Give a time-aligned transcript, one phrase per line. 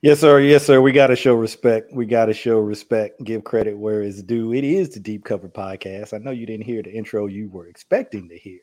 [0.00, 0.38] Yes, sir.
[0.38, 0.80] Yes, sir.
[0.80, 1.92] We got to show respect.
[1.92, 3.24] We got to show respect.
[3.24, 4.52] Give credit where it's due.
[4.52, 6.14] It is the Deep Cover Podcast.
[6.14, 8.60] I know you didn't hear the intro you were expecting to hear,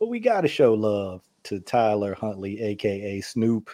[0.00, 3.70] but we got to show love to Tyler Huntley, aka Snoop,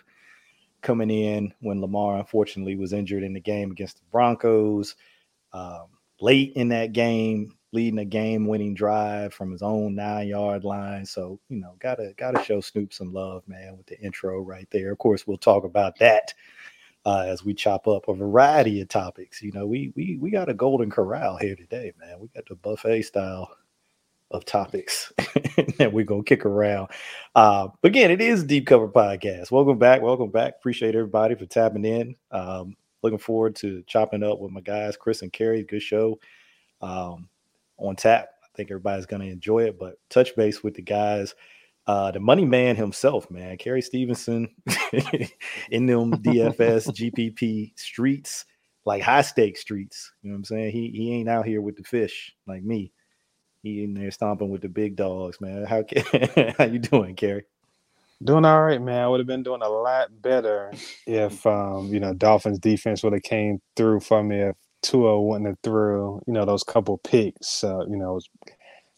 [0.83, 4.95] coming in when Lamar unfortunately was injured in the game against the Broncos.
[5.55, 5.87] Um,
[6.21, 11.07] late in that game, leading a game-winning drive from his own nine-yard line.
[11.07, 14.93] So you know, gotta gotta show Snoop some love, man, with the intro right there.
[14.93, 16.35] Of course, we'll talk about that
[17.05, 19.43] uh, as we chop up a variety of topics.
[19.43, 22.21] You know, we we we got a golden corral here today, man.
[22.21, 23.51] We got the buffet style
[24.31, 25.13] of topics
[25.79, 26.89] that we're gonna kick around.
[27.35, 29.51] Uh, again, it is Deep Cover Podcast.
[29.51, 30.55] Welcome back, welcome back.
[30.59, 32.17] Appreciate everybody for tapping in.
[32.31, 35.65] Um, looking forward to chopping up with my guys, Chris and Kerry.
[35.65, 36.19] Good show
[36.81, 37.29] um,
[37.79, 38.29] on tap.
[38.43, 39.79] I think everybody's gonna enjoy it.
[39.79, 41.35] But touch base with the guys
[41.87, 44.49] uh, the money man himself, man, Kerry Stevenson
[45.71, 46.89] in them DFS
[47.37, 48.45] GPP streets,
[48.85, 50.13] like high stake streets.
[50.23, 50.73] You know what I'm saying?
[50.73, 52.93] He he ain't out here with the fish like me.
[53.63, 55.65] He in there stomping with the big dogs, man.
[55.65, 55.85] How
[56.59, 57.45] how you doing, Kerry?
[58.23, 59.03] Doing all right, man.
[59.03, 60.73] I would have been doing a lot better
[61.07, 65.49] if um, you know, Dolphins defense would have came through for me if Tua wouldn't
[65.49, 67.65] have threw, you know, those couple picks.
[67.65, 68.29] Uh, you know, it was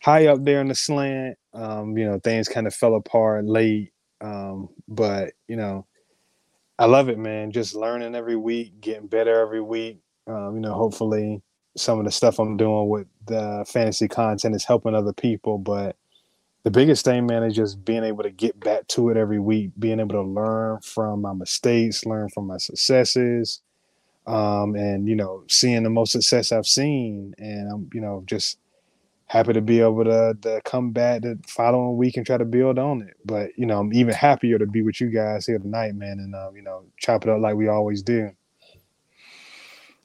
[0.04, 1.38] high up there in the slant.
[1.54, 3.92] Um, you know, things kind of fell apart late.
[4.20, 5.86] Um, but you know,
[6.78, 7.52] I love it, man.
[7.52, 10.00] Just learning every week, getting better every week.
[10.26, 11.42] Um, you know, hopefully
[11.76, 15.56] some of the stuff I'm doing with the fantasy content is helping other people.
[15.56, 15.96] But
[16.64, 19.70] the biggest thing, man, is just being able to get back to it every week,
[19.78, 23.62] being able to learn from my mistakes, learn from my successes,
[24.26, 28.58] um, and you know, seeing the most success I've seen, and I'm, you know, just
[29.34, 32.78] happy to be able to, to come back the following week and try to build
[32.78, 33.16] on it.
[33.24, 36.36] But you know, I'm even happier to be with you guys here tonight, man, and
[36.36, 38.30] uh, you know, chop it up like we always do.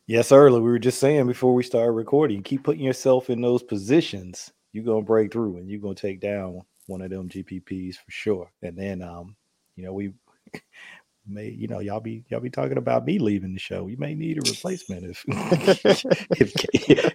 [0.08, 3.62] Yes, earlier we were just saying before we started recording, keep putting yourself in those
[3.62, 4.52] positions.
[4.72, 8.52] You're gonna break through and you're gonna take down one of them GPPs for sure.
[8.64, 9.36] And then um,
[9.76, 10.12] you know, we
[11.30, 13.88] may you know y'all be y'all be talking about me leaving the show.
[13.88, 15.24] You may need a replacement if
[16.32, 16.54] if,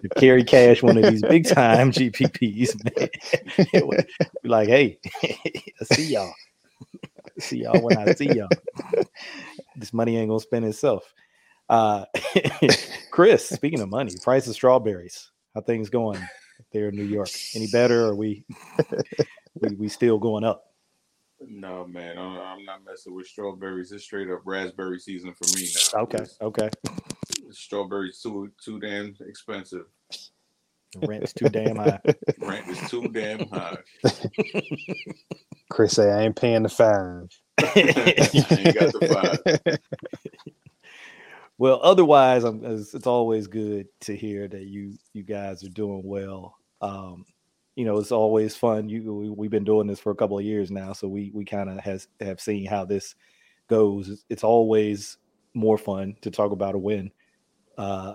[0.05, 2.75] if Kerry Cash one of these big time GPPs,
[3.73, 4.05] man,
[4.43, 6.33] be like, hey, I see y'all.
[7.39, 8.49] see y'all when I see y'all.
[9.77, 11.13] this money ain't gonna spend itself.
[11.69, 12.05] Uh
[13.11, 15.31] Chris, speaking of money, price of strawberries.
[15.55, 16.21] How things going
[16.73, 17.29] there in New York?
[17.55, 18.07] Any better?
[18.07, 18.45] Or are we
[19.55, 20.74] we, we still going up?
[21.49, 23.93] No, man, I'm I'm not messing with strawberries.
[23.93, 26.03] It's straight up raspberry season for me now.
[26.03, 26.71] Okay, It's- okay.
[27.51, 29.87] Strawberries too too damn expensive.
[31.07, 32.01] Rent's too damn high.
[32.39, 33.77] Rent is too damn high.
[35.71, 37.29] Chris say I ain't paying the five.
[37.59, 39.79] I ain't got the five.
[41.59, 46.03] well, otherwise, I'm, it's, it's always good to hear that you you guys are doing
[46.05, 46.57] well.
[46.81, 47.25] Um,
[47.77, 48.89] you know, it's always fun.
[48.89, 51.45] You we, we've been doing this for a couple of years now, so we we
[51.45, 53.15] kind of has have seen how this
[53.69, 54.09] goes.
[54.09, 55.19] It's, it's always
[55.55, 57.11] more fun to talk about a win
[57.77, 58.15] uh,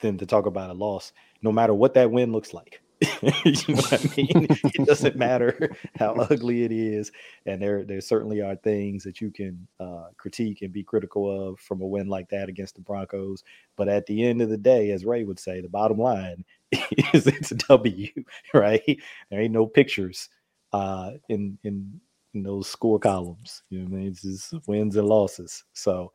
[0.00, 2.80] than to talk about a loss, no matter what that win looks like.
[3.44, 4.46] you know what I mean?
[4.48, 7.12] it doesn't matter how ugly it is,
[7.46, 11.60] and there there certainly are things that you can uh, critique and be critical of
[11.60, 13.42] from a win like that against the Broncos.
[13.76, 16.44] But at the end of the day, as Ray would say, the bottom line
[17.12, 18.08] is it's a W,
[18.54, 18.98] right?
[19.30, 20.28] There ain't no pictures
[20.72, 22.00] uh, in in
[22.34, 23.62] in those score columns.
[23.70, 25.64] You know, what I mean, it's just wins and losses.
[25.74, 26.12] So,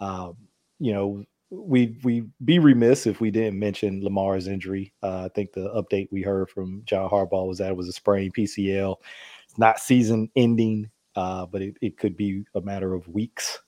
[0.00, 0.36] um,
[0.78, 4.92] you know, we we be remiss if we didn't mention Lamar's injury.
[5.02, 7.92] Uh, I think the update we heard from John Harbaugh was that it was a
[7.92, 8.96] sprained PCL.
[9.44, 13.58] It's not season ending, uh, but it, it could be a matter of weeks.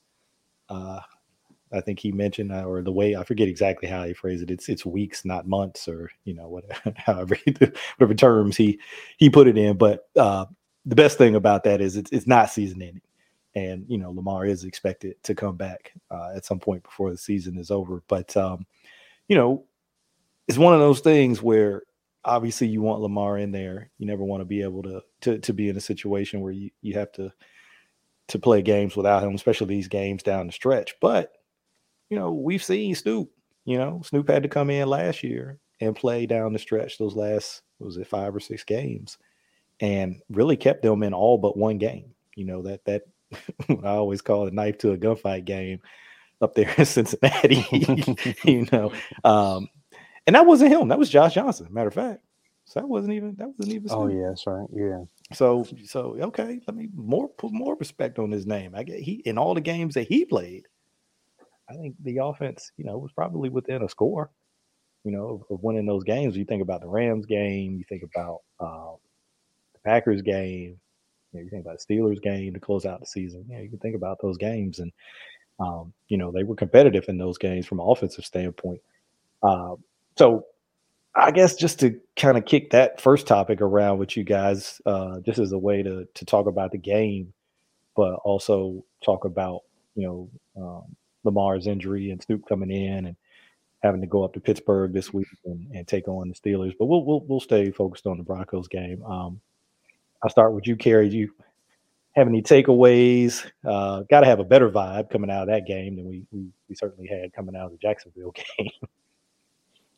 [0.69, 1.01] Uh,
[1.73, 4.51] I think he mentioned, uh, or the way I forget exactly how he phrased it.
[4.51, 7.37] It's it's weeks, not months, or you know whatever, however
[7.97, 8.81] whatever terms he
[9.19, 9.77] he put it in.
[9.77, 10.47] But uh,
[10.85, 13.03] the best thing about that is it's it's not season ending
[13.55, 17.19] and you know Lamar is expected to come back uh, at some point before the
[17.19, 18.03] season is over.
[18.09, 18.67] But um,
[19.29, 19.65] you know,
[20.49, 21.83] it's one of those things where
[22.25, 23.91] obviously you want Lamar in there.
[23.99, 26.71] You never want to be able to to to be in a situation where you
[26.81, 27.33] you have to
[28.29, 30.95] to play games without him, especially these games down the stretch.
[31.01, 31.33] But
[32.11, 33.31] you know, we've seen Snoop.
[33.65, 37.15] You know, Snoop had to come in last year and play down the stretch those
[37.15, 39.17] last was it five or six games,
[39.81, 42.13] and really kept them in all but one game.
[42.35, 43.03] You know that that
[43.85, 45.81] I always call a knife to a gunfight game
[46.43, 47.65] up there in Cincinnati.
[48.45, 48.93] you know,
[49.25, 49.69] um,
[50.27, 50.89] and that wasn't him.
[50.89, 51.69] That was Josh Johnson.
[51.71, 52.23] Matter of fact.
[52.65, 53.89] So that wasn't even that wasn't even.
[53.91, 54.21] Oh Snoop.
[54.21, 54.69] yeah, that's right.
[54.73, 55.05] Yeah.
[55.33, 58.75] So so okay, let me more put more respect on his name.
[58.75, 60.67] I get he in all the games that he played.
[61.71, 64.31] I think the offense, you know, was probably within a score.
[65.05, 66.37] You know, of, of winning those games.
[66.37, 67.79] You think about the Rams game.
[67.79, 68.93] You think about uh,
[69.73, 70.79] the Packers game.
[71.33, 73.47] You, know, you think about the Steelers game to close out the season.
[73.49, 74.93] Yeah, you can think about those games, and
[75.59, 78.83] um, you know they were competitive in those games from an offensive standpoint.
[79.43, 79.77] Uh,
[80.19, 80.45] so
[81.15, 85.21] I guess just to kind of kick that first topic around with you guys, uh,
[85.21, 87.33] just as a way to to talk about the game,
[87.97, 89.63] but also talk about
[89.95, 90.31] you know
[90.63, 93.17] um, Lamar's injury and Snoop coming in and
[93.83, 96.75] having to go up to Pittsburgh this week and, and take on the Steelers.
[96.79, 99.03] But we'll we'll we'll stay focused on the Broncos game.
[99.05, 99.41] Um,
[100.23, 101.09] I'll start with you, Kerry.
[101.09, 101.33] Do you
[102.13, 103.47] have any takeaways?
[103.67, 106.49] Uh, Got to have a better vibe coming out of that game than we, we
[106.69, 108.71] we certainly had coming out of the Jacksonville game.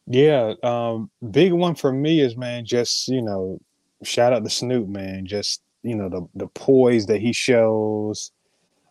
[0.07, 3.61] Yeah, um, big one for me is man, just you know,
[4.03, 5.27] shout out to Snoop, man.
[5.27, 8.33] Just you know, the the poise that he shows,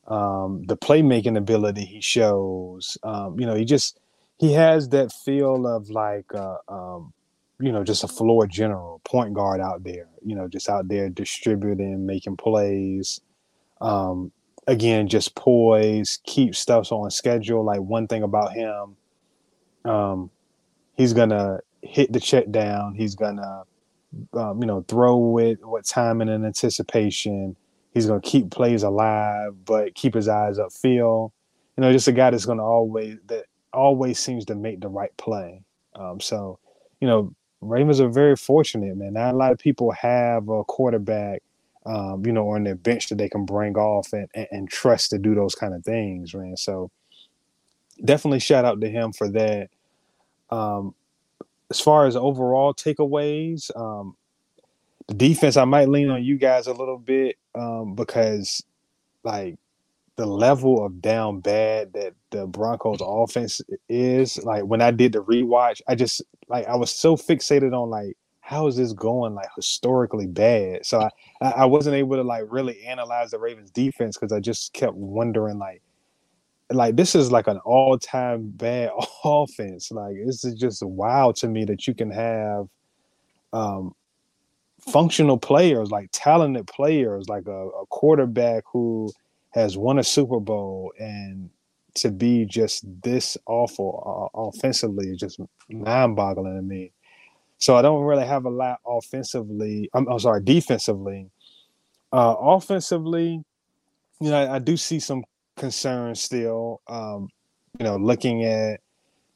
[0.07, 2.97] um, the playmaking ability he shows.
[3.03, 3.99] Um, you know, he just
[4.37, 7.13] he has that feel of like uh, um,
[7.59, 11.09] you know, just a floor general, point guard out there, you know, just out there
[11.09, 13.21] distributing, making plays.
[13.79, 14.31] Um,
[14.67, 17.63] again, just poise, keep stuff on schedule.
[17.63, 18.95] Like one thing about him,
[19.85, 20.31] um,
[20.95, 22.95] he's gonna hit the check down.
[22.95, 23.63] He's gonna,
[24.33, 27.55] um, you know, throw it with what timing and anticipation.
[27.91, 31.31] He's gonna keep plays alive, but keep his eyes upfield.
[31.77, 35.15] You know, just a guy that's gonna always that always seems to make the right
[35.17, 35.61] play.
[35.95, 36.59] Um, so,
[36.99, 39.13] you know, Ravens are very fortunate, man.
[39.13, 41.43] Not a lot of people have a quarterback,
[41.85, 45.11] um, you know, on their bench that they can bring off and, and, and trust
[45.11, 46.57] to do those kind of things, man.
[46.57, 46.91] So,
[48.03, 49.69] definitely shout out to him for that.
[50.49, 50.95] Um,
[51.69, 54.15] as far as overall takeaways, um,
[55.07, 58.63] the defense, I might lean on you guys a little bit um, because,
[59.23, 59.55] like,
[60.17, 65.23] the level of down bad that the Broncos offense is, like, when I did the
[65.23, 69.49] rewatch, I just, like, I was so fixated on, like, how is this going, like,
[69.55, 70.85] historically bad?
[70.85, 71.09] So
[71.41, 74.95] I, I wasn't able to, like, really analyze the Ravens defense because I just kept
[74.95, 75.81] wondering, like,
[76.73, 78.91] like this is like an all-time bad
[79.23, 79.91] offense.
[79.91, 82.67] Like this is just wild to me that you can have
[83.53, 83.93] um
[84.89, 89.11] functional players, like talented players, like a, a quarterback who
[89.51, 91.49] has won a Super Bowl and
[91.93, 95.39] to be just this awful uh, offensively is just
[95.69, 96.91] mind-boggling to me.
[97.57, 99.89] So I don't really have a lot offensively.
[99.93, 101.29] I'm, I'm sorry, defensively.
[102.11, 103.43] Uh, offensively,
[104.19, 105.23] you know, I, I do see some
[105.57, 106.81] concerns still.
[106.87, 107.29] Um,
[107.77, 108.79] you know, looking at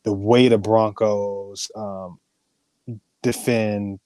[0.04, 2.20] the way the Broncos um,
[3.22, 4.00] defend,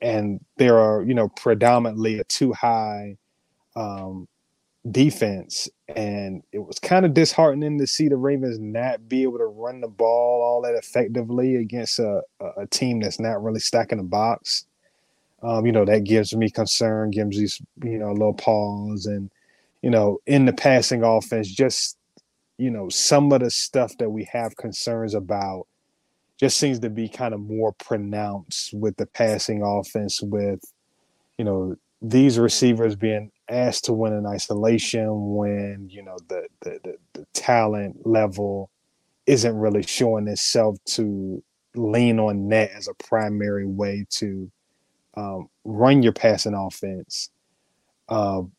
[0.00, 3.16] and there are you know predominantly a two high
[3.76, 4.28] um,
[4.90, 9.46] defense, and it was kind of disheartening to see the Ravens not be able to
[9.46, 12.22] run the ball all that effectively against a,
[12.56, 14.66] a, team that's not really stacking the box.
[15.42, 17.48] Um, you know, that gives me concern, gives me,
[17.90, 19.06] you know, a little pause.
[19.06, 19.30] And,
[19.82, 21.98] you know, in the passing offense, just,
[22.56, 25.66] you know, some of the stuff that we have concerns about
[26.38, 30.60] just seems to be kind of more pronounced with the passing offense, with,
[31.38, 36.80] you know, these receivers being asked to win in isolation when, you know, the, the,
[36.82, 38.70] the, the talent level
[39.26, 41.42] isn't really showing itself to
[41.74, 44.50] lean on that as a primary way to
[45.16, 47.30] um, run your passing offense.
[48.08, 48.52] Um,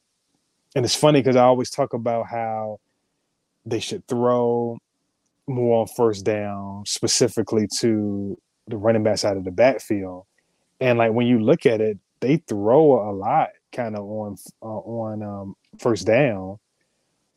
[0.75, 2.79] and it's funny because I always talk about how
[3.65, 4.79] they should throw
[5.47, 8.37] more on first down, specifically to
[8.67, 10.25] the running back side of the backfield.
[10.79, 14.65] And like when you look at it, they throw a lot kind of on uh,
[14.65, 16.57] on um, first down,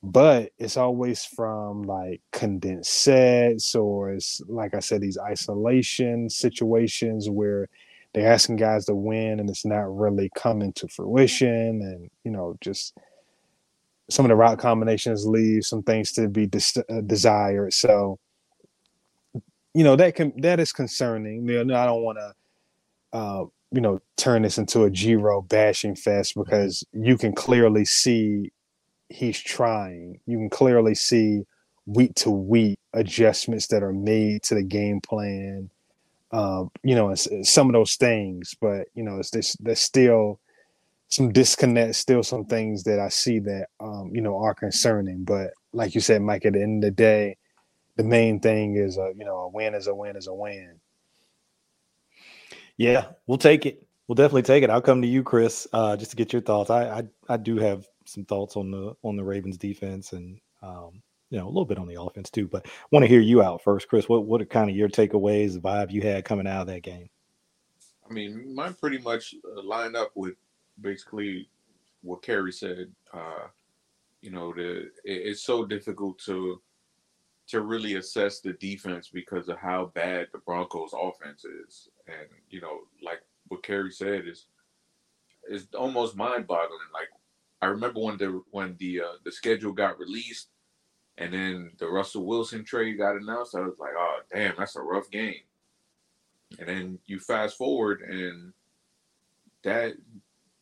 [0.03, 7.29] but it's always from like condensed sets or it's like I said, these isolation situations
[7.29, 7.69] where
[8.15, 12.57] they're asking guys to win and it's not really coming to fruition and you know
[12.61, 12.97] just
[14.11, 16.49] some of the route combinations leave some things to be
[16.89, 17.73] uh, desired.
[17.73, 18.19] So
[19.75, 21.47] you know that can that is concerning.
[21.49, 22.35] You know i don't want to
[23.13, 28.53] uh, you know turn this into a Giro bashing fest because you can clearly see
[29.09, 30.21] he's trying.
[30.27, 31.45] You can clearly see
[31.87, 35.71] week to week adjustments that are made to the game plan
[36.31, 39.81] um, you know, it's, it's some of those things, but you know, it's this, there's
[39.81, 40.41] still
[41.09, 45.25] some disconnect, still some things that I see that, um, you know, are concerning.
[45.25, 47.37] But like you said, Mike, at the end of the day,
[47.97, 50.79] the main thing is, a, you know, a win is a win is a win.
[52.77, 53.85] Yeah, we'll take it.
[54.07, 54.71] We'll definitely take it.
[54.71, 56.71] I'll come to you, Chris, uh, just to get your thoughts.
[56.71, 61.03] I, I I do have some thoughts on the on the Ravens defense and um,
[61.31, 62.47] you know a little bit on the offense too.
[62.47, 64.09] But want to hear you out first, Chris.
[64.09, 66.83] What what are kind of your takeaways, the vibe you had coming out of that
[66.83, 67.11] game?
[68.09, 70.35] I mean, mine pretty much uh, lined up with
[70.81, 71.49] basically
[72.03, 72.91] what Kerry said.
[73.13, 73.49] Uh,
[74.21, 76.61] you know, the it, it's so difficult to
[77.49, 81.89] to really assess the defense because of how bad the Broncos offense is.
[82.07, 84.47] And, you know, like what Kerry said is
[85.49, 86.79] is almost mind boggling.
[86.93, 87.09] Like
[87.63, 90.49] I remember when the when the uh, the schedule got released
[91.17, 94.83] and then the Russell Wilson trade got announced, I was like, oh damn, that's a
[94.83, 95.41] rough game.
[96.59, 98.53] And then you fast forward and
[99.65, 99.95] that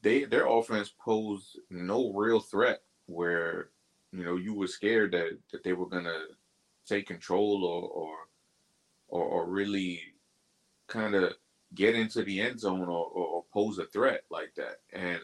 [0.06, 3.70] they their offense posed no real threat where
[4.12, 6.26] you know you were scared that that they were gonna
[6.86, 8.16] take control or or
[9.08, 10.00] or, or really
[10.86, 11.32] kind of
[11.74, 14.76] get into the end zone or, or, or, pose a threat like that.
[14.92, 15.20] And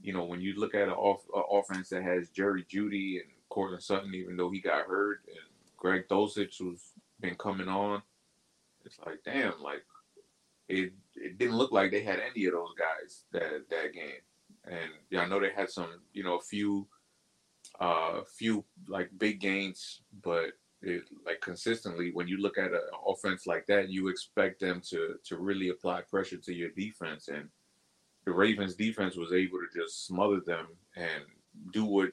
[0.00, 3.82] you know, when you look at an off, offense that has Jerry Jeudy and Courtland
[3.82, 5.38] Sutton, even though he got hurt, and
[5.76, 8.02] Greg Dulcich who's been coming on,
[8.84, 9.84] it's like damn, like
[10.68, 14.22] it it didn't look like they had any of those guys that that game.
[14.64, 16.86] And yeah, I know they had some, you know, a few
[17.80, 20.52] uh few like big gains, but
[20.82, 25.14] it, like consistently when you look at an offense like that, you expect them to
[25.24, 27.48] to really apply pressure to your defense, and
[28.26, 30.66] the Ravens defense was able to just smother them
[30.96, 31.22] and
[31.72, 32.10] do what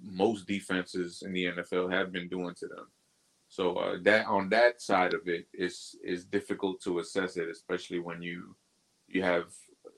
[0.00, 2.86] most defenses in the NFL have been doing to them.
[3.48, 8.00] So uh, that on that side of it is is difficult to assess it, especially
[8.00, 8.56] when you
[9.08, 9.46] you have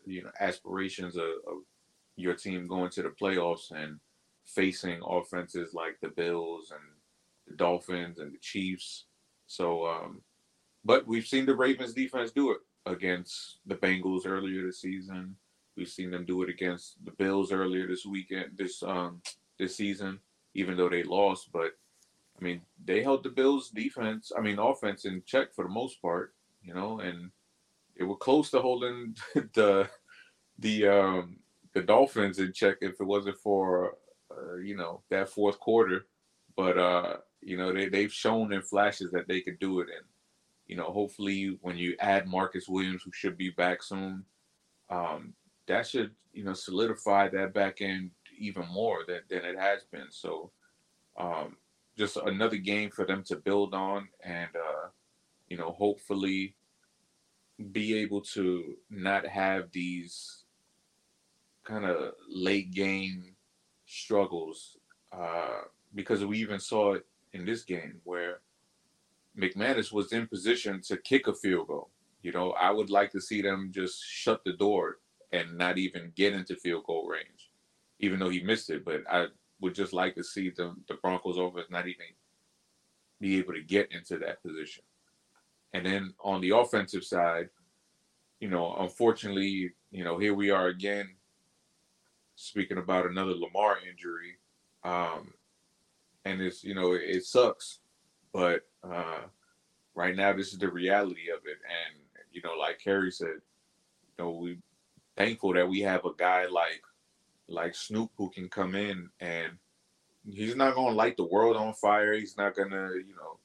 [0.05, 1.59] you know aspirations of, of
[2.17, 3.99] your team going to the playoffs and
[4.45, 6.81] facing offenses like the Bills and
[7.47, 9.05] the Dolphins and the Chiefs.
[9.47, 10.21] So, um,
[10.85, 15.37] but we've seen the Ravens defense do it against the Bengals earlier this season.
[15.77, 19.23] We've seen them do it against the Bills earlier this weekend, this um,
[19.59, 20.19] this season,
[20.55, 21.51] even though they lost.
[21.53, 21.73] But
[22.39, 26.01] I mean, they held the Bills defense, I mean, offense in check for the most
[26.01, 27.31] part, you know, and
[27.97, 29.17] they were close to holding
[29.55, 29.89] the
[30.59, 31.39] the um,
[31.75, 33.97] the Dolphins in check if it wasn't for
[34.31, 36.07] uh, you know that fourth quarter.
[36.57, 40.07] But uh, you know, they they've shown in flashes that they could do it, and
[40.67, 44.25] you know, hopefully when you add Marcus Williams, who should be back soon,
[44.91, 45.35] um,
[45.67, 50.07] that should you know solidify that back end even more than than it has been.
[50.11, 50.51] So,
[51.19, 51.57] um,
[51.99, 54.89] just another game for them to build on, and uh,
[55.49, 56.55] you know, hopefully
[57.73, 60.45] be able to not have these
[61.65, 63.35] kind of late game
[63.85, 64.77] struggles
[65.13, 65.63] uh,
[65.95, 68.41] because we even saw it in this game where
[69.37, 71.91] McManus was in position to kick a field goal.
[72.23, 74.99] You know, I would like to see them just shut the door
[75.33, 77.51] and not even get into field goal range,
[78.01, 78.85] even though he missed it.
[78.85, 79.27] But I
[79.61, 82.07] would just like to see the, the Broncos offense not even
[83.21, 84.85] be able to get into that position.
[85.73, 87.49] And then on the offensive side,
[88.41, 91.09] you know, unfortunately, you know, here we are again
[92.37, 94.37] speaking about another Lamar injury.
[94.85, 95.35] Um,
[96.25, 97.81] and it's you know it, sucks,
[98.33, 99.23] but uh,
[99.95, 101.59] right now this is the reality of it.
[101.65, 102.01] And
[102.31, 103.41] you know, like Kerry said,
[104.07, 104.59] you know, we
[105.17, 106.83] thankful that we have a guy like
[107.49, 109.53] like Snoop who can come in and
[110.31, 112.15] he's not gonna light the world on fire.
[112.15, 113.39] He's not gonna you know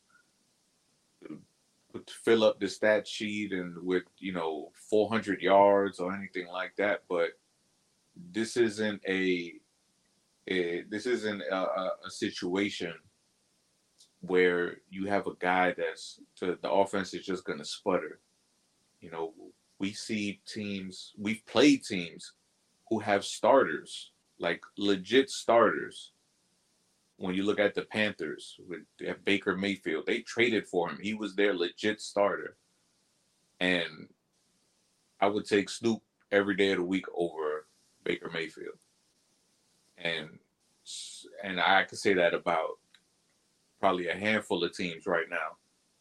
[2.24, 7.02] fill up the stat sheet and with you know 400 yards or anything like that.
[7.08, 7.30] But
[8.32, 9.54] this isn't a
[10.46, 12.94] it, this isn't a, a, situation
[14.20, 18.20] where you have a guy that's to, the offense is just going to sputter.
[19.00, 19.34] You know,
[19.80, 22.34] we see teams, we've played teams
[22.94, 26.12] who have starters, like legit starters.
[27.18, 28.82] When you look at the Panthers with
[29.24, 31.00] Baker Mayfield, they traded for him.
[31.02, 32.58] He was their legit starter.
[33.60, 34.10] And
[35.22, 37.68] I would take Snoop every day of the week over
[38.04, 38.78] Baker Mayfield
[39.98, 40.30] and
[41.44, 42.80] and I could say that about
[43.80, 45.58] probably a handful of teams right now,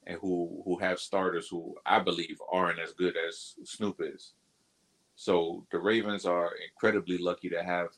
[0.06, 4.32] and who who have starters who I believe aren't as good as Snoop is.
[5.22, 7.90] So the Ravens are incredibly lucky to have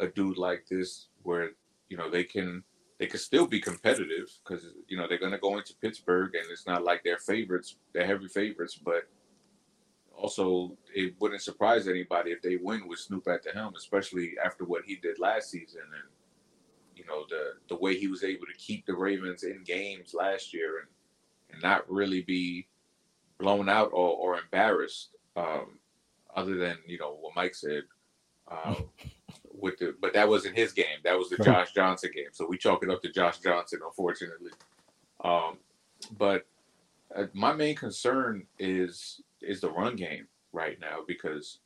[0.00, 1.50] a dude like this, where
[1.88, 2.64] you know they can
[2.98, 6.44] they can still be competitive because you know they're going to go into Pittsburgh, and
[6.50, 9.04] it's not like they're favorites, they're heavy favorites, but
[10.16, 14.64] also it wouldn't surprise anybody if they win with Snoop at the helm, especially after
[14.64, 16.10] what he did last season and
[16.96, 20.52] you know the the way he was able to keep the Ravens in games last
[20.52, 20.88] year and
[21.52, 22.66] and not really be
[23.38, 25.10] blown out or, or embarrassed.
[25.36, 25.78] Um,
[26.34, 27.82] other than you know what Mike said.
[28.50, 28.74] Uh,
[29.58, 30.98] with the, but that wasn't his game.
[31.04, 32.28] That was the Josh Johnson game.
[32.32, 34.50] So we chalk it up to Josh Johnson, unfortunately.
[35.24, 35.58] Um,
[36.18, 36.46] but
[37.16, 41.58] uh, my main concern is is the run game right now because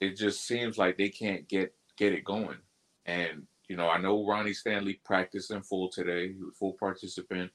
[0.00, 2.58] it just seems like they can't get get it going.
[3.06, 6.32] And you know, I know Ronnie Stanley practiced in full today.
[6.32, 7.50] He was full participant.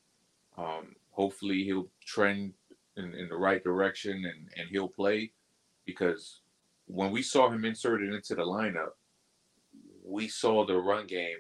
[0.58, 2.54] Um, hopefully, he'll trend
[2.98, 5.32] in, in the right direction and and he'll play
[5.86, 6.42] because
[6.86, 8.92] when we saw him inserted into the lineup,
[10.06, 11.38] we saw the run game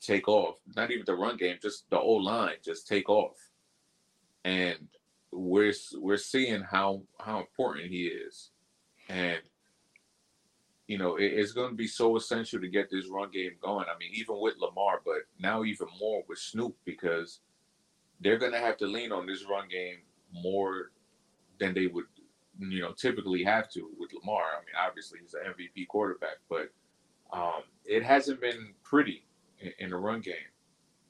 [0.00, 0.56] take off.
[0.76, 3.36] Not even the run game, just the old line just take off.
[4.44, 4.88] And
[5.32, 8.50] we're we're seeing how how important he is.
[9.08, 9.40] And
[10.86, 13.86] you know, it, it's going to be so essential to get this run game going.
[13.88, 17.40] I mean, even with Lamar, but now even more with Snoop because
[18.20, 19.98] they're going to have to lean on this run game
[20.32, 20.90] more
[21.58, 22.04] than they would,
[22.58, 24.42] you know, typically have to with Lamar.
[24.42, 26.70] I mean, obviously he's an MVP quarterback, but
[27.32, 29.24] um, it hasn't been pretty
[29.60, 30.34] in, in the run game,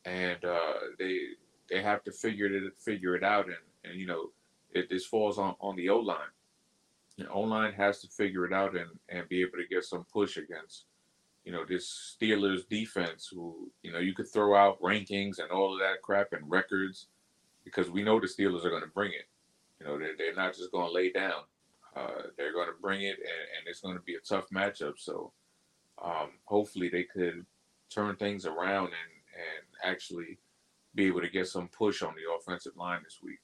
[0.04, 1.18] and uh, they
[1.70, 4.30] they have to figure it figure it out, and and you know,
[4.72, 6.18] it this falls on on the O line.
[7.18, 10.06] The O line has to figure it out and and be able to get some
[10.12, 10.86] push against,
[11.44, 13.28] you know, this Steelers defense.
[13.32, 17.08] Who you know you could throw out rankings and all of that crap and records,
[17.64, 19.28] because we know the Steelers are going to bring it.
[19.81, 21.43] You know, they're, they're not just going to lay down.
[21.97, 23.19] Uh, they're going to bring it, and,
[23.59, 24.95] and it's going to be a tough matchup.
[24.99, 25.33] So
[26.02, 27.45] um, hopefully they could
[27.90, 30.38] turn things around and and actually
[30.95, 33.40] be able to get some push on the offensive line this week.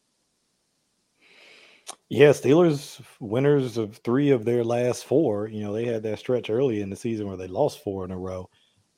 [2.08, 5.48] Yeah, Steelers winners of three of their last four.
[5.48, 8.12] You know, they had that stretch early in the season where they lost four in
[8.12, 8.48] a row.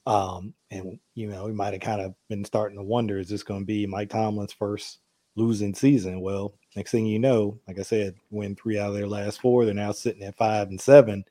[0.06, 3.42] Um, and you know, we might have kind of been starting to wonder, is this
[3.42, 4.98] going to be Mike Tomlin's first
[5.34, 6.20] losing season?
[6.20, 9.64] Well, next thing you know, like I said, win three out of their last four.
[9.64, 11.24] They're now sitting at five and seven.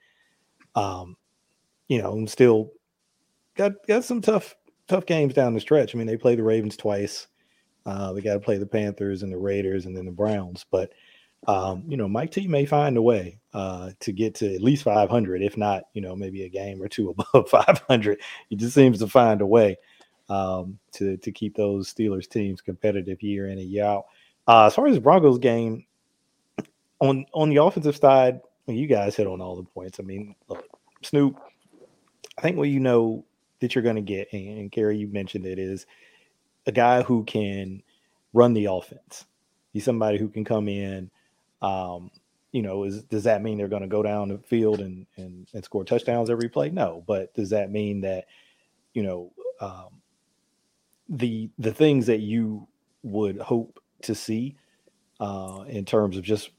[0.75, 1.17] Um,
[1.87, 2.71] you know, still
[3.55, 4.55] got got some tough
[4.87, 5.93] tough games down the stretch.
[5.93, 7.27] I mean, they play the Ravens twice.
[7.85, 10.65] Uh, they got to play the Panthers and the Raiders and then the Browns.
[10.69, 10.91] But
[11.47, 14.83] um, you know, Mike T may find a way uh, to get to at least
[14.83, 18.21] 500, if not, you know, maybe a game or two above 500.
[18.49, 19.77] He just seems to find a way
[20.29, 24.05] um, to to keep those Steelers teams competitive year in and year out.
[24.47, 25.85] Uh, as far as the Broncos game,
[26.99, 29.99] on on the offensive side, you guys hit on all the points.
[29.99, 30.65] I mean, look,
[31.03, 31.37] Snoop
[32.37, 33.25] I think what you know
[33.59, 35.85] that you're going to get, and, and Gary, you mentioned it, is
[36.65, 37.83] a guy who can
[38.33, 39.25] run the offense.
[39.73, 41.11] He's somebody who can come in.
[41.61, 42.09] Um,
[42.51, 45.47] you know, is does that mean they're going to go down the field and, and
[45.53, 46.69] and score touchdowns every play?
[46.69, 48.25] No, but does that mean that
[48.93, 49.31] you know
[49.61, 50.00] um,
[51.11, 52.67] the the things that you
[53.03, 54.55] would hope to see
[55.19, 56.49] uh, in terms of just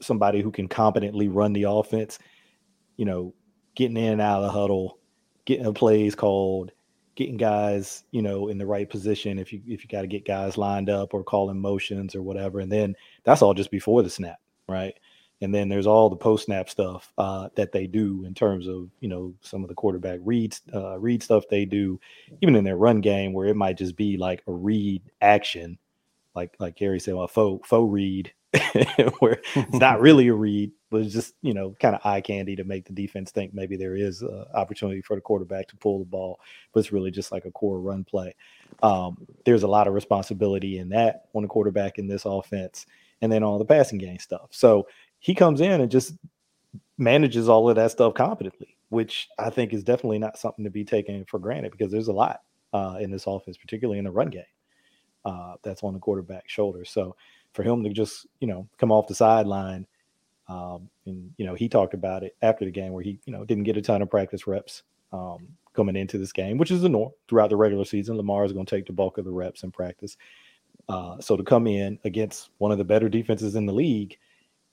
[0.00, 2.18] somebody who can competently run the offense?
[2.96, 3.34] You know,
[3.74, 4.98] getting in and out of the huddle,
[5.46, 6.72] getting plays called,
[7.16, 9.38] getting guys, you know, in the right position.
[9.38, 12.60] If you if you got to get guys lined up or calling motions or whatever,
[12.60, 14.94] and then that's all just before the snap, right?
[15.40, 18.90] And then there's all the post snap stuff uh, that they do in terms of
[19.00, 22.00] you know some of the quarterback reads uh, read stuff they do,
[22.42, 25.78] even in their run game where it might just be like a read action,
[26.34, 28.32] like like Gary said, well, faux faux read,
[29.18, 32.56] where it's not really a read, but it's just you know kind of eye candy
[32.56, 35.98] to make the defense think maybe there is an opportunity for the quarterback to pull
[35.98, 36.40] the ball,
[36.72, 38.34] but it's really just like a core run play.
[38.82, 42.86] Um, there's a lot of responsibility in that on the quarterback in this offense,
[43.20, 44.48] and then all the passing game stuff.
[44.50, 44.86] So
[45.18, 46.14] he comes in and just
[46.96, 50.84] manages all of that stuff competently, which I think is definitely not something to be
[50.84, 52.40] taken for granted because there's a lot
[52.72, 54.42] uh, in this offense, particularly in the run game,
[55.24, 56.90] uh, that's on the quarterback's shoulders.
[56.90, 57.16] So
[57.52, 59.86] for him to just you know come off the sideline
[60.48, 63.44] um, and you know, he talked about it after the game where he, you know,
[63.44, 66.88] didn't get a ton of practice reps um, coming into this game, which is the
[66.88, 68.16] norm throughout the regular season.
[68.16, 70.16] Lamar is going to take the bulk of the reps in practice.
[70.88, 74.16] Uh, so to come in against one of the better defenses in the league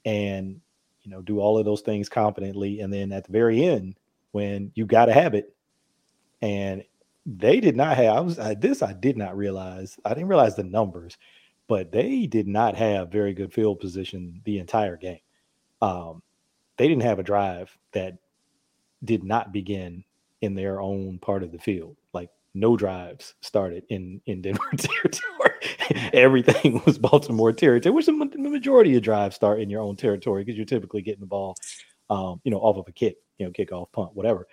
[0.05, 0.61] and
[1.03, 3.95] you know do all of those things competently, and then at the very end
[4.31, 5.55] when you got to have it,
[6.41, 6.83] and
[7.25, 8.15] they did not have.
[8.15, 9.97] I was I, this I did not realize.
[10.05, 11.17] I didn't realize the numbers,
[11.67, 15.19] but they did not have very good field position the entire game
[15.81, 16.21] um,
[16.77, 18.17] they didn't have a drive that
[19.03, 20.03] did not begin
[20.41, 21.95] in their own part of the field.
[22.13, 25.44] Like no drives started in in Denver territory.
[26.15, 30.57] Everything was Baltimore territory, which the majority of drives start in your own territory because
[30.57, 31.55] you're typically getting the ball,
[32.09, 34.47] um, you know, off of a kick, you know, kickoff, punt, whatever.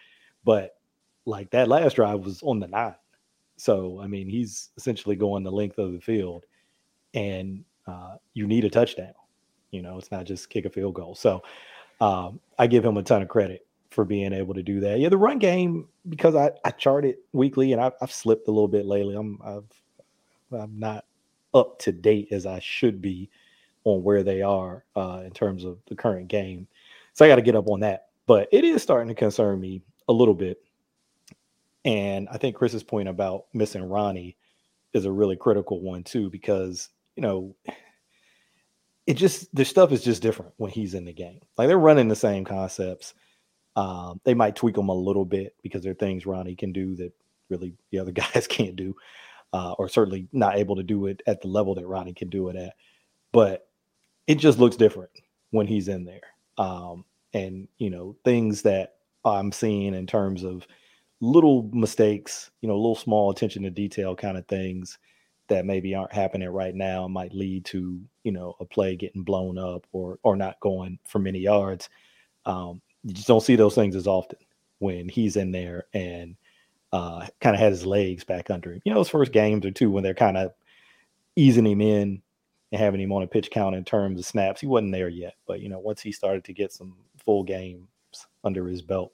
[0.45, 0.77] But
[1.25, 2.95] like that last drive was on the nine,
[3.57, 6.45] so I mean, he's essentially going the length of the field,
[7.15, 9.15] and uh, you need a touchdown.
[9.71, 11.15] You know, it's not just kick a field goal.
[11.15, 11.43] So
[12.01, 14.99] um, I give him a ton of credit for being able to do that.
[14.99, 18.51] Yeah, the run game because I, I chart it weekly and I, I've slipped a
[18.51, 19.15] little bit lately.
[19.15, 21.05] I'm I've I'm not
[21.55, 23.31] up to date as I should be
[23.85, 26.67] on where they are uh, in terms of the current game.
[27.15, 28.09] So I got to get up on that.
[28.27, 30.63] But it is starting to concern me a little bit.
[31.85, 34.37] And I think Chris's point about missing Ronnie
[34.93, 37.57] is a really critical one too, because you know
[39.07, 41.41] it just the stuff is just different when he's in the game.
[41.59, 43.15] Like they're running the same concepts.
[43.75, 46.95] Um, they might tweak them a little bit because there are things Ronnie can do
[46.97, 47.13] that
[47.49, 48.95] really the other guys can't do,
[49.53, 52.49] uh, or certainly not able to do it at the level that Ronnie can do
[52.49, 52.75] it at.
[53.33, 53.69] But
[54.27, 55.11] it just looks different
[55.51, 56.21] when he's in there.
[56.59, 60.67] Um, and you know things that I'm seeing in terms of
[61.21, 64.99] little mistakes, you know, little small attention to detail kind of things
[65.49, 69.59] that maybe aren't happening right now might lead to you know a play getting blown
[69.59, 71.89] up or or not going for many yards.
[72.45, 74.39] Um, you just don't see those things as often
[74.79, 76.37] when he's in there and
[76.93, 78.83] uh, kind of had his legs back under him.
[78.85, 80.53] You know, those first games or two when they're kind of
[81.37, 82.23] easing him in
[82.71, 84.61] and having him on a pitch count in terms of snaps.
[84.61, 87.87] He wasn't there yet, but you know, once he started to get some full games
[88.45, 89.13] under his belt,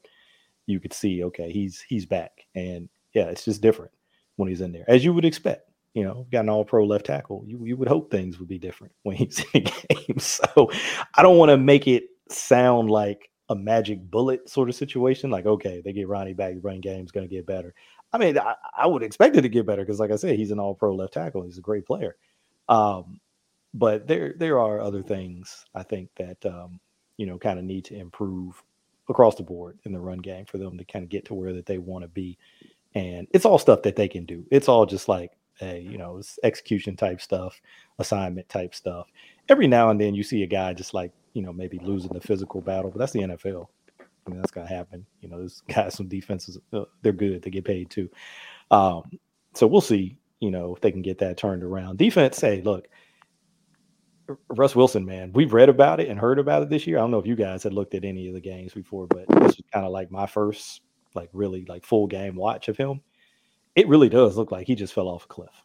[0.67, 3.93] you could see, okay, he's he's back, and yeah, it's just different
[4.37, 5.65] when he's in there, as you would expect.
[5.95, 7.43] You know, got an all-pro left tackle.
[7.47, 10.19] You you would hope things would be different when he's in the game.
[10.19, 10.71] So
[11.15, 15.31] I don't want to make it sound like a magic bullet sort of situation.
[15.31, 17.75] Like, okay, they get Ronnie back, the running game's going to get better.
[18.13, 20.51] I mean, I, I, would expect it to get better because, like I said, he's
[20.51, 21.43] an all-pro left tackle.
[21.43, 22.17] He's a great player.
[22.69, 23.21] Um,
[23.75, 26.81] but there there are other things I think that um,
[27.17, 28.63] you know kind of need to improve
[29.09, 31.53] across the board in the run game for them to kind of get to where
[31.55, 32.37] that they want to be.
[32.95, 34.47] And it's all stuff that they can do.
[34.51, 37.61] It's all just like a you know execution type stuff,
[37.99, 39.09] assignment type stuff.
[39.49, 42.21] Every now and then you see a guy just like you know maybe losing the
[42.21, 43.69] physical battle, but that's the NFL.
[44.01, 45.07] I mean that's gonna happen.
[45.21, 47.43] You know, those guys, some defenses, uh, they're good.
[47.43, 48.11] They get paid too.
[48.73, 49.05] Um,
[49.55, 50.19] so we'll see.
[50.41, 51.99] You know if they can get that turned around.
[51.99, 52.89] Defense, hey, look,
[54.49, 56.99] Russ Wilson, man, we've read about it and heard about it this year.
[56.99, 59.29] I don't know if you guys had looked at any of the games before, but
[59.29, 60.81] this was kind of like my first,
[61.15, 63.01] like really like full game watch of him.
[63.77, 65.65] It really does look like he just fell off a cliff.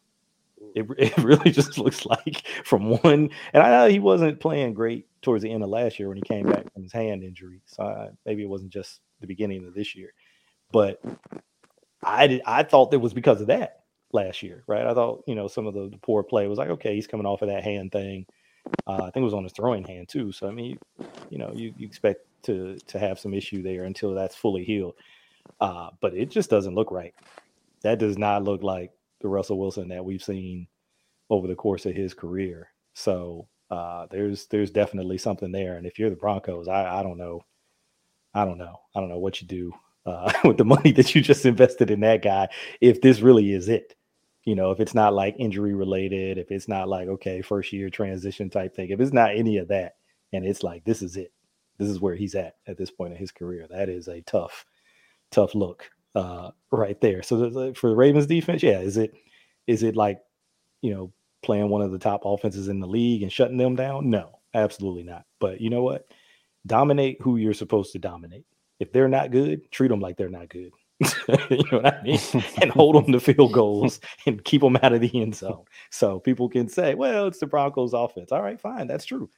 [0.76, 5.08] It, it really just looks like from one, and I know he wasn't playing great
[5.24, 7.62] towards the end of last year when he came back from his hand injury.
[7.66, 10.14] So I, maybe it wasn't just the beginning of this year,
[10.72, 11.02] but
[12.04, 12.42] I did.
[12.46, 14.86] I thought it was because of that last year, right?
[14.86, 17.26] I thought you know some of the, the poor play was like, okay, he's coming
[17.26, 18.26] off of that hand thing
[18.88, 20.32] uh, I think it was on his throwing hand too.
[20.32, 23.84] So I mean, you, you know, you, you, expect to to have some issue there
[23.84, 24.96] until that's fully healed.
[25.60, 27.14] Uh, but it just doesn't look right.
[27.82, 30.68] That does not look like the Russell Wilson that we've seen
[31.30, 32.70] over the course of his career.
[32.94, 35.78] So uh, there's there's definitely something there.
[35.78, 37.42] And if you're the Broncos, I, I don't know,
[38.34, 39.74] I don't know, I don't know what you do
[40.06, 42.50] uh, with the money that you just invested in that guy.
[42.82, 43.96] If this really is it,
[44.44, 47.90] you know, if it's not like injury related, if it's not like, okay, first year
[47.90, 49.96] transition type thing, if it's not any of that,
[50.34, 51.34] and it's like, this is it,
[51.80, 54.66] this is where he's at at this point in his career, that is a tough,
[55.32, 57.24] tough look uh, right there.
[57.24, 59.16] So for the Ravens defense, yeah, is it,
[59.66, 60.20] is it like,
[60.84, 64.10] you know, playing one of the top offenses in the league and shutting them down?
[64.10, 65.26] No, absolutely not.
[65.40, 66.06] But you know what?
[66.66, 68.46] Dominate who you're supposed to dominate.
[68.80, 70.72] If they're not good, treat them like they're not good.
[71.50, 72.20] you know what I mean?
[72.62, 75.66] and hold them to field goals and keep them out of the end zone.
[75.92, 78.32] So people can say, well, it's the Broncos offense.
[78.32, 78.88] All right, fine.
[78.88, 79.30] That's true.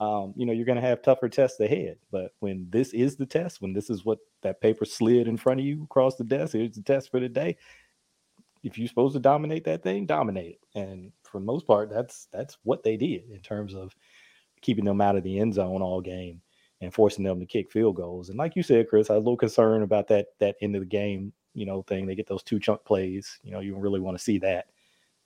[0.00, 1.96] Um, you know, you're going to have tougher tests ahead.
[2.10, 5.60] But when this is the test, when this is what that paper slid in front
[5.60, 7.56] of you across the desk, here's the test for the day.
[8.68, 10.78] If you're supposed to dominate that thing, dominate it.
[10.78, 13.94] And for the most part, that's that's what they did in terms of
[14.60, 16.40] keeping them out of the end zone all game
[16.80, 18.28] and forcing them to kick field goals.
[18.28, 20.80] And like you said, Chris, I was a little concerned about that that end of
[20.80, 22.06] the game, you know, thing.
[22.06, 23.38] They get those two chunk plays.
[23.42, 24.66] You know, you really want to see that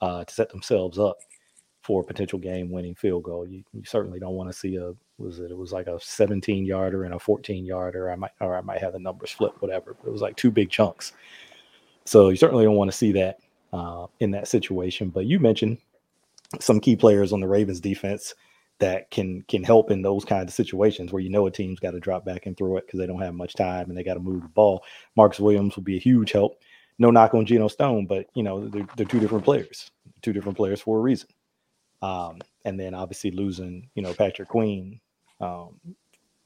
[0.01, 1.19] uh, to set themselves up
[1.83, 3.47] for a potential game winning field goal.
[3.47, 6.65] You, you certainly don't want to see a was it it was like a 17
[6.65, 8.11] yarder and a 14 yarder.
[8.11, 9.95] I might or I might have the numbers flip, whatever.
[9.95, 11.13] But it was like two big chunks.
[12.05, 13.39] So you certainly don't want to see that
[13.73, 15.11] uh, in that situation.
[15.11, 15.79] But you mentioned
[16.61, 18.35] some key players on the Ravens defense
[18.79, 21.93] that can can help in those kinds of situations where you know a team's got
[21.93, 24.15] to drop back and throw it because they don't have much time and they got
[24.15, 24.83] to move the ball.
[25.17, 26.61] Marcus Williams will be a huge help.
[26.99, 30.57] No knock on Geno Stone, but you know they're, they're two different players, two different
[30.57, 31.29] players for a reason.
[32.03, 35.01] Um, and then obviously losing, you know, Patrick Queen,
[35.41, 35.79] um,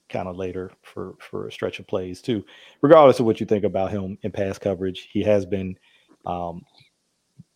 [0.09, 2.45] kind of later for for a stretch of plays too.
[2.83, 5.79] Regardless of what you think about him in pass coverage, he has been
[6.25, 6.65] um,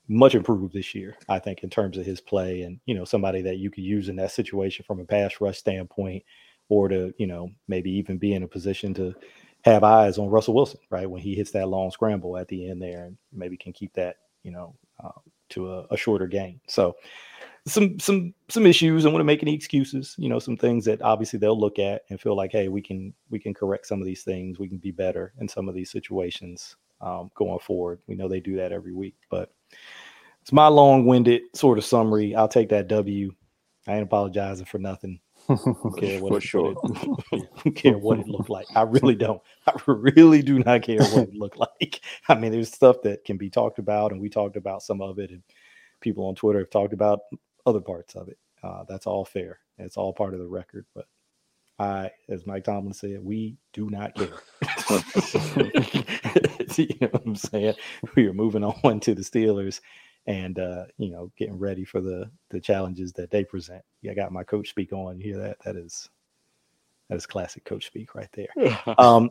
[0.08, 3.42] much improved this year, I think, in terms of his play and, you know, somebody
[3.42, 6.24] that you could use in that situation from a pass rush standpoint
[6.70, 9.14] or to you know maybe even be in a position to
[9.62, 11.10] have eyes on Russell Wilson, right?
[11.10, 14.16] When he hits that long scramble at the end there, and maybe can keep that,
[14.42, 15.10] you know, uh,
[15.50, 16.60] to a, a, shorter game.
[16.66, 16.96] So
[17.66, 19.04] some some some issues.
[19.04, 20.14] I want to make any excuses.
[20.18, 23.12] You know, some things that obviously they'll look at and feel like, hey, we can
[23.30, 24.58] we can correct some of these things.
[24.58, 28.00] We can be better in some of these situations um, going forward.
[28.06, 29.52] We know they do that every week, but
[30.40, 32.34] it's my long-winded sort of summary.
[32.34, 33.32] I'll take that W.
[33.86, 35.20] I ain't apologizing for nothing.
[35.98, 36.72] care what For it, sure.
[36.74, 38.66] What it, care what it looked like.
[38.74, 39.40] I really don't.
[39.66, 42.00] I really do not care what it looked like.
[42.28, 45.18] I mean, there's stuff that can be talked about, and we talked about some of
[45.18, 45.42] it, and
[46.00, 47.20] people on Twitter have talked about
[47.66, 48.38] other parts of it.
[48.62, 49.58] Uh, that's all fair.
[49.78, 50.86] It's all part of the record.
[50.94, 51.06] But
[51.78, 54.28] I, as Mike Tomlin said, we do not care.
[56.76, 57.74] you know what I'm saying?
[58.14, 59.80] We are moving on to the Steelers
[60.26, 63.82] and uh, you know, getting ready for the the challenges that they present.
[64.02, 65.18] Yeah, I got my coach speak on.
[65.18, 65.58] You hear that?
[65.64, 66.08] That is
[67.08, 68.48] that is classic coach speak right there.
[68.98, 69.30] um,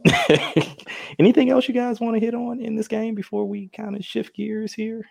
[1.20, 4.04] anything else you guys want to hit on in this game before we kind of
[4.04, 5.06] shift gears here?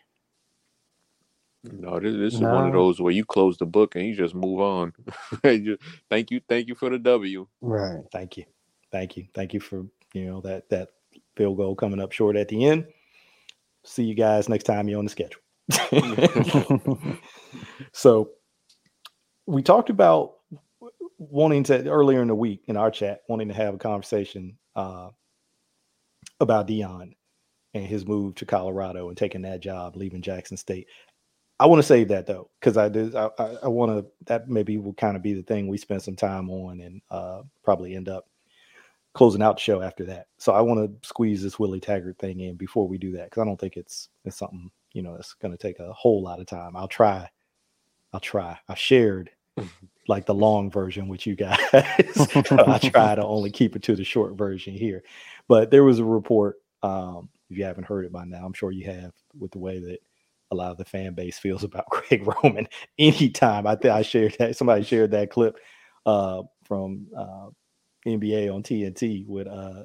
[1.64, 2.55] No, this, this is no.
[2.55, 4.93] one of those where you close the book and you just move on.
[5.43, 5.64] thank
[6.31, 7.47] you, thank you for the W.
[7.61, 8.05] Right.
[8.12, 8.45] Thank you,
[8.93, 10.91] thank you, thank you for you know that that
[11.37, 12.87] field goal coming up short at the end.
[13.85, 15.41] See you guys next time you're on the schedule.
[17.92, 18.31] so
[19.46, 20.35] we talked about
[21.18, 25.09] wanting to earlier in the week in our chat, wanting to have a conversation uh,
[26.40, 27.14] about Deion
[27.74, 30.87] and his move to Colorado and taking that job, leaving Jackson State.
[31.61, 33.14] I want to save that though, because I did.
[33.16, 34.07] I, I, I want to.
[34.26, 37.42] That maybe will kind of be the thing we spend some time on, and uh,
[37.64, 38.28] probably end up
[39.14, 40.28] closing out the show after that.
[40.37, 43.42] So I want to squeeze this Willie Taggart thing in before we do that, because
[43.42, 46.41] I don't think it's it's something you know it's going to take a whole lot
[46.41, 46.75] of time.
[46.75, 47.31] I'll try.
[48.13, 48.59] I'll try.
[48.69, 49.31] I shared
[50.09, 51.57] like the long version with you guys.
[51.73, 55.05] I try to only keep it to the short version here.
[55.47, 56.57] But there was a report.
[56.83, 59.79] Um, if you haven't heard it by now, I'm sure you have, with the way
[59.79, 59.99] that
[60.51, 62.67] a lot of the fan base feels about Greg Roman.
[62.99, 65.59] Anytime I think I shared that, somebody shared that clip
[66.07, 67.51] uh, from uh,
[68.05, 69.85] NBA on TNT with uh,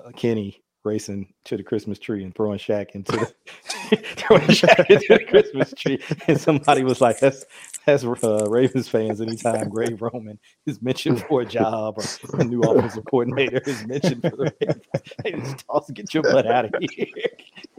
[0.00, 5.18] uh, Kenny racing to the Christmas tree and throwing Shaq into the throwing Shaq into
[5.18, 7.44] the Christmas tree, and somebody was like, "That's
[7.86, 9.20] that's uh, Ravens fans.
[9.20, 14.22] Anytime Greg Roman is mentioned for a job or a new offensive coordinator is mentioned
[14.22, 14.84] for the Ravens,
[15.22, 17.06] they just toss, get your butt out of here.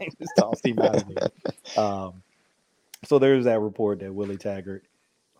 [0.00, 1.82] just toss him out of here.
[1.82, 2.22] Um,
[3.04, 4.84] so there's that report that Willie Taggart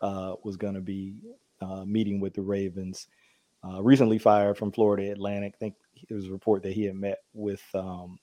[0.00, 1.14] uh, was going to be
[1.60, 3.08] uh, meeting with the Ravens.
[3.66, 5.54] Uh, recently fired from Florida Atlantic.
[5.56, 5.74] I think
[6.08, 8.18] it was a report that he had met with um,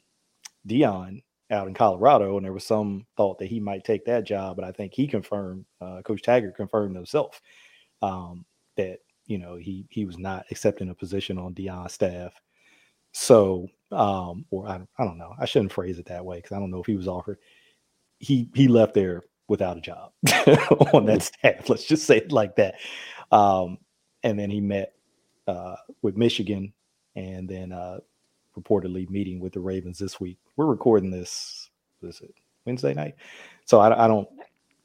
[0.68, 4.56] Deion out in Colorado, and there was some thought that he might take that job.
[4.56, 7.42] But I think he confirmed, uh, Coach Taggart confirmed himself
[8.02, 8.46] um,
[8.78, 12.34] that you know he he was not accepting a position on Deion's staff.
[13.14, 16.60] So, um, or I, I don't know, I shouldn't phrase it that way because I
[16.60, 17.40] don't know if he was offered.
[18.20, 20.12] He he left there without a job
[20.94, 21.68] on that staff.
[21.68, 22.76] Let's just say it like that.
[23.32, 23.80] Um,
[24.24, 24.94] and then he met
[25.52, 26.74] uh, with Michigan
[27.16, 28.00] and then uh,
[28.58, 30.38] reportedly meeting with the Ravens this week.
[30.56, 31.70] We're recording this,
[32.02, 32.34] is it
[32.66, 33.16] Wednesday night?
[33.66, 34.30] So I, I don't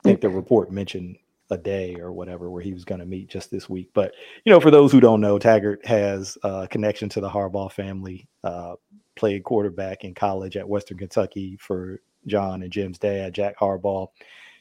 [0.02, 1.16] think the report mentioned
[1.50, 3.90] a day or whatever where he was going to meet just this week.
[3.94, 4.12] But
[4.44, 8.26] you know, for those who don't know, Taggart has a connection to the Harbaugh family.
[8.42, 8.74] Uh,
[9.14, 14.09] played quarterback in college at Western Kentucky for John and Jim's dad, Jack Harbaugh,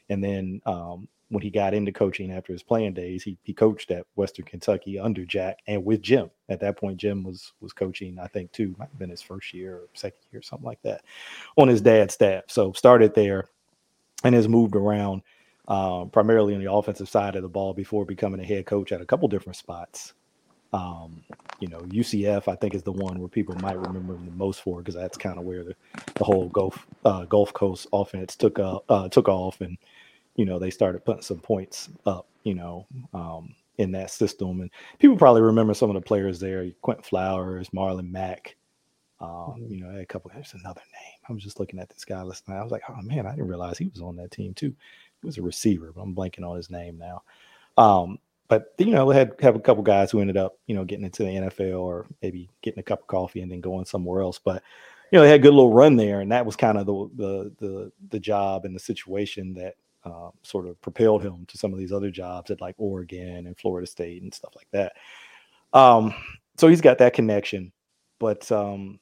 [0.10, 3.92] and then um, when he got into coaching after his playing days, he he coached
[3.92, 6.30] at Western Kentucky under Jack and with Jim.
[6.50, 8.76] At that point, Jim was was coaching, I think, too.
[8.78, 11.04] Might have been his first year or second year, something like that,
[11.58, 12.44] on his dad's staff.
[12.48, 13.46] So started there
[14.24, 15.24] and has moved around
[15.68, 19.02] um, primarily on the offensive side of the ball before becoming a head coach at
[19.02, 20.14] a couple different spots.
[20.74, 21.24] Um,
[21.60, 24.62] you know, UCF I think is the one where people might remember him the most
[24.62, 25.76] for because that's kind of where the,
[26.16, 29.78] the whole Gulf uh, Gulf Coast offense took uh, uh, took off and
[30.36, 34.62] you know, they started putting some points up, you know, um, in that system.
[34.62, 34.70] And
[35.00, 38.56] people probably remember some of the players there, Quinton Flowers, Marlon Mack.
[39.22, 39.74] Um, mm-hmm.
[39.74, 41.20] you know, a couple, there's another name.
[41.30, 42.60] I was just looking at this guy last night.
[42.60, 44.76] I was like, oh man, I didn't realize he was on that team too.
[45.22, 47.24] He was a receiver, but I'm blanking on his name now.
[47.78, 51.06] Um, but you know, had have a couple guys who ended up, you know, getting
[51.06, 54.38] into the NFL or maybe getting a cup of coffee and then going somewhere else.
[54.38, 54.62] But
[55.12, 57.10] you know, they had a good little run there, and that was kind of the
[57.16, 61.74] the the the job and the situation that uh, sort of propelled him to some
[61.74, 64.94] of these other jobs at like Oregon and Florida State and stuff like that.
[65.78, 66.14] Um,
[66.58, 67.72] so he's got that connection.
[68.20, 69.00] But um,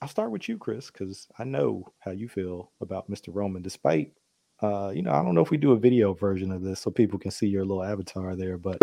[0.00, 3.28] I'll start with you, Chris, because I know how you feel about Mr.
[3.28, 4.12] Roman, despite
[4.62, 6.90] uh, you know, I don't know if we do a video version of this so
[6.90, 8.78] people can see your little avatar there, but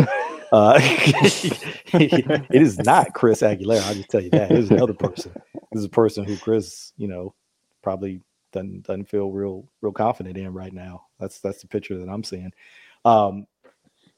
[0.54, 3.82] Uh, it is not Chris Aguilera.
[3.88, 4.52] I'll just tell you that.
[4.52, 5.32] It is another person.
[5.72, 7.34] This is a person who Chris, you know,
[7.82, 8.22] probably
[8.54, 11.08] doesn't doesn't feel real real confident in right now.
[11.20, 12.54] That's that's the picture that I'm seeing.
[13.04, 13.48] Um,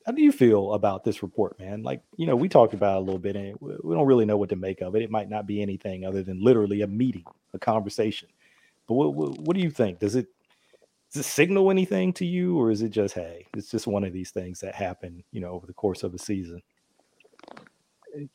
[0.05, 1.81] how do you feel about this report, man?
[1.81, 4.49] Like, you know, we talked about a little bit, and we don't really know what
[4.49, 5.01] to make of it.
[5.01, 8.29] It might not be anything other than literally a meeting, a conversation.
[8.87, 9.99] But what, what, what do you think?
[9.99, 10.27] Does it
[11.11, 14.13] does it signal anything to you, or is it just hey, it's just one of
[14.13, 16.61] these things that happen, you know, over the course of a season?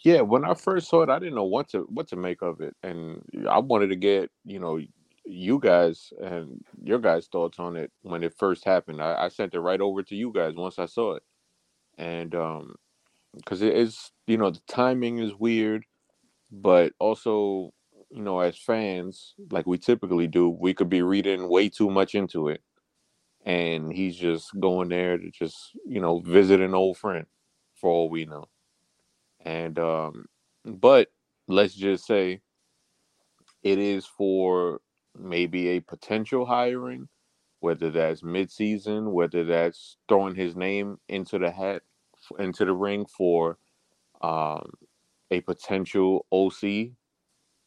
[0.03, 2.61] Yeah, when I first saw it, I didn't know what to what to make of
[2.61, 4.81] it, and I wanted to get you know
[5.25, 9.03] you guys and your guys' thoughts on it when it first happened.
[9.03, 11.23] I, I sent it right over to you guys once I saw it.
[11.99, 12.77] And um
[13.37, 15.85] because it is you know the timing is weird
[16.53, 17.73] but also
[18.11, 22.15] you know as fans like we typically do we could be reading way too much
[22.15, 22.63] into it.
[23.45, 25.57] And he's just going there to just
[25.87, 27.27] you know visit an old friend
[27.77, 28.47] for all we know.
[29.45, 30.27] And um
[30.65, 31.09] but
[31.49, 32.41] let's just say
[33.63, 34.81] it is for
[35.19, 37.09] maybe a potential hiring
[37.61, 41.83] whether that's midseason whether that's throwing his name into the hat
[42.39, 43.59] into the ring for
[44.23, 44.71] um,
[45.31, 46.91] a potential OC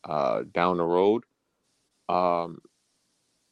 [0.04, 1.24] uh, down the road.
[2.10, 2.60] Um,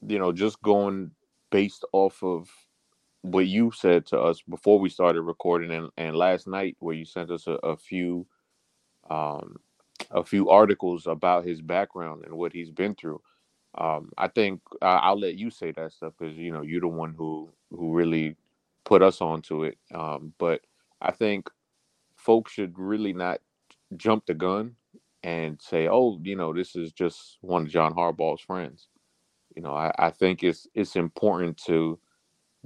[0.08, 1.12] you know, just going
[1.51, 2.49] based off of
[3.21, 7.06] what you said to us before we started recording and, and last night where you
[7.06, 8.25] sent us a, a few
[9.10, 9.58] um,
[10.12, 13.21] a few articles about his background and what he's been through.
[13.75, 16.88] Um, I think uh, I'll let you say that stuff because you know you're the
[16.88, 18.36] one who who really
[18.84, 19.77] put us onto it.
[19.93, 20.62] Um, but
[21.01, 21.49] I think
[22.15, 23.39] folks should really not
[23.97, 24.75] jump the gun
[25.23, 28.89] and say, "Oh, you know, this is just one of John Harbaugh's friends."
[29.55, 31.99] You know, I, I think it's it's important to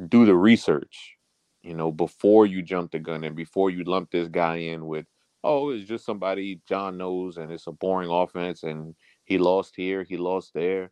[0.09, 1.17] do the research,
[1.63, 5.05] you know, before you jump the gun and before you lump this guy in with,
[5.43, 10.03] "Oh, it's just somebody John knows and it's a boring offense and he lost here,
[10.03, 10.91] he lost there."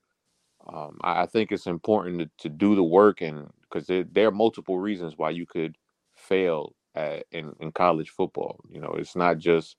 [0.72, 4.28] Um, I, I, think it's important to, to do the work and because there, there
[4.28, 5.78] are multiple reasons why you could
[6.16, 8.60] fail at, in in college football.
[8.70, 9.76] You know, it's not just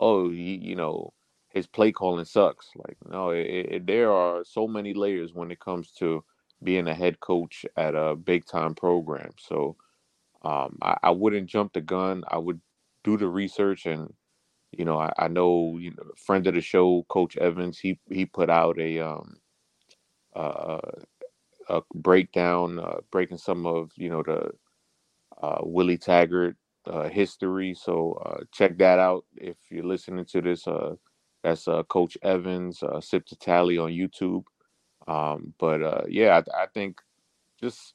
[0.00, 1.12] oh he you know
[1.48, 2.70] his play calling sucks.
[2.76, 6.24] Like no, it, it, there are so many layers when it comes to
[6.62, 9.30] being a head coach at a big time program.
[9.38, 9.76] So
[10.42, 12.24] um, I, I, wouldn't jump the gun.
[12.28, 12.60] I would
[13.02, 14.12] do the research and
[14.78, 17.78] you know I, I know you know friend of the show, Coach Evans.
[17.78, 19.36] He he put out a um
[20.34, 20.80] uh,
[21.68, 24.50] a breakdown, uh, breaking some of you know the
[25.42, 26.56] uh, Willie Taggart
[26.86, 27.74] uh, history.
[27.74, 30.66] So uh, check that out if you're listening to this.
[30.66, 30.94] Uh,
[31.42, 34.44] that's uh, Coach Evans, uh, Sip to Tally on YouTube.
[35.06, 36.98] Um, but uh, yeah, I, I, think
[37.60, 37.92] just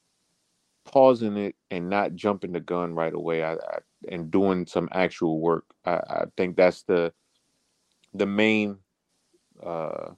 [0.85, 5.39] pausing it and not jumping the gun right away I, I, and doing some actual
[5.39, 5.65] work.
[5.85, 7.13] I, I, think that's the
[8.13, 8.77] the main
[9.61, 10.11] uh,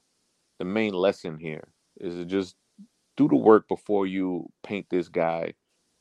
[0.59, 1.67] the main lesson here
[1.99, 2.55] is to just
[3.17, 5.53] do the work before you paint this guy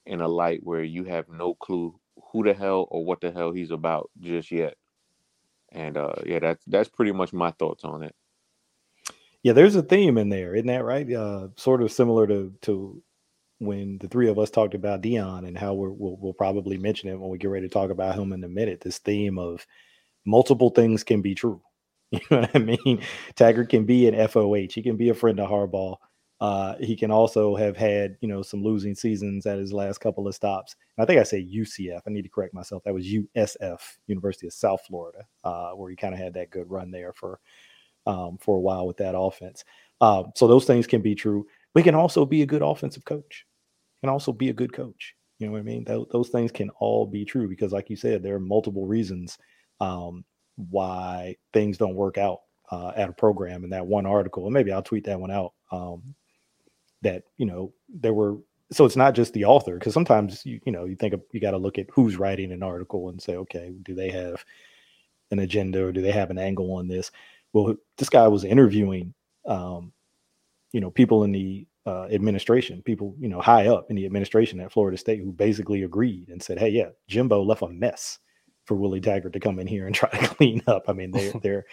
[0.07, 1.99] in a light where you have no clue
[2.31, 4.75] who the hell or what the hell he's about just yet.
[5.73, 8.15] And uh yeah, that's that's pretty much my thoughts on it.
[9.43, 11.11] Yeah, there's a theme in there, isn't that right?
[11.11, 13.03] Uh sort of similar to to
[13.61, 17.11] when the three of us talked about Deion and how we will we'll probably mention
[17.11, 18.81] it when we get ready to talk about him in a minute.
[18.81, 19.65] This theme of
[20.25, 21.63] multiple things can be true.
[22.13, 23.03] You know what I mean?
[23.37, 24.73] Taggart can be an FOH.
[24.73, 25.97] He can be a friend of Harbaugh.
[26.41, 30.27] Uh, he can also have had, you know, some losing seasons at his last couple
[30.27, 30.75] of stops.
[30.99, 32.01] I think I say UCF.
[32.05, 32.83] I need to correct myself.
[32.83, 36.69] That was USF, University of South Florida, uh, where he kind of had that good
[36.69, 37.39] run there for
[38.07, 39.65] um, for a while with that offense.
[40.01, 41.47] Uh, so those things can be true.
[41.75, 43.47] We can also be a good offensive coach.
[44.01, 45.15] Can also be a good coach.
[45.39, 45.85] You know what I mean?
[45.85, 49.39] Th- those things can all be true because, like you said, there are multiple reasons
[49.81, 50.25] um,
[50.57, 52.41] why things don't work out
[52.71, 53.65] uh, at a program.
[53.65, 55.53] In that one article, and maybe I'll tweet that one out.
[55.73, 56.15] Um,
[57.03, 58.37] that you know there were
[58.73, 61.41] so it's not just the author because sometimes you you know you think of, you
[61.41, 64.45] got to look at who's writing an article and say okay do they have
[65.31, 67.11] an agenda or do they have an angle on this
[67.53, 69.15] well this guy was interviewing
[69.47, 69.93] um,
[70.73, 72.83] you know people in the uh, administration.
[72.83, 76.43] People you know high up in the administration at florida state who basically agreed and
[76.43, 78.19] said hey yeah jimbo left a mess
[78.65, 80.85] for willie taggart to come in here and try to clean up.
[80.89, 81.65] I mean their their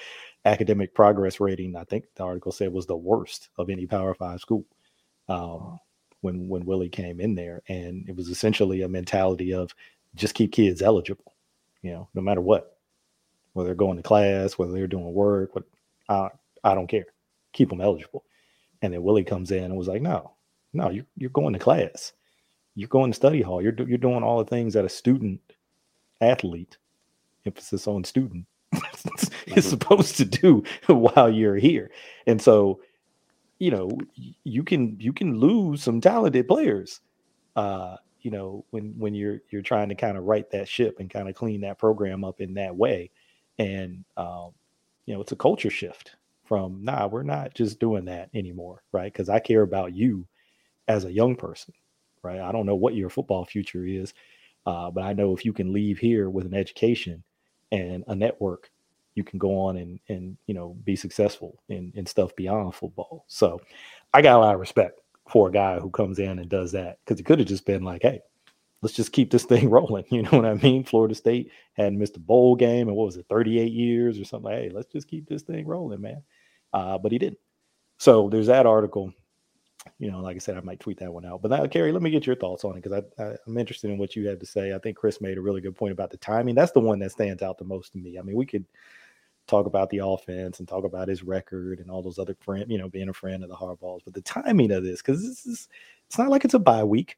[0.45, 4.39] academic progress rating i think the article said was the worst of any power five
[4.39, 4.65] school
[5.29, 5.79] um,
[6.21, 9.73] when when Willie came in there, and it was essentially a mentality of
[10.15, 11.33] just keep kids eligible,
[11.81, 12.77] you know, no matter what,
[13.53, 15.65] whether they're going to class, whether they're doing work, what
[16.09, 16.29] I
[16.63, 17.05] I don't care,
[17.53, 18.23] keep them eligible.
[18.81, 20.33] And then Willie comes in and was like, no,
[20.73, 22.13] no, you're, you're going to class,
[22.75, 25.41] you're going to study hall, you're you're doing all the things that a student
[26.21, 26.77] athlete
[27.45, 28.45] emphasis on student,
[29.47, 31.89] is supposed to do while you're here.
[32.27, 32.81] And so,
[33.59, 33.89] you know,
[34.43, 37.01] you can you can lose some talented players.
[37.55, 41.09] Uh, you know, when when you're you're trying to kind of right that ship and
[41.09, 43.09] kind of clean that program up in that way.
[43.57, 44.51] And um,
[45.05, 46.16] you know, it's a culture shift
[46.47, 49.11] from nah, we're not just doing that anymore, right?
[49.11, 50.27] Because I care about you
[50.87, 51.73] as a young person,
[52.23, 52.41] right?
[52.41, 54.13] I don't know what your football future is,
[54.65, 57.23] uh, but I know if you can leave here with an education
[57.71, 58.71] and a network,
[59.15, 63.25] you can go on and and you know be successful in in stuff beyond football.
[63.27, 63.61] So
[64.13, 66.99] I got a lot of respect for a guy who comes in and does that
[67.05, 68.21] because it could have just been like, hey,
[68.83, 70.05] let's just keep this thing rolling.
[70.11, 70.85] You know what I mean?
[70.85, 74.51] Florida State hadn't missed a bowl game and what was it, 38 years or something.
[74.51, 76.23] Hey, let's just keep this thing rolling, man.
[76.73, 77.39] Uh, but he didn't.
[77.97, 79.13] So there's that article.
[79.99, 81.41] You know, like I said, I might tweet that one out.
[81.41, 83.97] But now, Kerry, let me get your thoughts on it because I, I'm interested in
[83.97, 84.73] what you had to say.
[84.73, 86.55] I think Chris made a really good point about the timing.
[86.55, 88.19] That's the one that stands out the most to me.
[88.19, 88.65] I mean, we could
[89.47, 92.77] talk about the offense and talk about his record and all those other friend, you
[92.77, 95.69] know, being a friend of the Harbaughs, but the timing of this, because this is
[96.05, 97.17] it's not like it's a bye week.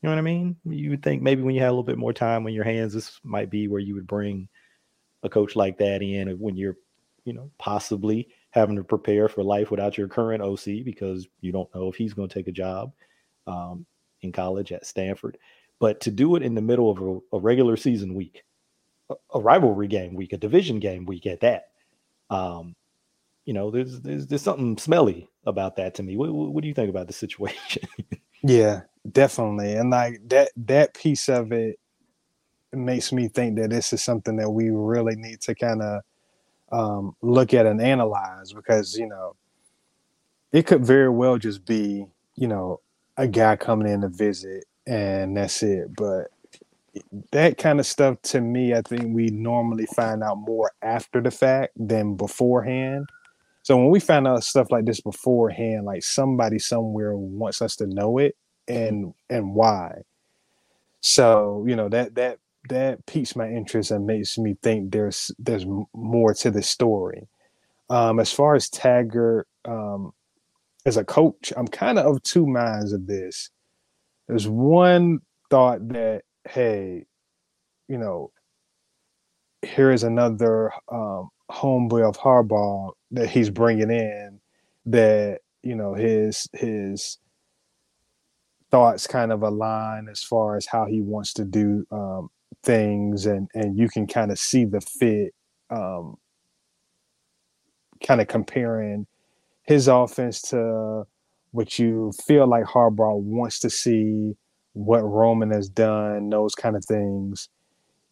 [0.00, 0.56] You know what I mean?
[0.64, 2.94] You would think maybe when you had a little bit more time on your hands,
[2.94, 4.48] this might be where you would bring
[5.22, 6.76] a coach like that in when you're,
[7.24, 11.74] you know, possibly having to prepare for life without your current OC because you don't
[11.74, 12.92] know if he's going to take a job
[13.48, 13.84] um,
[14.22, 15.36] in college at Stanford.
[15.80, 18.44] But to do it in the middle of a, a regular season week,
[19.10, 21.64] a, a, rivalry game week, a division game week at that,
[22.30, 22.76] um,
[23.44, 26.16] you know, there's, there's there's something smelly about that to me.
[26.16, 27.82] What, what do you think about the situation?
[28.44, 31.78] yeah, definitely, and like that that piece of it
[32.72, 36.02] makes me think that this is something that we really need to kind of
[36.72, 39.36] um, look at and analyze because you know
[40.52, 42.06] it could very well just be
[42.36, 42.80] you know
[43.16, 45.94] a guy coming in to visit and that's it.
[45.96, 46.28] But
[47.32, 51.30] that kind of stuff to me i think we normally find out more after the
[51.30, 53.08] fact than beforehand.
[53.62, 57.86] So when we find out stuff like this beforehand like somebody somewhere wants us to
[57.86, 58.36] know it
[58.68, 60.02] and and why.
[61.00, 62.38] So you know that that
[62.68, 67.28] that piques my interest and makes me think there's there's more to the story.
[67.90, 70.12] Um, as far as Taggart um,
[70.86, 73.50] as a coach, I'm kind of of two minds of this.
[74.28, 77.06] There's one thought that hey,
[77.88, 78.30] you know,
[79.62, 84.40] here is another um, homeboy of Harbaugh that he's bringing in
[84.86, 87.18] that you know his his
[88.70, 92.28] thoughts kind of align as far as how he wants to do um,
[92.64, 95.34] things and and you can kind of see the fit
[95.70, 96.16] um
[98.04, 99.06] kind of comparing
[99.62, 101.04] his offense to
[101.52, 104.36] what you feel like Harbaugh wants to see,
[104.72, 107.48] what Roman has done, those kind of things.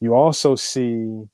[0.00, 1.24] You also see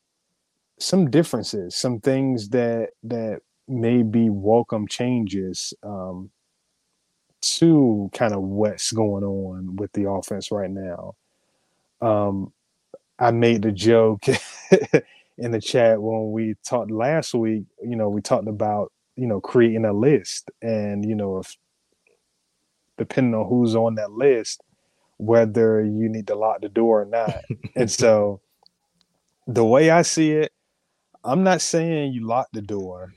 [0.79, 6.31] some differences, some things that that may be welcome changes um,
[7.41, 11.15] to kind of what's going on with the offense right now.
[12.01, 12.53] Um,
[13.19, 14.27] I made the joke
[15.39, 17.65] in the chat when we talked last week.
[17.83, 21.57] You know, we talked about you know creating a list, and you know if
[22.97, 24.63] depending on who's on that list,
[25.19, 27.43] whether you need to lock the door or not.
[27.77, 28.41] and so,
[29.47, 30.53] the way I see it,
[31.25, 33.15] I'm not saying you lock the door.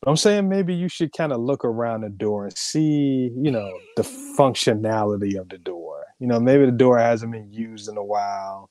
[0.00, 3.50] But I'm saying maybe you should kind of look around the door and see, you
[3.50, 5.87] know, the functionality of the door
[6.18, 8.70] you know, maybe the door hasn't been used in a while.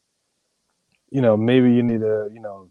[1.10, 2.70] You know, maybe you need to, you know,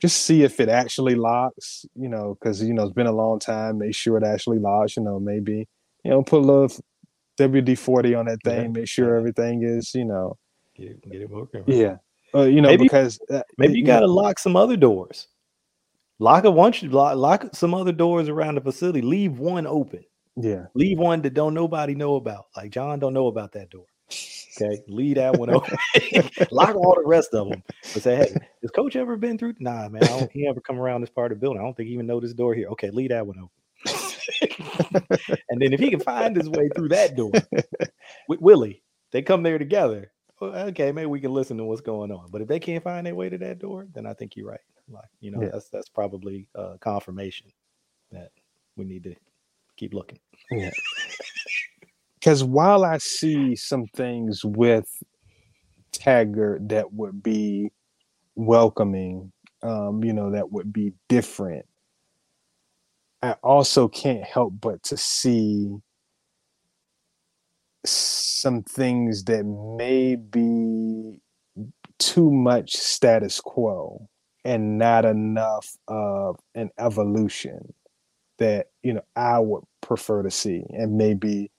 [0.00, 3.38] just see if it actually locks, you know, because, you know, it's been a long
[3.38, 3.78] time.
[3.78, 5.68] Make sure it actually locks, you know, maybe,
[6.04, 6.68] you know, put a little
[7.36, 8.68] WD 40 on that thing, yeah.
[8.68, 10.36] make sure everything is, you know,
[10.76, 11.60] get it, get it working.
[11.60, 11.76] Right?
[11.76, 11.96] Yeah.
[12.34, 15.28] Uh, you know, maybe, because uh, maybe you got to lock some other doors.
[16.18, 19.02] Lock a once you lock, lock some other doors around the facility.
[19.02, 20.04] Leave one open.
[20.40, 20.66] Yeah.
[20.74, 22.46] Leave one that don't nobody know about.
[22.56, 23.86] Like John don't know about that door.
[24.60, 24.82] Okay.
[24.88, 25.76] Leave that one open.
[26.50, 27.62] Lock all the rest of them.
[27.92, 29.54] But say, hey, has coach ever been through?
[29.58, 30.04] Nah, man.
[30.04, 31.60] I don't, he ever come around this part of the building.
[31.60, 32.68] I don't think he even know this door here.
[32.68, 33.50] Okay, leave that one open.
[35.48, 37.32] and then if he can find his way through that door
[38.28, 40.12] with Willie, they come there together.
[40.40, 42.30] Well, okay, maybe we can listen to what's going on.
[42.30, 44.60] But if they can't find their way to that door, then I think you're right.
[44.88, 45.50] Like, you know, yeah.
[45.52, 47.48] that's that's probably a confirmation
[48.10, 48.30] that
[48.76, 49.14] we need to
[49.78, 50.18] keep looking.
[50.50, 50.70] Yeah.
[52.18, 54.88] Because while I see some things with
[55.92, 57.70] Taggart that would be
[58.34, 61.64] welcoming, um, you know, that would be different,
[63.22, 65.76] I also can't help but to see
[67.84, 71.20] some things that may be
[71.98, 74.08] too much status quo
[74.44, 77.74] and not enough of an evolution
[78.38, 81.50] that you know I would prefer to see and maybe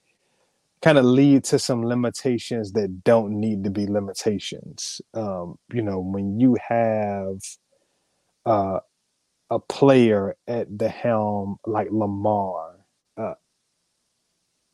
[0.82, 5.00] kind of lead to some limitations that don't need to be limitations.
[5.12, 7.38] Um, you know, when you have
[8.46, 8.80] uh,
[9.50, 12.76] a player at the helm like Lamar,
[13.18, 13.34] uh,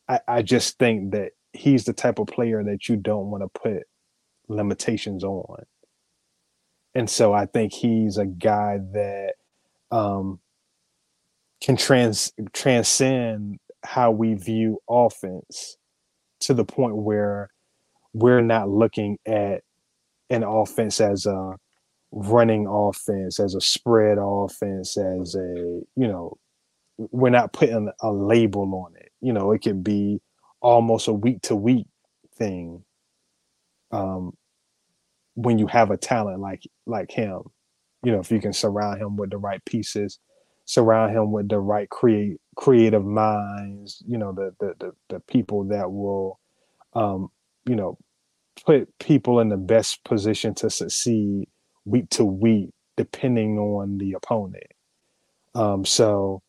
[0.07, 3.59] I, I just think that he's the type of player that you don't want to
[3.59, 3.83] put
[4.47, 5.63] limitations on.
[6.95, 9.33] And so I think he's a guy that
[9.91, 10.39] um,
[11.61, 15.77] can trans transcend how we view offense
[16.41, 17.49] to the point where
[18.13, 19.61] we're not looking at
[20.29, 21.55] an offense as a
[22.11, 26.37] running offense, as a spread offense, as a, you know,
[26.97, 29.11] we're not putting a label on it.
[29.21, 30.19] You know, it could be
[30.61, 31.87] almost a week to week
[32.35, 32.83] thing.
[33.91, 34.33] Um,
[35.35, 37.43] when you have a talent like like him,
[38.03, 40.19] you know, if you can surround him with the right pieces,
[40.67, 45.65] surround him with the right create creative minds, you know, the the the, the people
[45.65, 46.39] that will
[46.93, 47.29] um,
[47.67, 47.97] you know,
[48.65, 51.47] put people in the best position to succeed
[51.85, 54.71] week to week, depending on the opponent.
[55.55, 56.41] Um, so,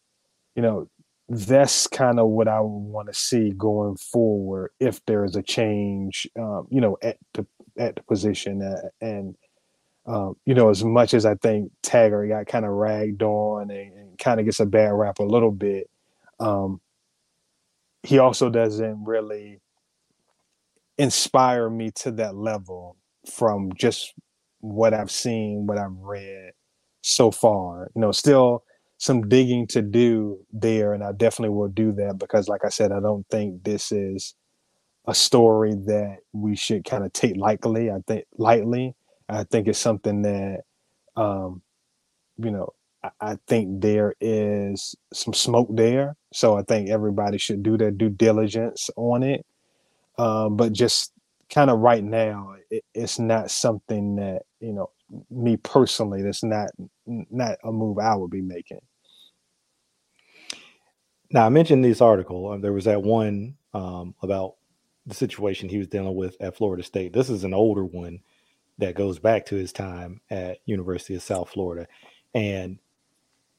[0.57, 0.89] you know,
[1.29, 6.27] that's kind of what I want to see going forward if there is a change,
[6.39, 7.47] um, you know, at the
[7.79, 8.63] at the position.
[8.63, 9.37] Uh, and
[10.07, 13.93] um, you know, as much as I think Taggart got kind of ragged on and,
[13.93, 15.89] and kind of gets a bad rap a little bit,
[16.41, 16.81] um,
[18.03, 19.61] he also doesn't really
[20.99, 22.97] inspire me to that level
[23.31, 24.15] from just
[24.61, 26.53] what I've seen, what I've read
[27.03, 27.91] so far.
[27.95, 28.65] You know, still
[28.99, 32.91] some digging to do there, and I definitely will do that because, like I said,
[32.93, 34.35] I don't think this is
[35.07, 37.91] a story that we should kind of take lightly.
[37.91, 38.95] I think lightly.
[39.29, 40.61] I think it's something that,
[41.17, 41.63] um,
[42.39, 42.71] you know,
[43.21, 46.17] I, think there is some smoke there.
[46.33, 49.47] So I think everybody should do their due diligence on it
[50.19, 51.13] um, but just
[51.49, 54.91] kind of right now, it, it's not something that you know
[55.31, 56.23] me personally.
[56.23, 56.71] That's not
[57.07, 58.81] not a move I would be making.
[61.31, 62.49] Now I mentioned this article.
[62.49, 64.55] Uh, there was that one um, about
[65.07, 67.13] the situation he was dealing with at Florida State.
[67.13, 68.21] This is an older one
[68.79, 71.87] that goes back to his time at University of South Florida,
[72.35, 72.79] and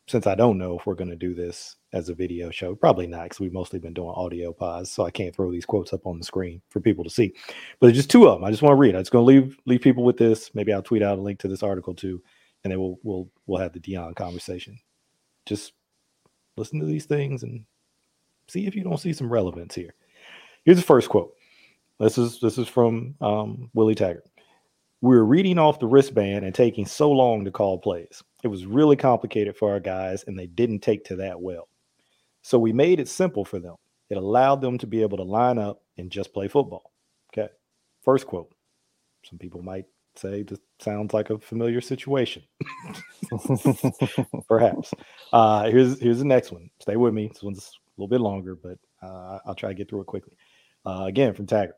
[0.10, 3.05] since I don't know if we're going to do this as a video show, probably
[3.05, 6.07] not because we've mostly been doing audio pods, so I can't throw these quotes up
[6.07, 7.34] on the screen for people to see.
[7.80, 8.43] But just two of them.
[8.43, 8.95] I just want to read.
[8.95, 10.53] I'm just going to leave leave people with this.
[10.55, 12.22] Maybe I'll tweet out a link to this article too,
[12.64, 14.80] and then we'll we'll we'll have the Deion conversation.
[15.45, 15.74] Just
[16.57, 17.64] listen to these things and
[18.47, 19.93] see if you don't see some relevance here.
[20.66, 21.36] Here's the first quote.
[21.99, 24.26] This is this is from um, Willie Taggart.
[25.02, 28.22] We were reading off the wristband and taking so long to call plays.
[28.43, 31.70] It was really complicated for our guys, and they didn't take to that well.
[32.41, 33.76] So we made it simple for them.
[34.10, 36.91] It allowed them to be able to line up and just play football.
[37.32, 37.50] Okay.
[38.04, 38.54] First quote.
[39.24, 39.86] Some people might
[40.16, 42.43] say this sounds like a familiar situation.
[44.47, 44.93] Perhaps.
[45.32, 46.70] Uh, here's here's the next one.
[46.80, 47.28] Stay with me.
[47.28, 50.36] This one's a little bit longer, but uh, I'll try to get through it quickly.
[50.86, 51.76] Uh, again, from Taggart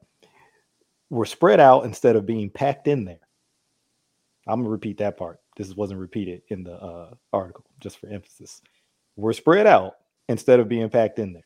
[1.12, 3.20] were spread out instead of being packed in there.
[4.47, 5.39] I'm gonna repeat that part.
[5.57, 8.62] This wasn't repeated in the uh, article, just for emphasis.
[9.18, 9.95] We're spread out
[10.30, 11.43] instead of being packed in there.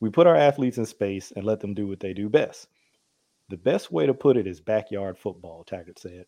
[0.00, 2.66] We put our athletes in space and let them do what they do best.
[3.48, 6.26] The best way to put it is backyard football, Taggart said.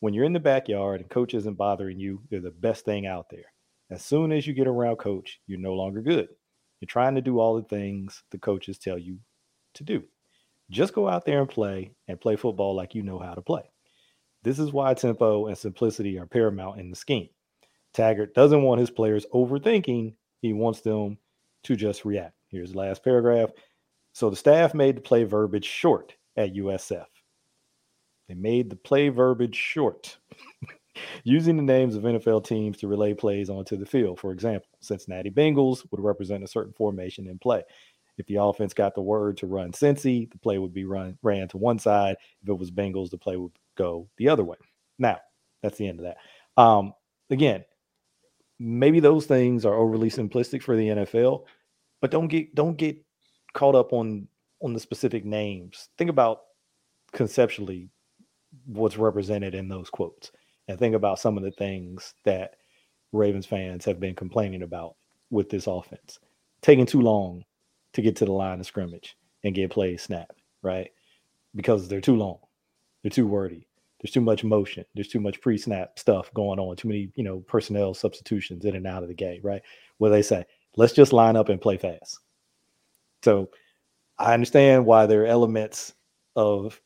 [0.00, 3.30] When you're in the backyard and coach isn't bothering you, they're the best thing out
[3.30, 3.52] there.
[3.90, 6.28] As soon as you get around coach, you're no longer good.
[6.80, 9.18] You're trying to do all the things the coaches tell you
[9.74, 10.02] to do.
[10.70, 13.62] Just go out there and play and play football like you know how to play.
[14.42, 17.28] This is why tempo and simplicity are paramount in the scheme.
[17.92, 21.18] Taggart doesn't want his players overthinking, he wants them
[21.64, 22.34] to just react.
[22.48, 23.50] Here's the last paragraph.
[24.12, 27.06] So the staff made the play verbiage short at USF.
[28.28, 30.16] They made the play verbiage short,
[31.24, 34.20] using the names of NFL teams to relay plays onto the field.
[34.20, 37.62] For example, Cincinnati Bengals would represent a certain formation in play.
[38.20, 41.48] If the offense got the word to run Cincy, the play would be run ran
[41.48, 42.16] to one side.
[42.42, 44.58] If it was Bengals, the play would go the other way.
[44.98, 45.18] Now,
[45.62, 46.62] that's the end of that.
[46.62, 46.92] Um,
[47.30, 47.64] again,
[48.58, 51.44] maybe those things are overly simplistic for the NFL,
[52.02, 53.02] but don't get don't get
[53.54, 54.28] caught up on
[54.62, 55.88] on the specific names.
[55.96, 56.42] Think about
[57.12, 57.88] conceptually
[58.66, 60.30] what's represented in those quotes
[60.68, 62.56] and think about some of the things that
[63.12, 64.96] Ravens fans have been complaining about
[65.30, 66.18] with this offense.
[66.62, 67.44] Taking too long
[67.94, 70.90] to get to the line of scrimmage and get plays snapped, right?
[71.54, 72.38] Because they're too long,
[73.02, 73.66] they're too wordy,
[74.00, 74.84] There's too much motion.
[74.94, 76.76] There's too much pre-snap stuff going on.
[76.76, 79.62] Too many, you know, personnel substitutions in and out of the game, right?
[79.98, 80.44] Where they say,
[80.76, 82.18] let's just line up and play fast.
[83.22, 83.50] So
[84.18, 85.92] I understand why there are elements
[86.34, 86.80] of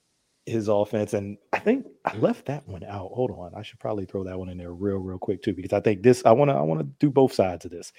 [0.46, 3.12] his offense, and I think I left that one out.
[3.14, 5.72] Hold on, I should probably throw that one in there real, real quick too, because
[5.72, 7.92] I think this I want to I want to do both sides of this,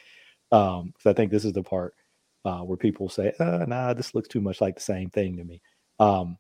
[0.52, 1.96] um, because I think this is the part
[2.46, 5.44] uh, where people say, uh, "Nah, this looks too much like the same thing to
[5.44, 5.62] me."
[6.00, 6.38] Um,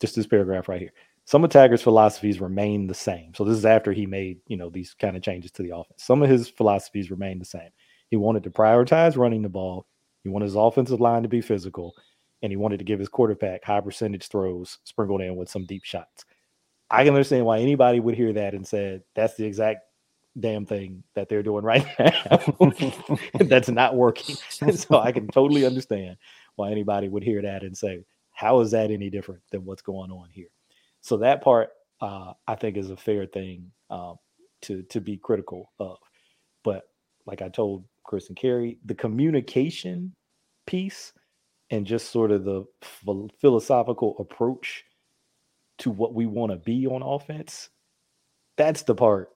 [0.00, 0.92] just this paragraph right here.
[1.24, 3.34] Some of Taggart's philosophies remain the same.
[3.34, 6.04] So this is after he made you know these kind of changes to the offense.
[6.04, 7.70] Some of his philosophies remain the same.
[8.10, 9.86] He wanted to prioritize running the ball.
[10.22, 11.94] He wanted his offensive line to be physical
[12.42, 15.84] and he wanted to give his quarterback high percentage throws sprinkled in with some deep
[15.84, 16.24] shots.
[16.90, 19.80] I can understand why anybody would hear that and said that's the exact
[20.40, 23.18] damn thing that they're doing right now.
[23.40, 24.36] that's not working.
[24.74, 26.16] so I can totally understand
[26.56, 30.10] why anybody would hear that and say, how is that any different than what's going
[30.10, 30.48] on here?
[31.00, 31.70] So that part
[32.00, 34.16] uh, I think is a fair thing um,
[34.62, 35.98] to to be critical of.
[36.62, 36.84] But
[37.26, 40.14] like I told Chris and Carrie, the communication
[40.66, 41.12] piece
[41.70, 42.64] and just sort of the
[43.40, 44.84] philosophical approach
[45.78, 47.70] to what we want to be on offense
[48.58, 49.30] that's the part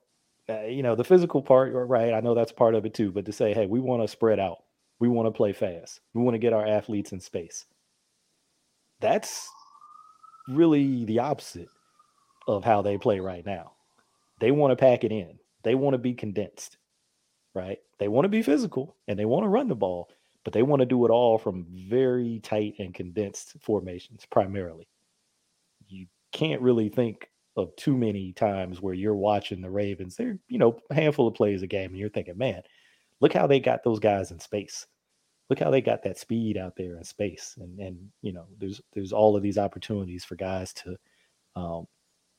[0.52, 3.26] uh, you know the physical part right i know that's part of it too but
[3.26, 4.64] to say hey we want to spread out.
[5.00, 6.00] We want to play fast.
[6.14, 7.66] We want to get our athletes in space.
[9.00, 9.48] That's
[10.48, 11.68] really the opposite
[12.46, 13.72] of how they play right now.
[14.40, 15.40] They want to pack it in.
[15.64, 16.78] They want to be condensed
[17.54, 17.78] right?
[17.98, 20.08] They want to be physical and they want to run the ball
[20.44, 24.88] but they want to do it all from very tight and condensed formations primarily.
[25.88, 30.16] You can't really think of too many times where you're watching the Ravens.
[30.16, 32.62] They're, you know, a handful of plays a game, and you're thinking, man,
[33.20, 34.86] look how they got those guys in space.
[35.50, 37.56] Look how they got that speed out there in space.
[37.58, 40.96] And and you know, there's there's all of these opportunities for guys to
[41.56, 41.86] um,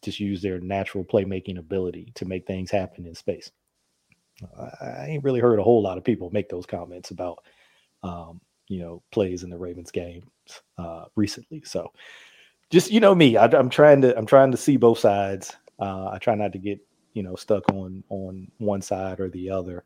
[0.03, 3.51] just use their natural playmaking ability to make things happen in space.
[4.80, 7.43] I ain't really heard a whole lot of people make those comments about
[8.01, 10.24] um, you know, plays in the Ravens game
[10.78, 11.61] uh, recently.
[11.64, 11.91] So
[12.74, 15.55] just you know me, I, am trying to I'm trying to see both sides.
[15.80, 16.80] Uh, I try not to get
[17.13, 19.84] you know stuck on on one side or the other.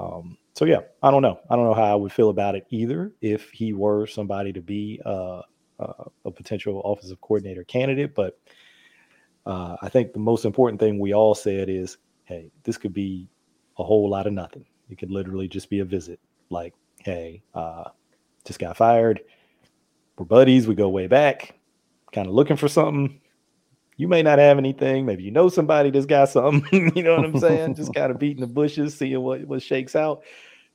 [0.00, 1.38] Um, so yeah, I don't know.
[1.48, 4.60] I don't know how I would feel about it either if he were somebody to
[4.60, 5.42] be uh,
[5.78, 8.16] uh, a potential offensive coordinator candidate.
[8.16, 8.36] But
[9.46, 13.28] uh, I think the most important thing we all said is, hey, this could be
[13.78, 14.64] a whole lot of nothing.
[14.90, 16.18] It could literally just be a visit.
[16.50, 17.90] Like hey, uh,
[18.44, 19.20] just got fired.
[20.18, 20.66] We're buddies.
[20.66, 21.54] We go way back.
[22.12, 23.20] Kind of looking for something.
[23.96, 25.06] You may not have anything.
[25.06, 26.92] Maybe you know somebody that's got something.
[26.96, 27.74] you know what I'm saying?
[27.74, 30.22] just kind of beating the bushes, seeing what what shakes out.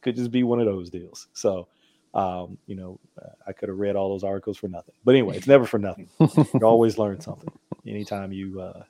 [0.01, 1.27] Could just be one of those deals.
[1.33, 1.67] So,
[2.13, 2.99] um, you know,
[3.47, 4.93] I could have read all those articles for nothing.
[5.03, 6.07] But anyway, it's never for nothing.
[6.19, 7.49] you always learn something.
[7.85, 8.83] Anytime you uh,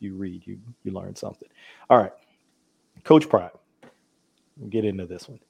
[0.00, 1.48] you read, you you learn something.
[1.88, 2.12] All right,
[3.04, 3.50] Coach Prime.
[4.68, 5.40] get into this one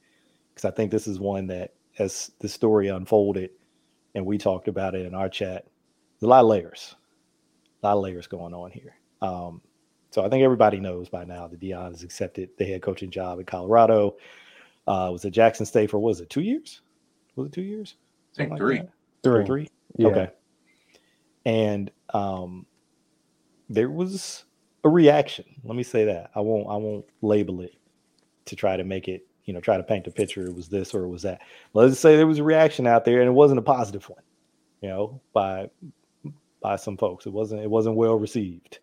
[0.59, 3.51] because I think this is one that, as the story unfolded,
[4.17, 5.67] and we talked about it in our chat,
[6.19, 6.97] there's a lot of layers,
[7.83, 8.95] a lot of layers going on here.
[9.23, 9.61] Um,
[10.11, 13.39] so I think everybody knows by now that Deion has accepted the head coaching job
[13.39, 14.17] in Colorado.
[14.87, 16.81] Uh, was at Jackson State for was it two years?
[17.37, 17.97] Was it two years?
[18.35, 18.79] I think three.
[18.79, 18.91] Like
[19.23, 19.45] three.
[19.45, 19.69] Three.
[19.97, 20.09] Yeah.
[20.09, 20.31] Okay.
[21.45, 22.67] And um,
[23.69, 24.45] there was
[24.85, 25.45] a reaction.
[25.65, 26.31] Let me say that.
[26.35, 26.69] I won't.
[26.69, 27.75] I won't label it
[28.47, 30.47] to try to make it you know, try to paint a picture.
[30.47, 31.41] It was this or it was that.
[31.73, 34.21] Let's say there was a reaction out there, and it wasn't a positive one,
[34.83, 35.71] you know, by
[36.61, 37.27] by some folks.
[37.27, 38.79] It wasn't it wasn't well received.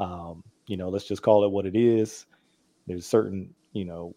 [0.00, 2.26] Um, you know, let's just call it what it is.
[2.86, 4.14] There's certain, you know,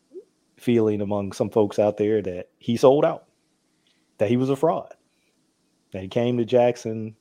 [0.58, 3.26] feeling among some folks out there that he sold out,
[4.18, 4.94] that he was a fraud,
[5.92, 7.16] that he came to Jackson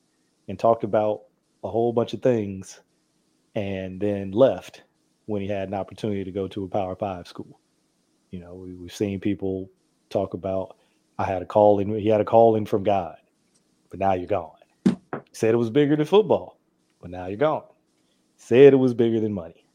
[0.48, 1.22] and talked about
[1.62, 2.80] a whole bunch of things
[3.54, 4.82] and then left
[5.26, 7.60] when he had an opportunity to go to a Power Five school.
[8.30, 9.70] You know, we, have seen people
[10.10, 10.76] talk about,
[11.18, 13.16] I had a calling, he had a calling from God,
[13.90, 14.57] but now you're gone.
[15.38, 16.58] Said it was bigger than football,
[17.00, 17.62] but now you're gone.
[18.34, 19.68] Said it was bigger than money,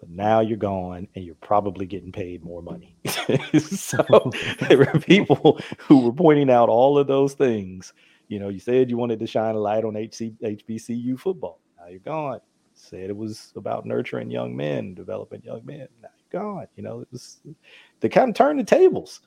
[0.00, 2.96] but now you're gone and you're probably getting paid more money.
[3.60, 4.32] so
[4.68, 7.92] there were people who were pointing out all of those things.
[8.26, 11.60] You know, you said you wanted to shine a light on HC, HBCU football.
[11.78, 12.40] Now you're gone.
[12.72, 15.86] Said it was about nurturing young men, developing young men.
[16.02, 17.38] Now God, you know, it was
[18.00, 19.20] they kind of turned the tables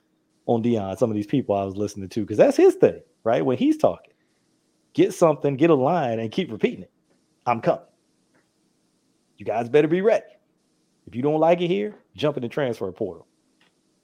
[0.48, 0.98] on Deion.
[0.98, 3.46] Some of these people I was listening to because that's his thing, right?
[3.46, 4.12] When he's talking,
[4.98, 6.92] get something, get a line, and keep repeating it.
[7.46, 7.86] I'm coming.
[9.38, 10.26] You guys better be ready.
[11.06, 13.28] If you don't like it here, jump in the transfer portal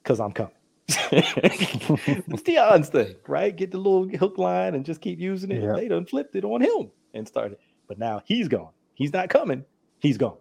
[0.02, 0.54] because I'm coming.
[0.88, 3.54] it's Deion's thing, right?
[3.54, 5.60] Get the little hook line and just keep using it.
[5.74, 8.70] They done flipped it on him and started, but now he's gone.
[8.94, 9.64] he's not coming.
[9.98, 10.36] He's gone.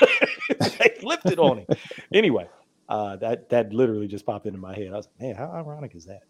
[0.60, 1.66] they flipped it on him.
[2.14, 2.48] Anyway,
[2.90, 4.88] uh, that that literally just popped into my head.
[4.88, 6.22] I was like, man, how ironic is that?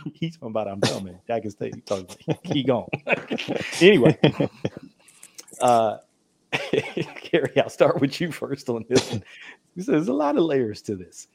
[0.14, 1.20] He's talking about I'm coming.
[1.50, 2.88] State talking about he gone.
[3.82, 4.18] anyway,
[5.60, 5.98] uh,
[7.30, 9.22] Gary, I'll start with you first on this one.
[9.76, 11.28] There's a lot of layers to this.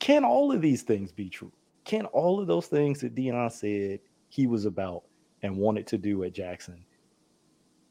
[0.00, 1.52] Can all of these things be true?
[1.84, 4.00] Can all of those things that Deion said
[4.30, 5.04] he was about
[5.42, 6.84] and wanted to do at Jackson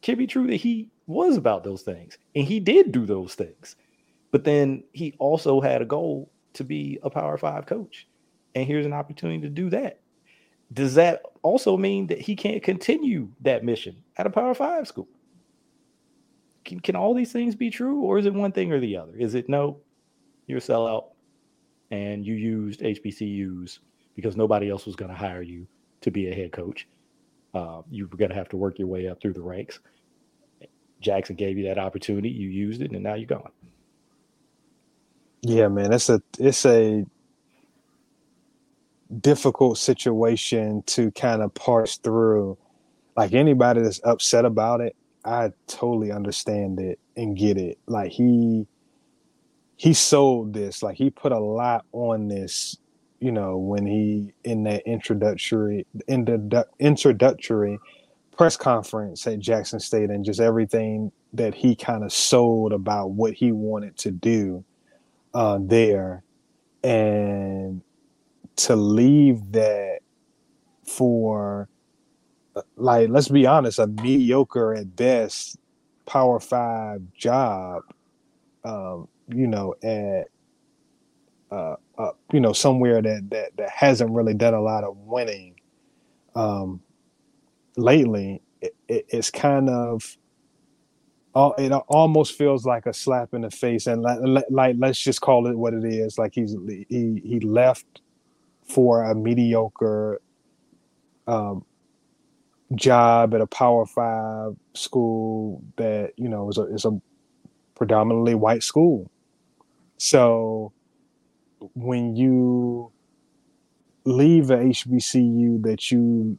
[0.02, 3.78] can be true that he was about those things and he did do those things?
[4.34, 8.08] But then he also had a goal to be a Power Five coach.
[8.56, 10.00] And here's an opportunity to do that.
[10.74, 15.08] Does that also mean that he can't continue that mission at a Power Five school?
[16.66, 19.16] Can, can all these things be true, or is it one thing or the other?
[19.16, 19.78] Is it no,
[20.48, 21.10] you're a sellout
[21.92, 23.78] and you used HBCUs
[24.16, 25.68] because nobody else was going to hire you
[26.02, 26.88] to be a head coach?
[27.54, 29.80] Uh, you were going to have to work your way up through the ranks.
[31.02, 33.52] Jackson gave you that opportunity, you used it, and now you're gone.
[35.44, 37.06] Yeah, man, it's a it's a
[39.22, 42.58] difficult situation to kind of parse through.
[43.18, 47.80] Like anybody that's upset about it, I totally understand it and get it.
[47.88, 48.68] Like he
[49.78, 52.78] he sold this, like he put a lot on this,
[53.20, 57.80] you know, when he in that introductory in the introductory
[58.38, 63.34] press conference at Jackson State and just everything that he kind of sold about what
[63.34, 64.64] he wanted to do
[65.34, 66.24] uh, there,
[66.84, 67.82] and
[68.56, 70.00] to leave that
[70.86, 71.70] for
[72.56, 75.58] uh, like let's be honest, a mediocre at best
[76.06, 77.84] Power Five job,
[78.64, 80.28] um, you know, at
[81.52, 85.56] uh, uh, you know somewhere that that that hasn't really done a lot of winning
[86.36, 86.82] um,
[87.78, 88.42] lately.
[88.62, 90.18] It, it, it's kind of
[91.36, 95.48] it almost feels like a slap in the face and like, like let's just call
[95.48, 96.18] it what it is.
[96.18, 96.56] Like he's
[96.90, 98.02] he he left
[98.68, 100.22] for a mediocre
[101.28, 101.66] um,
[102.76, 107.02] job at a power five school that you know is a is a
[107.76, 109.10] predominantly white school.
[109.98, 110.72] So
[111.74, 112.92] when you
[114.06, 116.38] leave a hbcu that you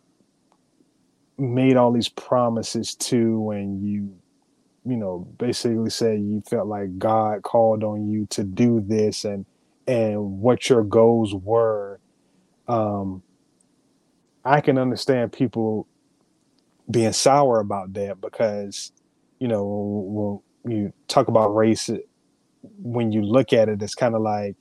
[1.38, 4.14] made all these promises to and you
[4.84, 9.46] you know, basically said you felt like God called on you to do this and
[9.86, 12.00] and what your goals were.
[12.68, 13.22] Um,
[14.44, 15.86] I can understand people
[16.90, 18.92] being sour about that because,
[19.38, 21.90] you know, when, you talk about race,
[22.78, 24.56] when you look at it, it's kind of like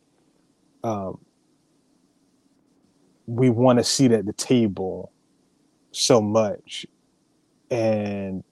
[0.83, 1.19] um,
[3.25, 5.11] we want to sit at the table
[5.91, 6.85] so much,
[7.69, 8.43] and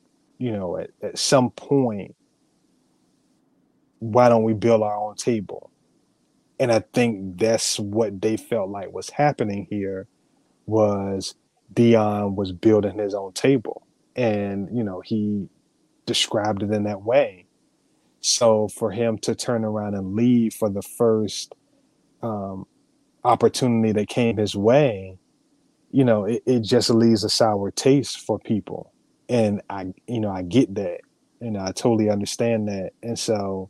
[0.41, 2.15] you know, at, at some point,
[3.99, 5.69] why don't we build our own table?
[6.59, 10.07] And I think that's what they felt like was happening here
[10.65, 11.35] was
[11.71, 13.85] Deion was building his own table.
[14.15, 15.47] And, you know, he
[16.07, 17.45] described it in that way.
[18.21, 21.53] So for him to turn around and leave for the first
[22.23, 22.65] um,
[23.23, 25.19] opportunity that came his way,
[25.91, 28.91] you know, it, it just leaves a sour taste for people
[29.29, 31.01] and I you know I get that
[31.39, 33.69] and I totally understand that and so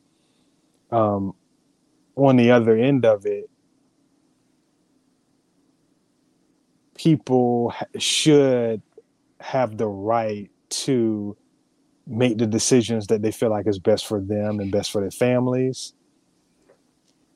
[0.92, 1.34] um
[2.16, 3.50] on the other end of it
[6.96, 8.82] people should
[9.40, 11.36] have the right to
[12.06, 15.12] make the decisions that they feel like is best for them and best for their
[15.12, 15.94] families.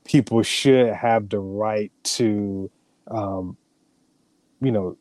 [0.04, 2.70] People should have the right to
[3.10, 3.58] um,
[4.62, 4.98] you know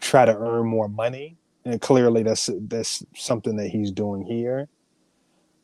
[0.00, 1.37] try to earn more money
[1.68, 4.68] and clearly that's that's something that he's doing here.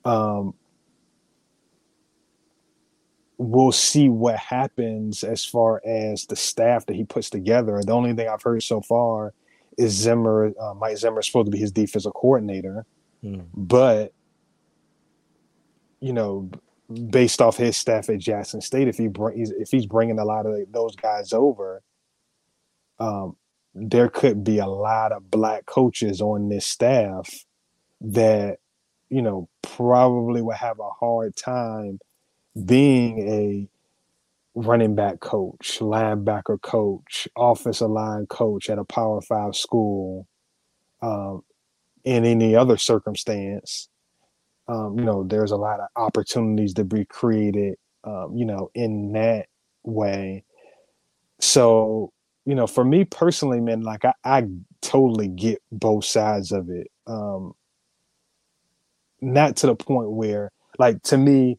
[0.05, 0.53] Um,
[3.39, 7.81] we'll see what happens as far as the staff that he puts together.
[7.83, 9.33] The only thing I've heard so far
[9.79, 12.85] is Zimmer, uh, Mike Zimmer is supposed to be his defensive coordinator,
[13.25, 13.47] mm.
[13.55, 14.13] but
[16.01, 16.51] you know,
[17.09, 20.71] based off his staff at Jackson State, if he if he's bringing a lot of
[20.71, 21.83] those guys over,
[23.01, 23.37] um,
[23.75, 27.45] there could be a lot of black coaches on this staff
[28.01, 28.59] that
[29.11, 31.99] you know probably would have a hard time
[32.66, 33.68] being a
[34.55, 40.29] running back coach, linebacker coach, offensive line coach at a Power Five school,
[41.03, 41.43] um,
[42.05, 43.89] in any other circumstance.
[44.68, 49.12] Um, you know, there's a lot of opportunities to be created, um, you know, in
[49.12, 49.47] that
[49.83, 50.45] way.
[51.41, 52.12] So
[52.45, 54.47] you know, for me personally, man, like I, I
[54.82, 56.90] totally get both sides of it.
[57.07, 57.55] Um,
[59.20, 61.59] not to the point where, like, to me,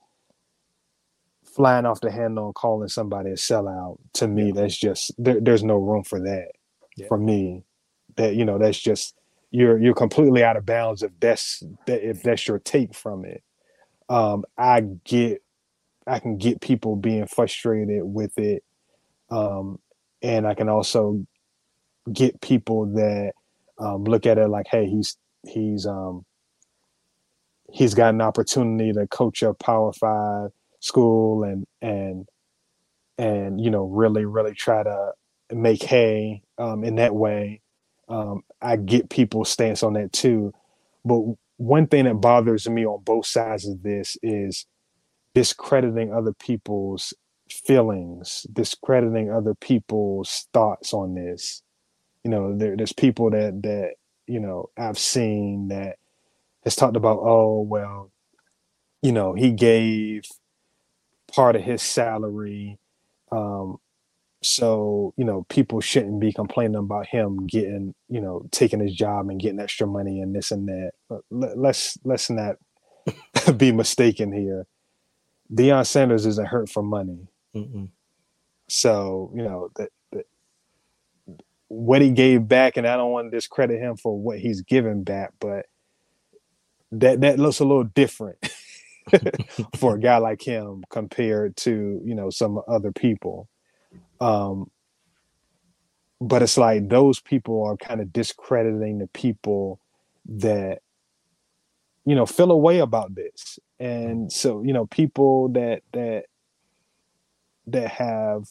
[1.44, 5.64] flying off the handle and calling somebody a sellout, to me, that's just there, there's
[5.64, 6.50] no room for that.
[6.98, 7.08] Yeah.
[7.08, 7.64] For me,
[8.16, 9.16] that you know, that's just
[9.52, 13.44] you're you're completely out of bounds if that's that if that's your take from it.
[14.08, 15.42] Um, I get,
[16.06, 18.64] I can get people being frustrated with it,
[19.32, 19.80] um,
[20.26, 21.24] and I can also
[22.12, 23.34] get people that
[23.78, 25.18] um, look at it like, hey, he's
[25.48, 26.26] he's um,
[27.72, 30.50] he's got an opportunity to coach a Power Five
[30.80, 32.28] school and and
[33.18, 35.12] and you know really really try to
[35.54, 37.62] make hay um, in that way.
[38.10, 40.54] Um, I get people's stance on that too,
[41.04, 41.22] but
[41.58, 44.66] one thing that bothers me on both sides of this is
[45.36, 47.14] discrediting other people's
[47.50, 51.62] feelings, discrediting other people's thoughts on this.
[52.24, 53.94] You know, there, there's people that that
[54.28, 55.98] you know I've seen that
[56.64, 58.12] has talked about, oh well,
[59.02, 60.24] you know, he gave
[61.32, 62.80] part of his salary.
[63.32, 63.78] Um,
[64.42, 69.30] so, you know, people shouldn't be complaining about him getting, you know, taking his job
[69.30, 70.92] and getting extra money and this and that.
[71.10, 72.58] But let, let's let's not
[73.58, 74.68] be mistaken here.
[75.54, 77.28] Deion Sanders isn't hurt for money.
[77.56, 77.90] Mm-mm.
[78.68, 80.26] So, you know, that, that
[81.68, 85.04] what he gave back, and I don't want to discredit him for what he's given
[85.04, 85.68] back, but
[86.92, 88.38] that that looks a little different
[89.78, 93.48] for a guy like him compared to you know some other people
[94.22, 94.70] um
[96.22, 99.80] but it's like those people are kind of discrediting the people
[100.26, 100.80] that
[102.06, 106.26] you know feel a way about this and so you know people that that
[107.68, 108.46] that have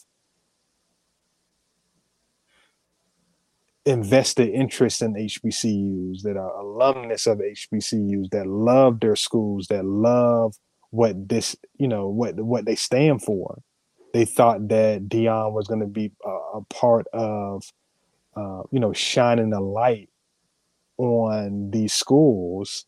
[3.85, 10.55] invested interest in HBCUs, that are alumnus of HBCUs, that love their schools, that love
[10.89, 13.61] what this, you know, what what they stand for.
[14.13, 17.63] They thought that Deion was going to be a, a, part of,
[18.35, 20.09] uh, you know, shining a light
[20.97, 22.85] on these schools.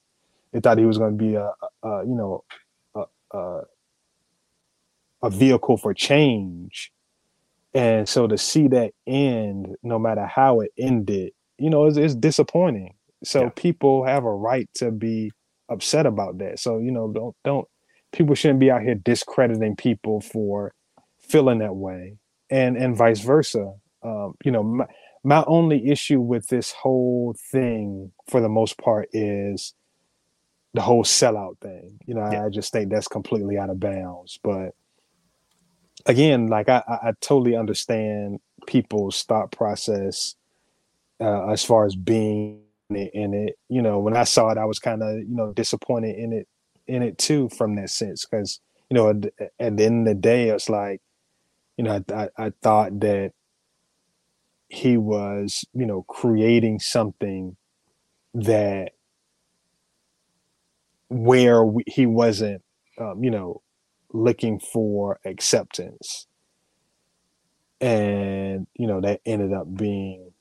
[0.53, 1.51] They thought he was going to be a,
[1.83, 2.43] a you know,
[2.95, 3.61] a, a,
[5.23, 6.89] a vehicle for change
[7.73, 12.15] and so to see that end, no matter how it ended, you know, it's, it's
[12.15, 12.95] disappointing.
[13.23, 13.49] So Yeah.
[13.55, 15.31] people have a right to be
[15.69, 16.59] upset about that.
[16.59, 17.67] So you know, don't don't
[18.13, 20.73] people shouldn't be out here discrediting people for
[21.21, 22.17] feeling that way,
[22.49, 23.73] and and vice versa.
[24.03, 24.87] Um, you know, my,
[25.23, 29.75] my only issue with this whole thing, for the most part, is
[30.73, 31.99] the whole sellout thing.
[32.07, 32.45] You know, Yeah.
[32.45, 34.39] I just think that's completely out of bounds.
[34.43, 34.71] But
[36.07, 40.35] again, like I, I, totally understand people's thought process
[41.19, 43.59] uh, as far as being in it, in it.
[43.69, 46.47] You know, when I saw it, I was kind of you know disappointed in it
[46.87, 50.19] in it too, from that sense, because you know at, at the end of the
[50.19, 51.01] day, it's like
[51.77, 53.33] you know I, I, I thought that
[54.69, 57.55] he was you know creating something
[58.33, 58.93] that
[61.09, 62.61] where we, he wasn't
[62.99, 63.61] um, you know
[64.17, 66.27] looking for acceptance.
[67.79, 70.31] And you know that ended up being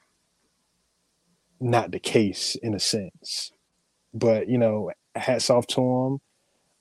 [1.61, 3.53] not the case in a sense.
[4.15, 6.21] But you know hats off to him.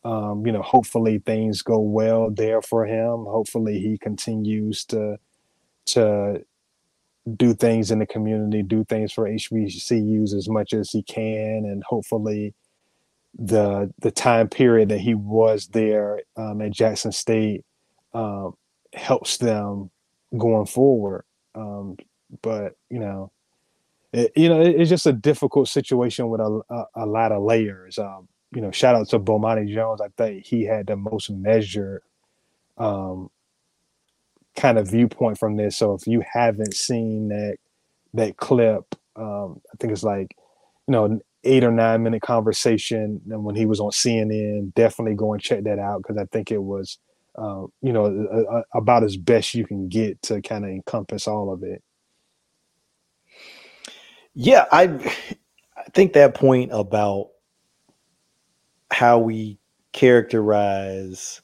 [0.10, 3.26] Um, you know hopefully things go well there for him.
[3.26, 5.18] Hopefully he continues to
[5.88, 6.46] to
[7.36, 11.64] do things in the community do things for hbcus as much as he can.
[11.66, 12.54] And hopefully
[13.38, 17.66] the the time period that he was there um, at Jackson State
[18.14, 18.54] um,
[18.94, 19.92] helps them
[20.38, 21.26] going forward.
[21.56, 21.98] Um,
[22.42, 23.32] but you know,
[24.14, 27.44] it, you know, it- it's just a difficult situation with a, a, a lot of
[27.44, 27.98] layers.
[28.00, 30.02] Um, you know, shout out to Bomani Jones.
[30.02, 32.02] I think he had the most measured
[32.78, 33.30] um,
[34.56, 35.78] kind of viewpoint from this.
[35.78, 37.58] So if you haven't seen that
[38.14, 40.36] that clip, um, I think it's like
[40.88, 44.74] you know eight or nine minute conversation when he was on CNN.
[44.74, 46.98] Definitely go and check that out because I think it was
[47.36, 51.28] uh, you know a, a, about as best you can get to kind of encompass
[51.28, 51.84] all of it.
[54.34, 54.86] Yeah, I
[55.78, 57.30] I think that point about
[58.92, 59.58] how we
[59.94, 61.42] characterize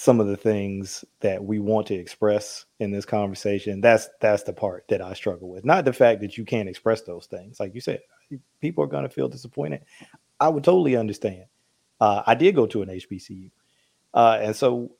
[0.00, 4.52] some of the things that we want to express in this conversation that's that's the
[4.52, 5.62] part that I struggle with.
[5.62, 7.60] Not the fact that you can't express those things.
[7.60, 8.00] Like you said,
[8.62, 9.84] people are going to feel disappointed.
[10.40, 11.44] I would totally understand.
[12.00, 13.50] Uh, I did go to an HBCU.
[14.14, 14.90] Uh, and so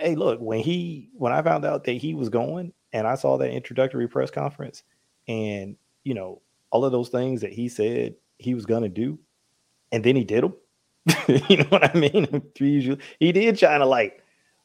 [0.00, 3.38] hey, look, when he when I found out that he was going and I saw
[3.38, 4.82] that introductory press conference
[5.28, 9.20] and you know all of those things that he said he was going to do
[9.92, 10.54] and then he did them.
[11.48, 12.42] you know what I mean?
[12.54, 14.14] he did shine a light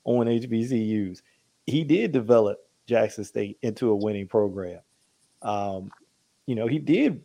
[0.04, 1.22] on HBCUs.
[1.68, 4.80] He did develop Jackson State into a winning program.
[5.42, 5.92] Um,
[6.48, 7.22] you know, he did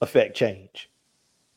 [0.00, 0.90] affect change.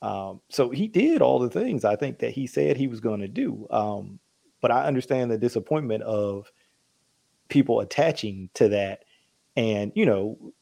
[0.01, 3.21] Um, so he did all the things I think that he said he was going
[3.21, 3.67] to do.
[3.69, 4.19] Um,
[4.59, 6.51] but I understand the disappointment of
[7.47, 9.05] people attaching to that.
[9.55, 10.53] And you know,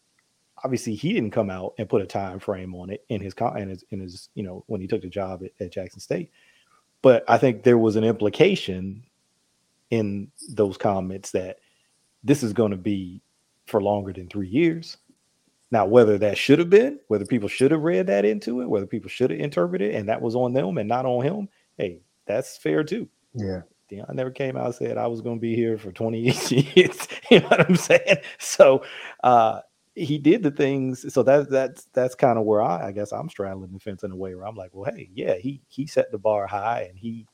[0.64, 3.70] obviously he didn't come out and put a time frame on it in his in
[3.70, 6.32] his, in his you know when he took the job at, at Jackson State.
[7.02, 9.04] But I think there was an implication
[9.90, 11.58] in those comments that
[12.24, 13.22] this is going to be
[13.66, 14.98] for longer than three years.
[15.72, 18.86] Now, whether that should have been, whether people should have read that into it, whether
[18.86, 22.02] people should have interpreted it, and that was on them and not on him, hey,
[22.26, 23.08] that's fair too.
[23.34, 23.62] Yeah.
[23.90, 26.20] Deion never came out and said I was going to be here for 20
[26.76, 27.08] years.
[27.32, 28.18] you know what I'm saying?
[28.40, 28.84] So
[29.24, 29.62] uh,
[29.96, 31.14] he did the things.
[31.14, 34.12] So that that's that's kind of where I, I guess I'm straddling the fence in
[34.12, 36.98] a way where I'm like, well, hey, yeah, he he set the bar high and
[36.98, 37.28] he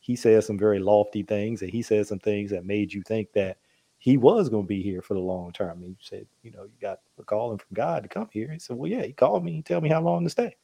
[0.00, 3.32] he says some very lofty things and he says some things that made you think
[3.32, 3.58] that
[3.98, 5.82] he was going to be here for the long term.
[5.82, 8.50] He said, you know, you got a calling from God to come here.
[8.52, 10.54] He said, well, yeah, he called me and tell me how long to stay.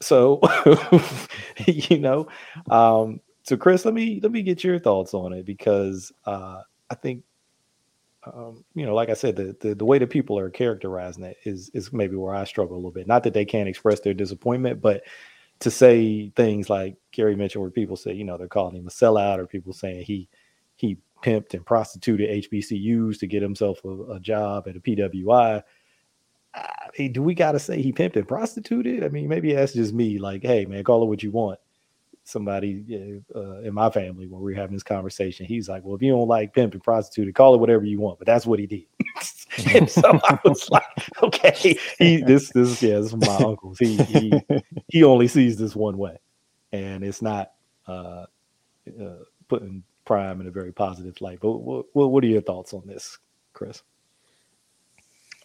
[0.00, 0.40] So,
[1.66, 2.26] you know,
[2.70, 6.94] um, so Chris, let me let me get your thoughts on it because uh, I
[6.94, 7.22] think,
[8.34, 11.36] um, you know, like I said, the, the the way that people are characterizing it
[11.44, 13.06] is is maybe where I struggle a little bit.
[13.06, 15.02] Not that they can't express their disappointment, but
[15.60, 18.90] to say things like Kerry mentioned, where people say, you know, they're calling him a
[18.90, 20.28] sellout, or people saying he
[20.76, 25.62] he pimped and prostituted HBCUs to get himself a, a job at a PWI.
[26.54, 29.04] I mean, do we got to say he pimped and prostituted?
[29.04, 30.18] I mean, maybe that's just me.
[30.18, 31.58] Like, hey, man, call it what you want.
[32.28, 36.02] Somebody uh, in my family, when we were having this conversation, he's like, "Well, if
[36.02, 38.66] you don't like pimp and prostituted, call it whatever you want." But that's what he
[38.66, 38.84] did.
[39.74, 40.84] and so I was like,
[41.22, 43.78] "Okay, he this this yeah, this is my uncle's.
[43.78, 44.32] He he
[44.88, 46.18] he only sees this one way,
[46.70, 47.52] and it's not
[47.86, 48.26] uh,
[49.00, 51.38] uh, putting Prime in a very positive light.
[51.40, 53.16] But what, what are your thoughts on this,
[53.54, 53.82] Chris?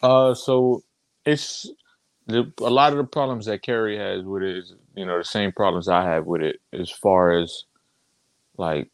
[0.02, 0.84] Uh, so
[1.26, 1.70] it's
[2.28, 5.24] the, a lot of the problems that Kerry has with it is, you know, the
[5.24, 7.64] same problems I have with it as far as
[8.58, 8.90] like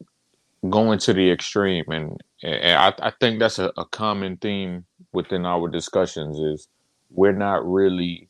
[0.68, 1.84] going to the extreme.
[1.88, 6.68] And, and I, I think that's a, a common theme within our discussions is
[7.10, 8.28] we're not really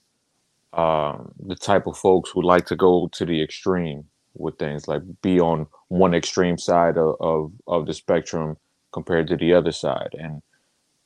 [0.72, 4.04] um, the type of folks who like to go to the extreme
[4.34, 8.56] with things like be on one extreme side of, of, of the spectrum
[8.92, 10.42] compared to the other side and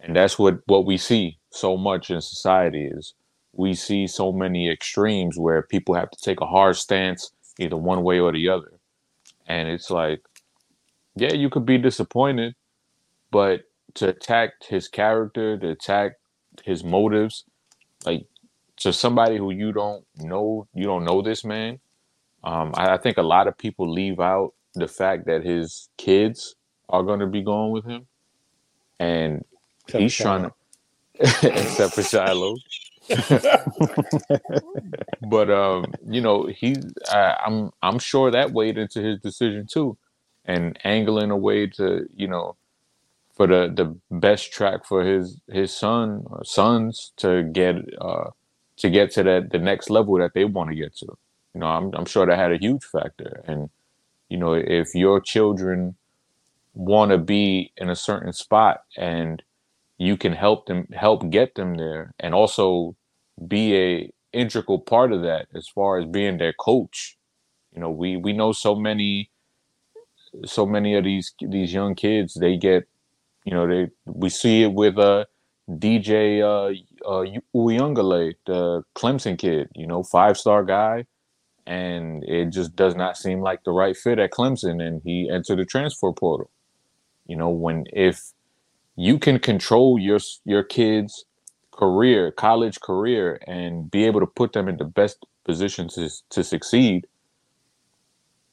[0.00, 3.14] and that's what what we see so much in society is
[3.56, 8.02] we see so many extremes where people have to take a hard stance either one
[8.02, 8.72] way or the other.
[9.46, 10.22] And it's like
[11.16, 12.54] yeah you could be disappointed
[13.30, 13.62] but
[13.94, 16.12] to attack his character to attack
[16.64, 17.44] his motives
[18.04, 18.26] like
[18.76, 21.78] to somebody who you don't know you don't know this man
[22.42, 26.56] um, I, I, think a lot of people leave out the fact that his kids
[26.90, 28.06] are going to be going with him,
[29.00, 29.46] and
[29.86, 30.52] except he's trying to,
[31.18, 32.54] except for Shilo.
[35.28, 36.76] but um, you know, he,
[37.10, 39.96] I, I'm, I'm sure that weighed into his decision too,
[40.44, 42.56] and angling a way to, you know,
[43.34, 48.30] for the the best track for his his son or sons to get uh
[48.76, 51.06] to get to that the next level that they want to get to.
[51.54, 53.42] You know, I'm I'm sure that had a huge factor.
[53.46, 53.70] And
[54.28, 55.96] you know, if your children
[56.74, 59.42] want to be in a certain spot and
[59.98, 62.96] you can help them help get them there and also
[63.48, 67.16] be a integral part of that as far as being their coach.
[67.72, 69.30] You know we we know so many
[70.44, 72.84] so many of these these young kids they get
[73.44, 75.24] you know they we see it with uh
[75.70, 76.74] DJ uh
[77.08, 77.24] uh
[77.56, 81.06] Uiagalelei, the Clemson kid you know five star guy.
[81.66, 85.60] And it just does not seem like the right fit at Clemson, and he entered
[85.60, 86.50] the transfer portal.
[87.26, 88.33] You know, when if
[88.96, 91.24] you can control your your kid's
[91.72, 96.44] career, college career, and be able to put them in the best position to to
[96.44, 97.06] succeed,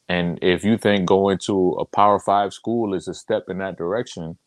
[0.09, 3.77] and if you think going to a Power Five school is a step in that
[3.77, 4.37] direction,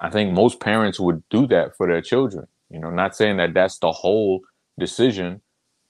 [0.00, 2.46] I think most parents would do that for their children.
[2.70, 4.42] You know, not saying that that's the whole
[4.78, 5.40] decision,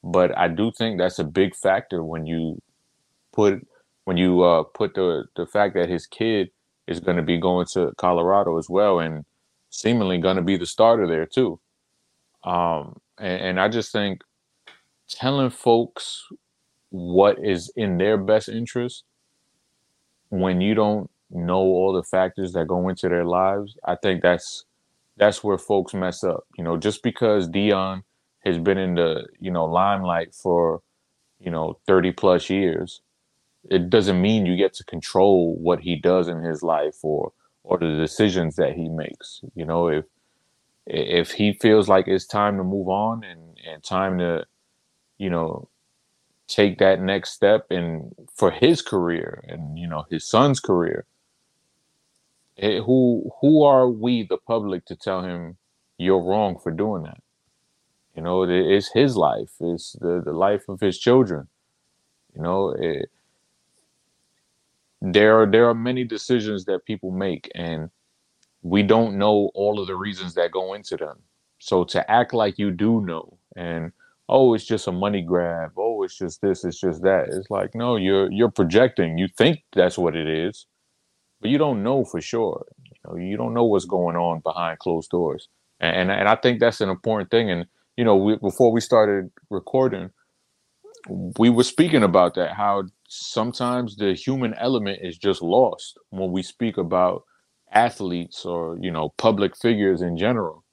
[0.05, 2.63] but I do think that's a big factor when you
[3.33, 3.67] put
[4.05, 6.51] when you uh, put the the fact that his kid
[6.89, 9.25] is going to be going to Colorado as well and
[9.71, 11.61] seemingly going to be the starter there too.
[12.45, 14.23] Um, and, and I just think
[15.09, 16.27] telling folks
[16.91, 19.05] what is in their best interest
[20.31, 24.65] when you don't know all the factors that go into their lives, I think that's
[25.19, 26.45] that's where folks mess up.
[26.59, 28.03] You know, just because Deion
[28.45, 30.83] has been in the you know limelight for
[31.41, 33.01] you know, 30 plus years,
[33.71, 37.33] it doesn't mean you get to control what he does in his life or
[37.65, 39.41] or the decisions that he makes.
[39.55, 40.05] You know, if
[40.87, 44.47] if he feels like it's time to move on and and time to,
[45.19, 45.69] you know,
[46.49, 51.07] take that next step and for his career and you know his son's career,
[52.57, 55.57] it, who who are we, the public, to tell him
[55.99, 57.19] you're wrong for doing that?
[58.17, 59.53] You know, it, it's his life.
[59.61, 61.49] It's the, the life of his children.
[62.35, 63.11] You know, it,
[65.01, 67.91] there are there are many decisions that people make, and
[68.63, 71.19] we don't know all of the reasons that go into them.
[71.61, 73.93] So to act like you do know, and
[74.29, 75.73] oh, it's just a money grab.
[75.77, 76.65] Oh, it's just this.
[76.65, 77.29] It's just that.
[77.29, 79.19] It's like no, you're you're projecting.
[79.19, 80.67] You think that's what it is,
[81.41, 82.67] but you don't know for sure.
[82.85, 85.49] You know, you don't know what's going on behind closed doors,
[85.81, 87.51] and and I think that's an important thing.
[87.51, 90.11] And you know, we, before we started recording,
[91.39, 92.53] we were speaking about that.
[92.55, 97.25] How sometimes the human element is just lost when we speak about
[97.73, 100.65] athletes or you know public figures in general.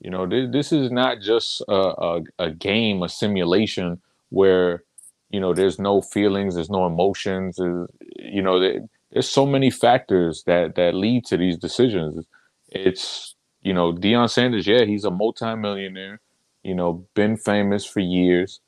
[0.00, 4.00] You know, this, this is not just a, a, a game, a simulation
[4.30, 4.84] where
[5.30, 7.56] you know there's no feelings, there's no emotions.
[7.56, 8.80] There's, you know, there,
[9.12, 12.26] there's so many factors that that lead to these decisions.
[12.68, 16.20] It's you know, Deion Sanders, yeah, he's a multimillionaire.
[16.64, 18.60] You know, been famous for years,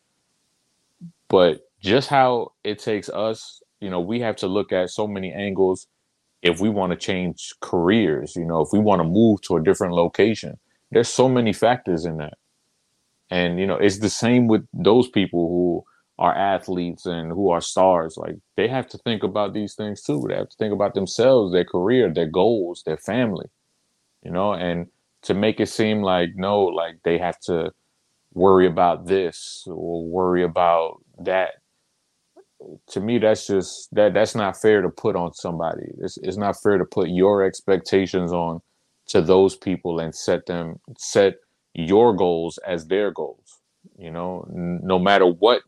[1.29, 5.33] but just how it takes us, you know, we have to look at so many
[5.33, 5.87] angles
[6.43, 9.63] if we want to change careers, you know, if we want to move to a
[9.63, 10.59] different location.
[10.91, 12.35] There's so many factors in that.
[13.31, 15.85] And you know, it's the same with those people who
[16.19, 18.17] are athletes and who are stars.
[18.17, 20.25] Like they have to think about these things too.
[20.29, 23.47] They have to think about themselves, their career, their goals, their family.
[24.23, 24.87] You know, and
[25.23, 27.73] to make it seem like no, like they have to
[28.33, 31.55] worry about this or worry about that
[32.89, 35.87] to me that's just that that's not fair to put on somebody.
[36.01, 38.61] It's, it's not fair to put your expectations on
[39.09, 41.37] to those people and set them set
[41.75, 43.61] your goals as their goals
[43.99, 44.47] you know?
[44.83, 45.63] No matter what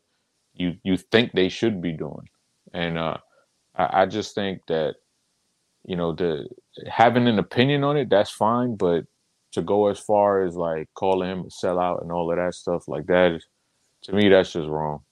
[0.55, 2.29] you you think they should be doing.
[2.75, 3.19] And uh
[3.77, 4.97] I, I just think that
[5.85, 6.49] you know the
[6.89, 9.05] having an opinion on it that's fine but
[9.53, 12.89] to go as far as like calling him a sellout and all of that stuff
[12.89, 13.41] like that
[14.05, 15.03] to me that's just wrong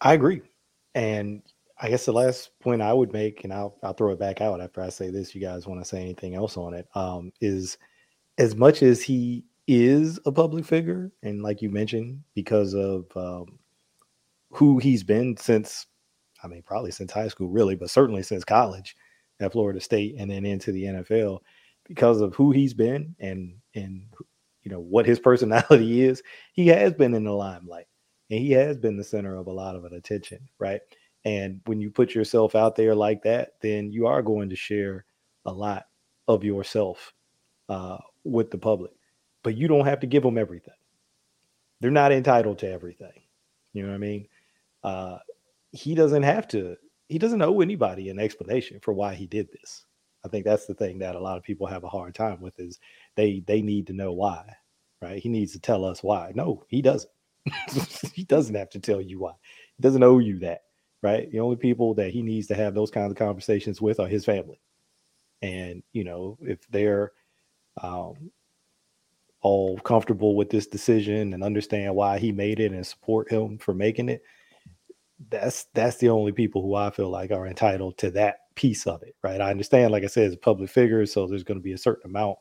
[0.00, 0.42] I agree.
[0.94, 1.42] And
[1.80, 4.60] I guess the last point I would make, and I'll I'll throw it back out
[4.60, 5.34] after I say this.
[5.34, 6.88] You guys want to say anything else on it?
[6.94, 7.78] Um, is
[8.38, 13.58] as much as he is a public figure, and like you mentioned, because of um,
[14.50, 15.86] who he's been since,
[16.42, 18.96] I mean, probably since high school, really, but certainly since college
[19.40, 21.40] at Florida State, and then into the NFL,
[21.86, 24.04] because of who he's been and and
[24.62, 26.22] you know what his personality is,
[26.54, 27.87] he has been in the limelight
[28.30, 30.80] and he has been the center of a lot of attention, right?
[31.24, 35.04] And when you put yourself out there like that, then you are going to share
[35.46, 35.86] a lot
[36.26, 37.12] of yourself
[37.68, 38.92] uh, with the public,
[39.42, 40.74] but you don't have to give them everything.
[41.80, 43.22] They're not entitled to everything.
[43.72, 44.28] You know what I mean?
[44.82, 45.18] Uh,
[45.72, 46.76] he doesn't have to.
[47.08, 49.84] He doesn't owe anybody an explanation for why he did this.
[50.24, 52.58] I think that's the thing that a lot of people have a hard time with
[52.58, 52.78] is
[53.16, 54.44] they they need to know why,
[55.00, 55.22] right?
[55.22, 56.32] He needs to tell us why.
[56.34, 57.10] No, he doesn't.
[58.14, 59.32] he doesn't have to tell you why.
[59.76, 60.62] He doesn't owe you that,
[61.02, 61.30] right?
[61.30, 64.24] The only people that he needs to have those kinds of conversations with are his
[64.24, 64.60] family.
[65.42, 67.12] And, you know, if they're
[67.82, 68.30] um,
[69.40, 73.74] all comfortable with this decision and understand why he made it and support him for
[73.74, 74.22] making it,
[75.30, 79.02] that's that's the only people who I feel like are entitled to that piece of
[79.02, 79.40] it, right?
[79.40, 81.78] I understand, like I said, it's a public figure, so there's going to be a
[81.78, 82.38] certain amount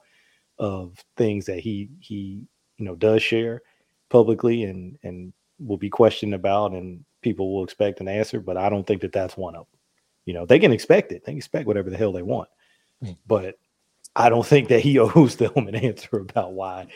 [0.60, 2.44] of things that he he
[2.78, 3.62] you know does share
[4.10, 8.70] publicly and and will be questioned about and people will expect an answer but i
[8.70, 9.78] don't think that that's one of them
[10.26, 11.24] you know they can expect it.
[11.26, 12.50] They can expect whatever the hell they want.
[13.04, 13.16] Mm.
[13.28, 13.60] but
[14.16, 16.88] i don't think that he owes them an answer about why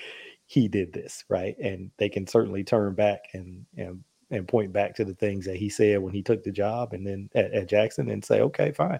[0.51, 1.57] he did this right?
[1.59, 5.55] And they can certainly turn back and and and point back to the things that
[5.55, 8.71] he said when he took the job and then at, at jackson and say okay
[8.71, 8.99] fine.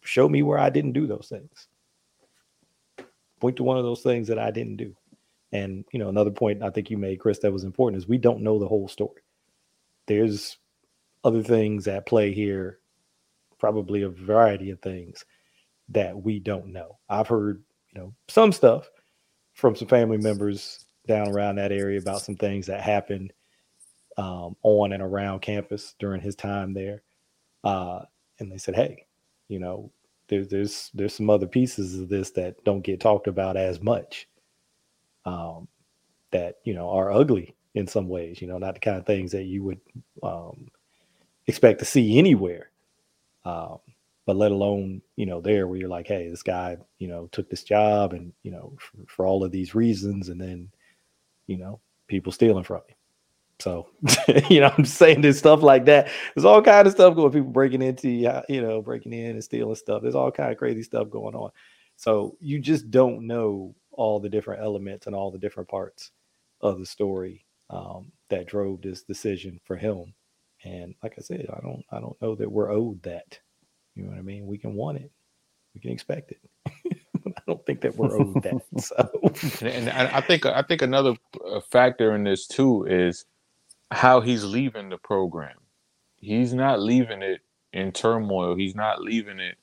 [0.00, 1.68] Show me where i didn't do those things.
[3.40, 4.94] Point to one of those things that i didn't do
[5.52, 8.18] and you know, another point I think you made, Chris, that was important is we
[8.18, 9.22] don't know the whole story.
[10.06, 10.58] There's
[11.24, 12.78] other things at play here,
[13.58, 15.24] probably a variety of things
[15.90, 16.98] that we don't know.
[17.08, 17.62] I've heard,
[17.94, 18.90] you know, some stuff
[19.54, 23.32] from some family members down around that area about some things that happened
[24.18, 27.02] um, on and around campus during his time there.
[27.64, 28.00] Uh,
[28.38, 29.06] and they said, hey,
[29.48, 29.90] you know,
[30.28, 34.28] there's there's there's some other pieces of this that don't get talked about as much
[35.28, 35.68] um,
[36.30, 38.40] that you know are ugly in some ways.
[38.40, 39.80] You know, not the kind of things that you would
[40.22, 40.68] um,
[41.46, 42.70] expect to see anywhere.
[43.44, 43.78] Um,
[44.26, 47.50] but let alone you know there where you're like, hey, this guy you know took
[47.50, 50.70] this job and you know for, for all of these reasons, and then
[51.46, 52.94] you know people stealing from him.
[53.60, 53.88] So,
[54.48, 56.08] you know, I'm saying there's stuff like that.
[56.34, 57.32] There's all kind of stuff going.
[57.32, 60.00] People breaking into you know, breaking in and stealing stuff.
[60.00, 61.50] There's all kind of crazy stuff going on.
[61.96, 66.12] So you just don't know all the different elements and all the different parts
[66.62, 70.14] of the story um, that drove this decision for him.
[70.64, 73.40] And like I said, I don't, I don't know that we're owed that.
[73.96, 74.46] You know what I mean?
[74.46, 75.12] We can want it,
[75.74, 76.40] we can expect it.
[77.28, 78.62] I don't think that we're owed that.
[78.80, 79.10] So,
[79.66, 81.16] and I think I think another
[81.46, 83.26] uh, factor in this too is
[83.92, 85.56] how he's leaving the program.
[86.16, 87.42] He's not leaving it
[87.72, 88.56] in turmoil.
[88.56, 89.56] He's not leaving it,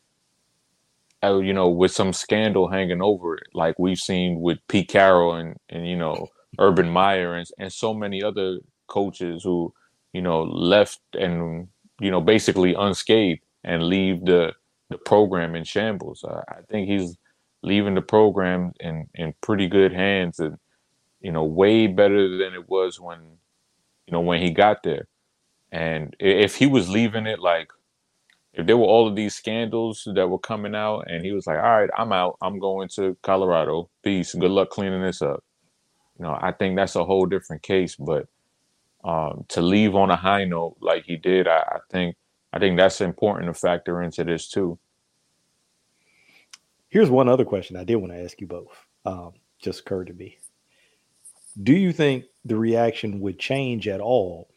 [1.33, 5.57] you know, with some scandal hanging over it, like we've seen with Pete Carroll and
[5.69, 6.27] and you know
[6.59, 9.73] Urban Meyer and and so many other coaches who
[10.13, 11.67] you know left and
[11.99, 14.53] you know basically unscathed and leave the
[14.89, 16.23] the program in shambles.
[16.23, 17.17] Uh, I think he's
[17.63, 20.57] leaving the program in in pretty good hands and
[21.21, 23.19] you know way better than it was when
[24.07, 25.07] you know, when he got there.
[25.71, 27.71] And if he was leaving it like,
[28.55, 31.57] if there were all of these scandals that were coming out and he was like,
[31.57, 33.89] all right, I'm out, I'm going to Colorado.
[34.01, 34.33] Peace.
[34.33, 35.43] Good luck cleaning this up.
[36.17, 37.97] You know, I think that's a whole different case.
[37.97, 38.27] But
[39.03, 42.15] um, to leave on a high note like he did, I, I think
[42.53, 44.79] I think that's important to factor into this too.
[46.87, 48.87] Here's one other question I did want to ask you both.
[49.05, 50.37] Um, just occurred to me.
[51.61, 54.49] Do you think the reaction would change at all?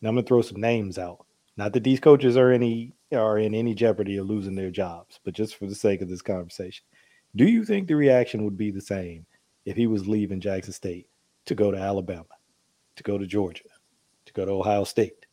[0.00, 1.26] Now I'm gonna throw some names out.
[1.58, 5.34] Not that these coaches are any are in any jeopardy of losing their jobs, but
[5.34, 6.84] just for the sake of this conversation,
[7.36, 9.26] do you think the reaction would be the same
[9.64, 11.06] if he was leaving Jackson State
[11.46, 12.24] to go to Alabama,
[12.96, 13.64] to go to Georgia,
[14.26, 15.26] to go to Ohio State,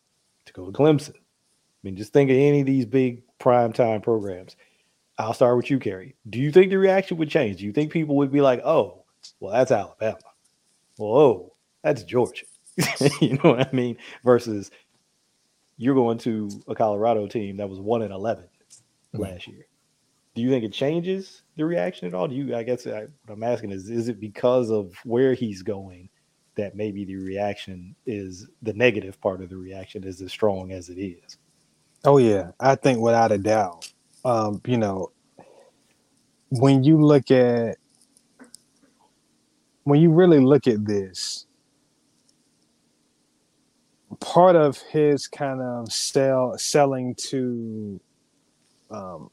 [0.45, 1.15] to go to Clemson?
[1.15, 4.55] I mean, just think of any of these big prime time programs.
[5.17, 6.15] I'll start with you, Kerry.
[6.29, 7.57] Do you think the reaction would change?
[7.57, 9.03] Do you think people would be like, "Oh,
[9.39, 10.19] well, that's Alabama"?
[10.99, 11.53] whoa,
[11.83, 12.45] that's Georgia.
[13.21, 13.97] you know what I mean?
[14.23, 14.69] Versus
[15.79, 19.23] you're going to a Colorado team that was one in 11 mm-hmm.
[19.23, 19.65] last year.
[20.35, 22.27] Do you think it changes the reaction at all?
[22.27, 25.63] Do you, I guess I, what I'm asking is, is it because of where he's
[25.63, 26.09] going
[26.55, 30.89] that maybe the reaction is the negative part of the reaction is as strong as
[30.89, 31.37] it is?
[32.03, 32.51] Oh, yeah.
[32.59, 33.91] I think without a doubt.
[34.25, 35.11] Um, you know,
[36.49, 37.77] when you look at
[39.83, 41.45] when you really look at this,
[44.19, 47.99] part of his kind of sell selling to
[48.89, 49.29] um,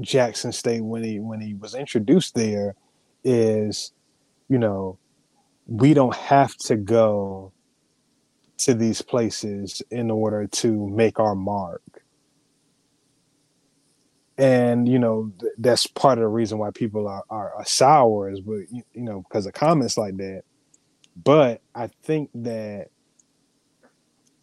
[0.00, 2.74] Jackson State when he when he was introduced there
[3.24, 3.92] is,
[4.48, 4.98] you know,
[5.66, 7.52] we don't have to go
[8.58, 11.82] to these places in order to make our mark.
[14.38, 18.30] And you know th- that's part of the reason why people are, are, are sour
[18.30, 20.42] is but you know because of comments like that.
[21.16, 22.88] But i think that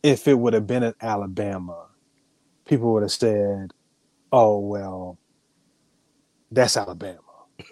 [0.03, 1.87] if it would have been in alabama
[2.65, 3.71] people would have said
[4.31, 5.17] oh well
[6.53, 7.19] that's alabama.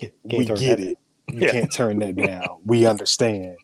[0.23, 0.97] We get it.
[1.31, 1.51] you yeah.
[1.51, 2.59] can't turn that down.
[2.65, 3.57] We understand.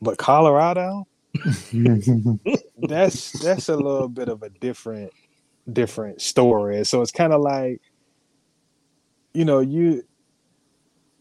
[0.00, 1.06] But colorado?
[2.78, 5.12] That's that's a little bit of a different
[5.72, 6.84] different story.
[6.84, 7.82] So it's kind of like,
[9.34, 10.02] you know, you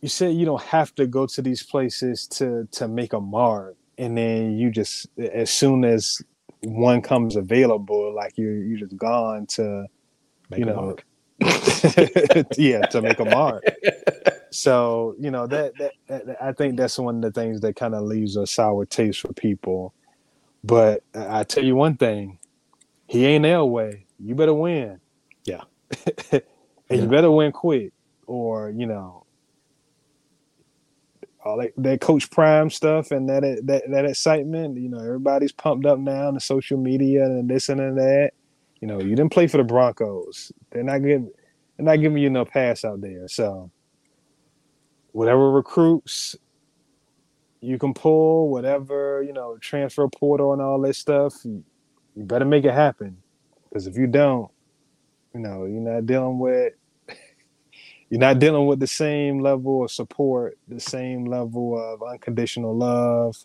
[0.01, 3.75] you say you don't have to go to these places to to make a mark,
[3.97, 6.21] and then you just as soon as
[6.61, 9.85] one comes available, like you're you're just gone to,
[10.49, 10.95] make you know,
[12.57, 13.63] yeah, to make a mark.
[14.51, 17.93] so you know that, that, that I think that's one of the things that kind
[17.93, 19.93] of leaves a sour taste for people.
[20.63, 22.39] But I tell you one thing,
[23.07, 24.99] he ain't Elway you better win.
[25.45, 25.61] Yeah.
[26.31, 26.41] and
[26.89, 26.95] yeah.
[26.95, 27.93] you better win quick,
[28.25, 29.25] or you know,
[31.43, 34.77] all that, that Coach Prime stuff and that that that excitement.
[34.77, 38.31] You know, everybody's pumped up now on the social media and this and that.
[38.81, 40.51] You know, you didn't play for the Broncos.
[40.71, 41.31] They're not giving
[41.77, 43.27] they're not giving you no pass out there.
[43.27, 43.71] So
[45.11, 46.35] whatever recruits
[47.61, 51.63] you can pull, whatever you know, transfer portal and all that stuff, you
[52.15, 53.17] better make it happen.
[53.69, 54.49] Because if you don't,
[55.33, 56.73] you know, you're not dealing with
[58.09, 63.37] you're not dealing with the same level of support, the same level of unconditional love,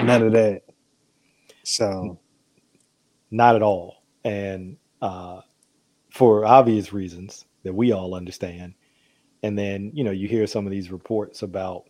[0.00, 0.62] none of that.
[1.64, 2.20] So
[3.30, 4.02] not at all.
[4.24, 5.40] And uh
[6.10, 8.74] for obvious reasons that we all understand.
[9.42, 11.84] And then, you know, you hear some of these reports about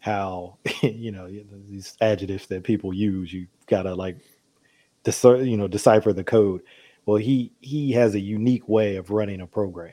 [0.00, 1.28] how you know
[1.68, 3.32] these adjectives that people use.
[3.32, 4.18] You gotta like
[5.04, 6.62] discern, you know, decipher the code.
[7.06, 9.92] Well, he he has a unique way of running a program.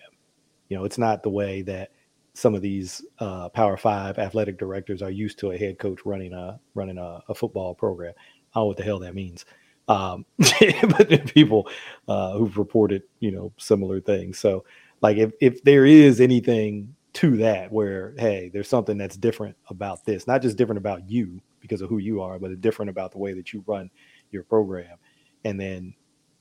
[0.69, 1.91] You know, it's not the way that
[2.33, 6.33] some of these uh, Power Five athletic directors are used to a head coach running
[6.33, 8.13] a running a, a football program.
[8.17, 9.45] I don't know what the hell that means.
[9.87, 11.67] Um, but people
[12.07, 14.37] uh, who've reported, you know, similar things.
[14.39, 14.63] So,
[15.01, 20.05] like, if if there is anything to that, where hey, there's something that's different about
[20.05, 23.17] this, not just different about you because of who you are, but different about the
[23.17, 23.89] way that you run
[24.31, 24.97] your program,
[25.43, 25.93] and then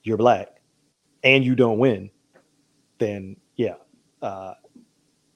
[0.03, 0.61] you're black
[1.25, 2.11] and you don't win,
[2.99, 3.37] then
[4.23, 4.55] uh,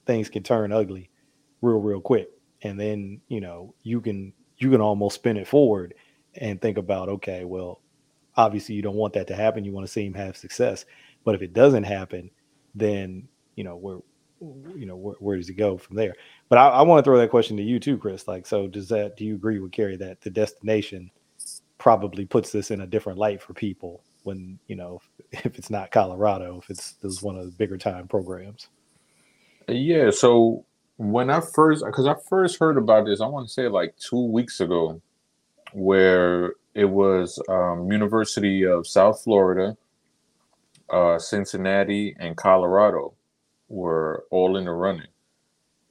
[0.07, 1.11] things can turn ugly
[1.61, 2.29] real real quick,
[2.63, 5.95] and then you know you can you can almost spin it forward
[6.37, 7.81] and think about okay, well,
[8.37, 9.65] obviously you don't want that to happen.
[9.65, 10.85] You want to see him have success,
[11.25, 12.31] but if it doesn't happen,
[12.75, 13.99] then you know where
[14.41, 16.15] you know where, where does he go from there?
[16.49, 18.27] But I, I want to throw that question to you too, Chris.
[18.27, 19.17] Like, so does that?
[19.17, 21.11] Do you agree with Kerry that the destination
[21.79, 25.01] probably puts this in a different light for people when you know
[25.33, 28.69] if, it's not Colorado, if it's this is one of the bigger time programs?
[29.69, 30.11] Yeah.
[30.11, 30.65] So
[30.97, 34.25] when I first, because I first heard about this, I want to say like two
[34.27, 35.01] weeks ago,
[35.73, 39.77] where it was um, University of South Florida,
[40.91, 43.15] uh, Cincinnati, and Colorado
[43.69, 45.07] were all in the running.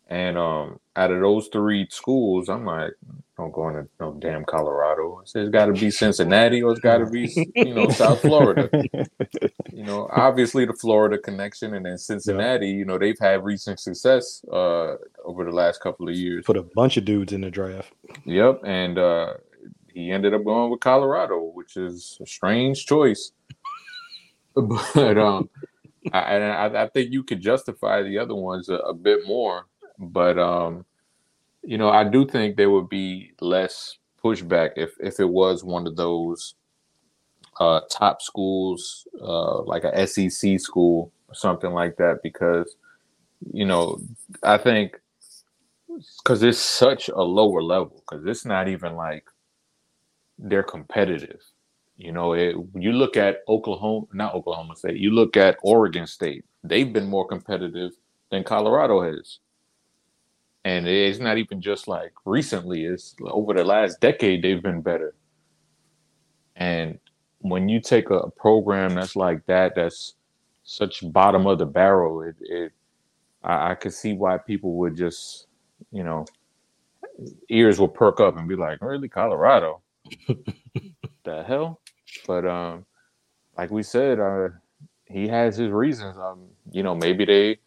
[0.07, 2.91] And um, out of those three schools, I'm like,
[3.38, 5.22] don't go into no damn Colorado.
[5.23, 8.69] It's got to be Cincinnati or it's got to be, you know, South Florida.
[9.73, 12.68] You know, obviously the Florida connection, and then Cincinnati.
[12.68, 16.43] You know, they've had recent success uh, over the last couple of years.
[16.45, 17.91] Put a bunch of dudes in the draft.
[18.26, 19.34] Yep, and uh,
[19.93, 23.31] he ended up going with Colorado, which is a strange choice.
[24.53, 25.49] But um,
[26.11, 29.68] I, I, I think you could justify the other ones a, a bit more.
[30.01, 30.85] But um,
[31.63, 35.85] you know, I do think there would be less pushback if if it was one
[35.87, 36.55] of those
[37.59, 42.75] uh, top schools, uh, like a SEC school or something like that, because
[43.53, 43.99] you know,
[44.43, 44.99] I think
[46.17, 49.25] because it's such a lower level, because it's not even like
[50.39, 51.41] they're competitive.
[51.97, 56.43] You know, it, you look at Oklahoma, not Oklahoma State, you look at Oregon State,
[56.63, 57.91] they've been more competitive
[58.31, 59.37] than Colorado has.
[60.63, 65.15] And it's not even just like recently, it's over the last decade, they've been better.
[66.55, 66.99] And
[67.39, 70.13] when you take a, program that's like that, that's
[70.63, 72.71] such bottom of the barrel, it, it
[73.43, 75.47] I, I could see why people would just,
[75.91, 76.25] you know,
[77.49, 79.81] ears will perk up and be like, really, Colorado?
[81.23, 81.79] the hell?
[82.27, 82.85] But um,
[83.57, 84.49] like we said, uh,
[85.05, 86.17] he has his reasons.
[86.17, 87.57] Um, you know, maybe they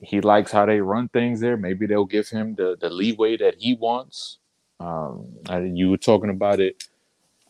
[0.00, 1.56] he likes how they run things there.
[1.56, 4.38] Maybe they'll give him the the leeway that he wants.
[4.78, 5.26] Um,
[5.76, 6.84] you were talking about it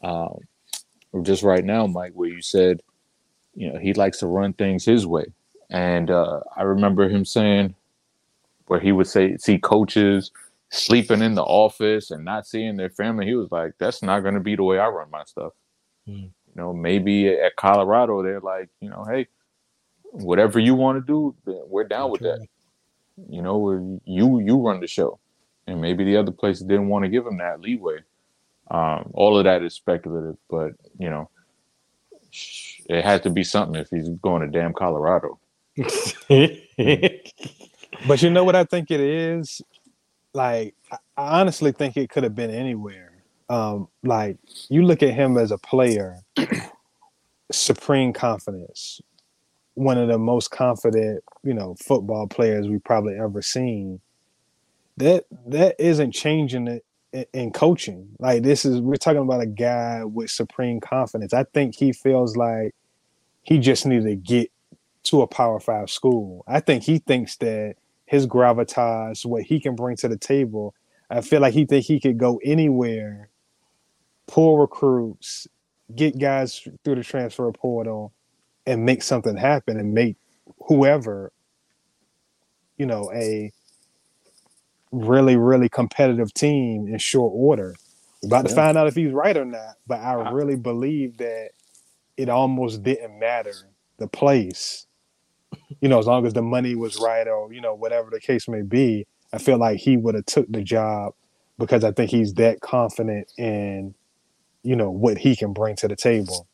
[0.02, 0.34] uh,
[1.22, 2.82] just right now, Mike, where you said,
[3.54, 5.26] you know, he likes to run things his way,
[5.70, 7.74] and uh, I remember him saying,
[8.66, 10.30] where he would say, see coaches
[10.70, 13.26] sleeping in the office and not seeing their family.
[13.26, 15.52] He was like, that's not going to be the way I run my stuff.
[16.08, 16.22] Mm.
[16.22, 19.26] You know, maybe at Colorado, they're like, you know, hey,
[20.12, 21.34] whatever you want to do,
[21.68, 22.46] we're down with that.
[23.28, 25.18] You know, you you run the show,
[25.66, 27.98] and maybe the other places didn't want to give him that leeway.
[28.70, 31.28] Um, all of that is speculative, but you know,
[32.88, 35.38] it has to be something if he's going to damn Colorado.
[35.76, 39.62] but you know what I think it is?
[40.34, 43.22] like I honestly think it could have been anywhere.
[43.48, 44.38] Um, like
[44.68, 46.20] you look at him as a player,
[47.52, 49.00] supreme confidence,
[49.74, 54.00] one of the most confident, you know, football players we've probably ever seen.
[54.96, 58.08] That that isn't changing it in, in coaching.
[58.18, 61.32] Like this is we're talking about a guy with supreme confidence.
[61.32, 62.74] I think he feels like
[63.42, 64.50] he just needed to get
[65.04, 66.44] to a power five school.
[66.46, 67.76] I think he thinks that
[68.06, 70.74] his gravitas, what he can bring to the table.
[71.08, 73.30] I feel like he think he could go anywhere,
[74.26, 75.46] pull recruits,
[75.94, 78.12] get guys through the transfer portal,
[78.66, 80.16] and make something happen and make
[80.66, 81.32] whoever,
[82.76, 83.52] you know, a
[84.92, 87.74] really, really competitive team in short order.
[88.22, 88.48] We're about yeah.
[88.48, 90.32] to find out if he's right or not, but I uh-huh.
[90.32, 91.50] really believe that
[92.16, 93.54] it almost didn't matter
[93.98, 94.86] the place
[95.80, 98.48] you know, as long as the money was right or, you know, whatever the case
[98.48, 101.14] may be, I feel like he would have took the job
[101.58, 103.94] because I think he's that confident in,
[104.62, 106.46] you know, what he can bring to the table.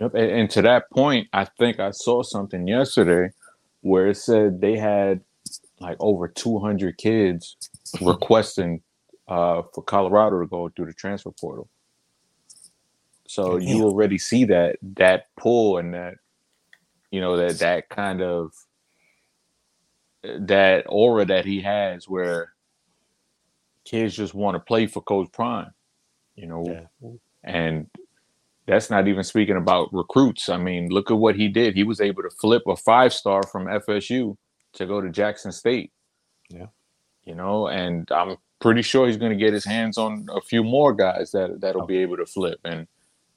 [0.00, 0.14] Yep.
[0.14, 3.32] And, and to that point, I think I saw something yesterday
[3.82, 5.20] where it said they had
[5.80, 7.56] like over 200 kids
[8.00, 8.82] requesting
[9.28, 11.68] uh, for Colorado to go through the transfer portal.
[13.28, 16.14] So you already see that that pull and that
[17.10, 18.52] you know that that kind of
[20.24, 22.54] that aura that he has where
[23.84, 25.72] kids just want to play for Coach Prime,
[26.36, 26.86] you know, Yeah.
[27.44, 27.86] and
[28.68, 30.50] that's not even speaking about recruits.
[30.50, 31.74] I mean, look at what he did.
[31.74, 34.36] He was able to flip a five star from FSU
[34.74, 35.90] to go to Jackson State.
[36.50, 36.66] Yeah.
[37.24, 40.62] You know, and I'm pretty sure he's going to get his hands on a few
[40.62, 42.86] more guys that that'll be able to flip and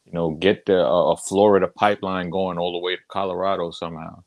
[0.06, 4.24] you know get the uh, a Florida pipeline going all the way to Colorado somehow.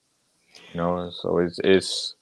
[0.72, 2.14] You know, so it's it's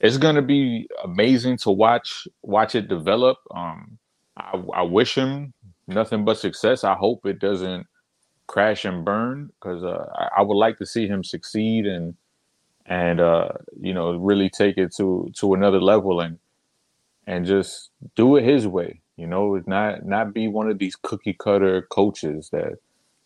[0.00, 3.38] it's going to be amazing to watch watch it develop.
[3.54, 3.98] Um,
[4.36, 5.52] I, I wish him
[5.86, 6.82] nothing but success.
[6.82, 7.86] I hope it doesn't
[8.46, 12.14] crash and burn because uh, I, I would like to see him succeed and
[12.86, 13.48] and uh,
[13.80, 16.38] you know really take it to to another level and
[17.26, 19.00] and just do it his way.
[19.16, 22.74] You know, not not be one of these cookie cutter coaches that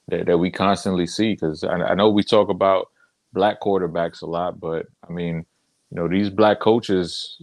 [0.08, 1.32] that, that we constantly see.
[1.32, 2.90] Because I, I know we talk about
[3.32, 5.46] black quarterbacks a lot, but I mean,
[5.90, 7.40] you know, these black coaches,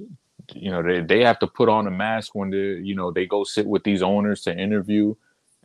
[0.54, 3.26] you know, they they have to put on a mask when they you know they
[3.26, 5.16] go sit with these owners to interview,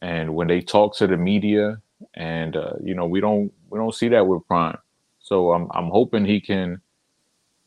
[0.00, 1.80] and when they talk to the media,
[2.14, 4.78] and uh, you know, we don't we don't see that with Prime.
[5.20, 6.80] So I'm I'm hoping he can,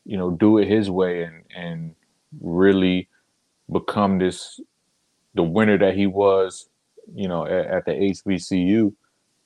[0.04, 1.94] you know, do it his way and and
[2.40, 3.08] really
[3.70, 4.60] become this
[5.34, 6.68] the winner that he was,
[7.14, 8.92] you know, at, at the HBCU,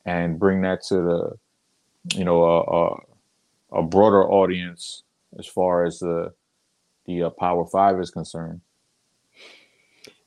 [0.05, 2.61] and bring that to the, you know, a,
[3.77, 5.03] a, a broader audience
[5.39, 6.33] as far as the
[7.07, 8.61] the uh, Power Five is concerned.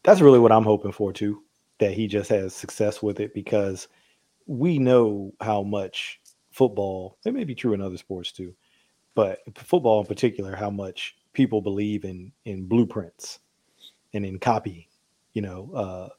[0.04, 1.44] That's really what I'm hoping for too.
[1.80, 3.88] That he just has success with it because
[4.52, 6.20] we know how much
[6.52, 7.18] football.
[7.26, 8.54] It may be true in other sports too,
[9.16, 13.40] but football in particular, how much people believe in in blueprints
[14.14, 14.86] and in copying.
[15.34, 16.10] You know, uh,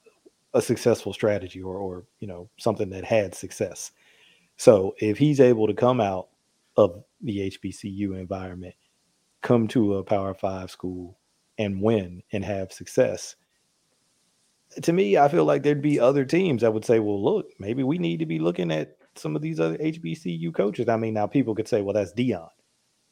[0.55, 3.93] a successful strategy or or you know something that had success.
[4.57, 6.29] So if he's able to come out
[6.77, 8.75] of the HBCU environment,
[9.43, 11.19] come to a Power Five school
[11.59, 13.37] and win and have success,
[14.83, 17.83] to me, I feel like there'd be other teams that would say, well, look, maybe
[17.83, 20.89] we need to be looking at some of these other HBCU coaches.
[20.89, 22.49] I mean, now people could say, well, that's Deion,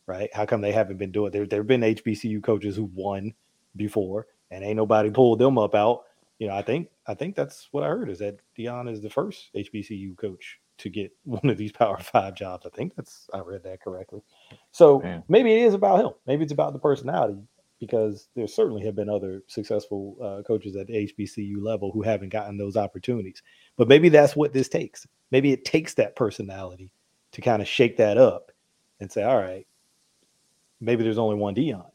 [0.07, 0.31] right?
[0.33, 1.47] How come they haven't been doing there?
[1.47, 3.35] There have been HBCU coaches who won
[3.77, 6.03] before and ain't nobody pulled them up out.
[6.39, 9.11] You know, I think I think that's what I heard is that Deion is the
[9.11, 12.67] first HBCU coach to get one of these Power Five jobs.
[12.67, 14.23] I think that's I read that correctly.
[14.73, 15.23] So Man.
[15.29, 16.13] maybe it is about him.
[16.27, 17.37] Maybe it's about the personality
[17.81, 22.29] because there certainly have been other successful uh, coaches at the HBCU level who haven't
[22.29, 23.43] gotten those opportunities.
[23.77, 25.07] But maybe that's what this takes.
[25.31, 26.93] Maybe it takes that personality
[27.33, 28.53] to kind of shake that up
[29.01, 29.67] and say, all right,
[30.81, 31.91] maybe there's only one Deion,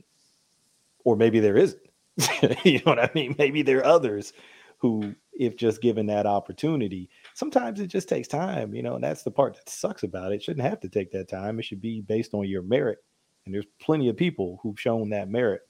[1.03, 1.81] or maybe there isn't.
[2.63, 3.35] you know what I mean?
[3.37, 4.33] Maybe there are others
[4.79, 9.23] who, if just given that opportunity, sometimes it just takes time, you know, and that's
[9.23, 10.35] the part that sucks about it.
[10.35, 11.59] it shouldn't have to take that time.
[11.59, 12.99] It should be based on your merit.
[13.45, 15.61] And there's plenty of people who've shown that merit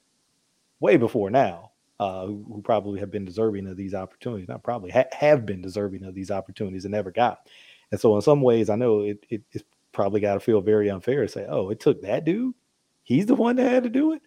[0.80, 4.48] way before now, uh, who, who probably have been deserving of these opportunities.
[4.48, 7.48] Not probably ha- have been deserving of these opportunities and never got.
[7.90, 10.90] And so, in some ways, I know it, it it's probably got to feel very
[10.90, 12.54] unfair to say, "Oh, it took that dude.
[13.02, 14.22] He's the one that had to do it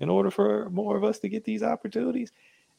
[0.00, 2.32] in order for more of us to get these opportunities."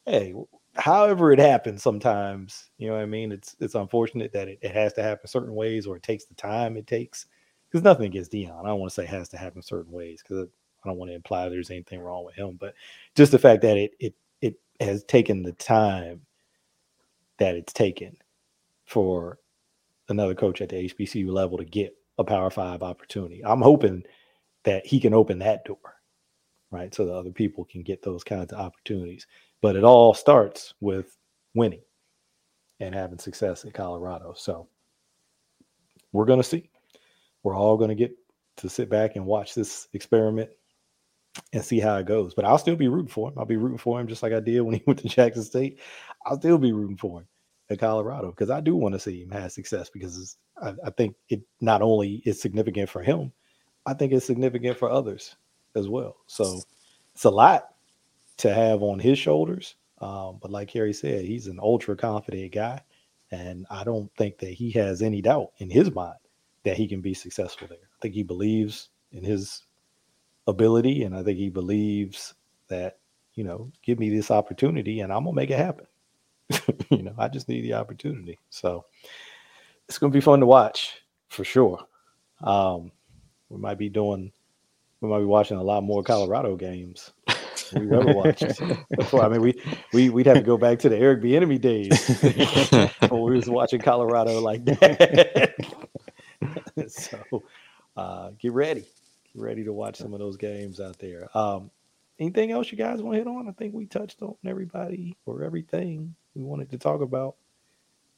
[0.05, 0.33] Hey,
[0.75, 3.31] however it happens, sometimes you know what I mean.
[3.31, 6.35] It's it's unfortunate that it, it has to happen certain ways, or it takes the
[6.35, 7.25] time it takes.
[7.71, 10.47] Because nothing against Deion, I don't want to say has to happen certain ways because
[10.85, 12.75] I don't want to imply there's anything wrong with him, but
[13.15, 16.21] just the fact that it it it has taken the time
[17.37, 18.15] that it's taken
[18.85, 19.39] for
[20.09, 23.43] another coach at the HBCU level to get a Power Five opportunity.
[23.43, 24.03] I'm hoping
[24.63, 25.77] that he can open that door,
[26.71, 29.25] right, so that other people can get those kinds of opportunities.
[29.61, 31.17] But it all starts with
[31.55, 31.81] winning
[32.79, 34.33] and having success at Colorado.
[34.37, 34.67] So
[36.11, 36.69] we're going to see.
[37.43, 38.15] We're all going to get
[38.57, 40.49] to sit back and watch this experiment
[41.53, 42.33] and see how it goes.
[42.33, 43.35] But I'll still be rooting for him.
[43.37, 45.79] I'll be rooting for him just like I did when he went to Jackson State.
[46.25, 47.27] I'll still be rooting for him
[47.69, 51.15] at Colorado because I do want to see him have success because I, I think
[51.29, 53.31] it not only is significant for him,
[53.85, 55.35] I think it's significant for others
[55.75, 56.17] as well.
[56.27, 56.61] So
[57.13, 57.69] it's a lot
[58.37, 59.75] to have on his shoulders.
[60.01, 62.81] Um, but like Harry said, he's an ultra confident guy.
[63.31, 66.17] And I don't think that he has any doubt in his mind
[66.63, 67.77] that he can be successful there.
[67.77, 69.64] I think he believes in his
[70.47, 72.33] ability and I think he believes
[72.67, 72.99] that,
[73.33, 75.87] you know, give me this opportunity and I'm gonna make it happen.
[76.89, 78.39] you know, I just need the opportunity.
[78.49, 78.85] So
[79.87, 81.79] it's gonna be fun to watch for sure.
[82.41, 82.91] Um,
[83.49, 84.31] we might be doing
[85.01, 87.11] we might be watching a lot more Colorado games
[87.73, 88.59] we've ever watched.
[88.97, 89.23] Before.
[89.23, 89.61] I mean, we
[89.93, 93.81] we we'd have to go back to the Eric Bieniemy days when we was watching
[93.81, 95.53] Colorado like that.
[96.87, 97.43] so
[97.97, 98.85] uh, get ready,
[99.35, 101.35] ready to watch some of those games out there.
[101.37, 101.69] Um,
[102.19, 103.47] anything else you guys want to hit on?
[103.47, 107.35] I think we touched on everybody or everything we wanted to talk about.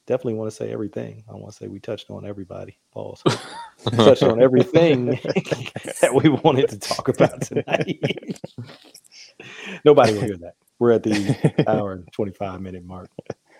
[0.06, 1.23] Definitely want to say everything.
[1.30, 2.77] I want to say we touched on everybody.
[2.94, 3.23] Pause.
[3.91, 5.06] touched on everything
[6.02, 8.39] that we wanted to talk about tonight.
[9.85, 10.53] Nobody will hear that.
[10.80, 13.10] We're at the hour and 25 minute mark.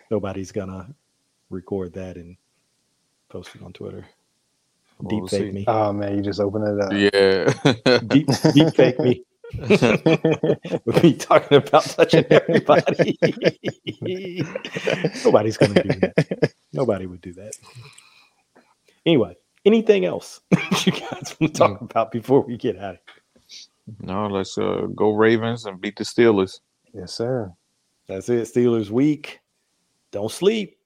[0.10, 0.94] Nobody's gonna
[1.50, 2.38] record that and
[3.30, 4.06] post it on Twitter.
[5.00, 5.38] We'll Deep see.
[5.38, 5.66] fake me.
[5.68, 6.92] Oh man, you just open it up.
[6.94, 8.00] Yeah.
[8.08, 9.24] Deep, deep fake me.
[9.60, 13.18] With me talking about touching everybody.
[15.24, 16.54] Nobody's gonna do that.
[16.74, 17.54] Nobody would do that.
[19.06, 20.42] Anyway, anything else
[20.86, 23.96] you guys want to talk about before we get out of here?
[24.02, 26.60] no, let's uh, go Ravens and beat the Steelers.
[26.94, 27.54] Yes, sir.
[28.08, 28.48] That's it.
[28.48, 29.40] Steelers week.
[30.12, 30.77] Don't sleep.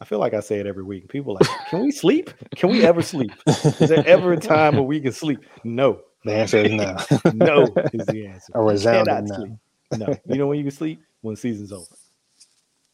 [0.00, 1.08] I feel like I say it every week.
[1.08, 2.30] People are like, can we sleep?
[2.54, 3.30] Can we ever sleep?
[3.46, 5.40] Is there ever a time where we can sleep?
[5.64, 6.00] No.
[6.24, 6.96] The answer is no.
[7.32, 7.62] No
[7.92, 8.52] is the answer.
[8.54, 9.36] A resounding no.
[9.36, 9.52] sleep.
[9.96, 10.06] No.
[10.26, 11.00] You know when you can sleep?
[11.22, 11.86] When the season's over.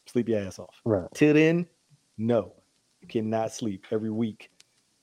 [0.05, 0.75] Sleep your ass off.
[0.85, 1.07] Right.
[1.13, 1.67] Till then,
[2.17, 2.53] no.
[3.01, 4.49] You cannot sleep every week.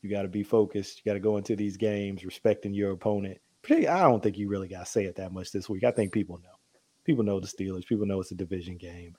[0.01, 1.03] You got to be focused.
[1.05, 3.39] You got to go into these games respecting your opponent.
[3.69, 5.85] I don't think you really got to say it that much this week.
[5.85, 6.57] I think people know.
[7.05, 7.85] People know the Steelers.
[7.87, 9.15] People know it's a division game.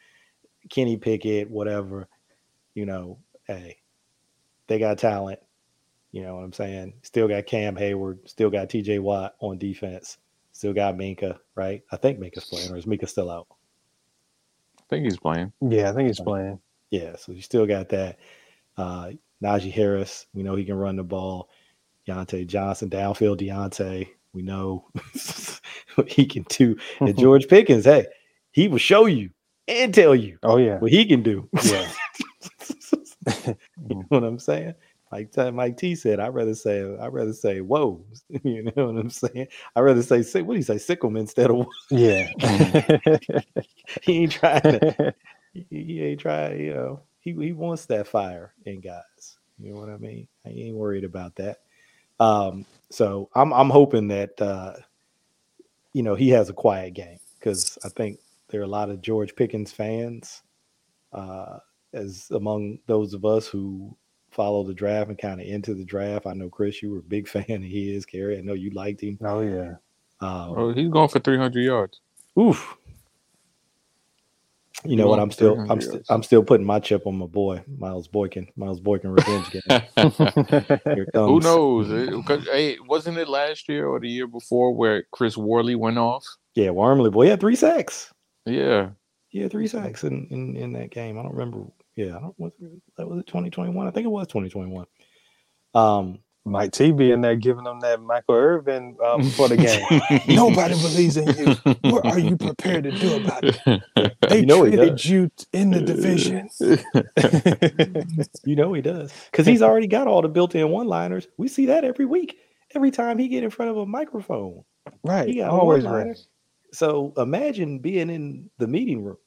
[0.70, 2.08] Kenny Pickett, whatever.
[2.73, 3.77] You know, hey,
[4.68, 5.39] they got talent.
[6.11, 6.93] You know what I'm saying?
[7.03, 8.27] Still got Cam Heyward.
[8.27, 10.18] Still got TJ Watt on defense.
[10.52, 11.84] Still got Minkah, right?
[11.91, 13.48] I think Minkah's playing, or is Minkah still out?
[14.80, 15.53] I think he's playing.
[15.61, 16.60] Yeah, I think he's playing.
[16.89, 18.19] Yeah, so you still got that.
[18.77, 19.11] Uh,
[19.41, 21.49] Najee Harris, we know he can run the ball.
[22.07, 24.85] Diontae Johnson, downfield Diontae, we know
[25.95, 26.76] what he can do.
[26.99, 28.07] And George Pickens, hey,
[28.52, 29.30] he will show you
[29.68, 30.80] and tell you Oh yeah.
[30.80, 31.48] what he can do.
[31.64, 31.89] Yeah.
[33.45, 33.56] you
[33.89, 34.76] know what I'm saying?
[35.11, 38.03] Like T- Mike T said, I'd rather say, I'd rather say, whoa.
[38.43, 39.48] You know what I'm saying?
[39.76, 40.45] I'd rather say, sick.
[40.45, 42.30] what do you say, sickle instead of Yeah.
[44.02, 45.14] he ain't trying to
[45.53, 49.38] he, he ain't trying, you know, he, he wants that fire in guys.
[49.60, 50.27] You know what I mean?
[50.45, 51.60] I ain't worried about that.
[52.19, 54.73] Um, so I'm I'm hoping that uh,
[55.93, 58.19] you know he has a quiet game because I think
[58.49, 60.41] there are a lot of George Pickens fans,
[61.14, 61.60] uh,
[61.94, 63.96] as among those of us who
[64.32, 66.26] follow the draft and kind of into the draft.
[66.26, 68.06] I know Chris, you were a big fan of his.
[68.06, 69.18] Gary, I know you liked him.
[69.22, 69.74] oh yeah.
[70.22, 72.00] Um, Oh, he's going for 300 yards.
[72.40, 72.78] Oof.
[74.84, 75.20] You know what?
[75.20, 78.48] I'm still, I'm, st- I'm still putting my chip on my boy, Miles Boykin.
[78.56, 79.62] Miles Boykin revenge game.
[79.70, 79.84] Here
[81.08, 81.92] it Who knows?
[81.92, 86.26] It- hey, wasn't it last year or the year before where Chris Wormley went off?
[86.56, 88.12] Yeah, Wormley boy, he had three sacks.
[88.46, 88.90] Yeah.
[89.32, 91.18] Yeah, three sacks in, in in that game.
[91.20, 91.66] I don't remember.
[91.96, 92.40] Yeah, I don't.
[92.40, 93.88] Was it, that was it 2021?
[93.88, 94.86] I think it was 2021.
[95.74, 100.02] Um, Mike T be in there giving them that Michael Irvin um, for the game.
[100.36, 101.56] Nobody believes in you.
[101.92, 103.84] What are you prepared to do about it?
[104.28, 106.50] They You know he traded you in the division.
[108.46, 111.28] you know he does because he's already got all the built-in one-liners.
[111.38, 112.38] We see that every week.
[112.74, 114.64] Every time he get in front of a microphone,
[115.04, 115.28] right.
[115.28, 116.08] He got Always one-liner.
[116.08, 116.20] ready.
[116.74, 119.18] So imagine being in the meeting room.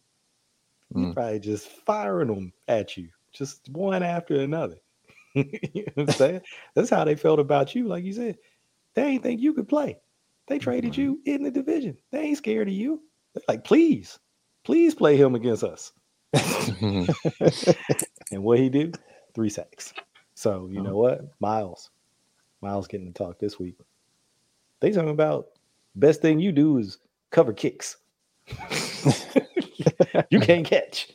[0.94, 1.14] You Mm.
[1.14, 4.76] probably just firing them at you, just one after another.
[5.34, 6.40] you know what I'm saying?
[6.74, 7.88] That's how they felt about you.
[7.88, 8.38] Like you said,
[8.94, 9.98] they ain't think you could play.
[10.46, 11.96] They traded you in the division.
[12.12, 13.02] They ain't scared of you.
[13.34, 14.18] They're like, please,
[14.62, 15.92] please play him against us.
[18.32, 18.92] And what he do?
[19.34, 19.92] Three sacks.
[20.34, 21.20] So you know what?
[21.40, 21.90] Miles.
[22.60, 23.76] Miles getting to talk this week.
[24.80, 25.46] They talking about
[25.94, 26.98] best thing you do is
[27.30, 27.96] cover kicks.
[30.30, 31.12] you can't catch.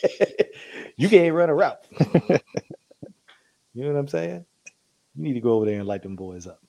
[0.96, 1.84] you can't run a route.
[3.74, 4.44] you know what I'm saying?
[5.14, 6.60] You need to go over there and light them boys up.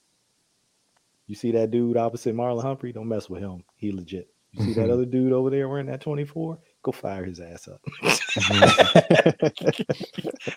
[1.28, 2.92] You see that dude opposite Marlon Humphrey?
[2.92, 3.64] Don't mess with him.
[3.76, 4.30] He legit.
[4.52, 4.92] You see that mm-hmm.
[4.92, 6.60] other dude over there wearing that 24?
[6.84, 7.82] Go fire his ass up.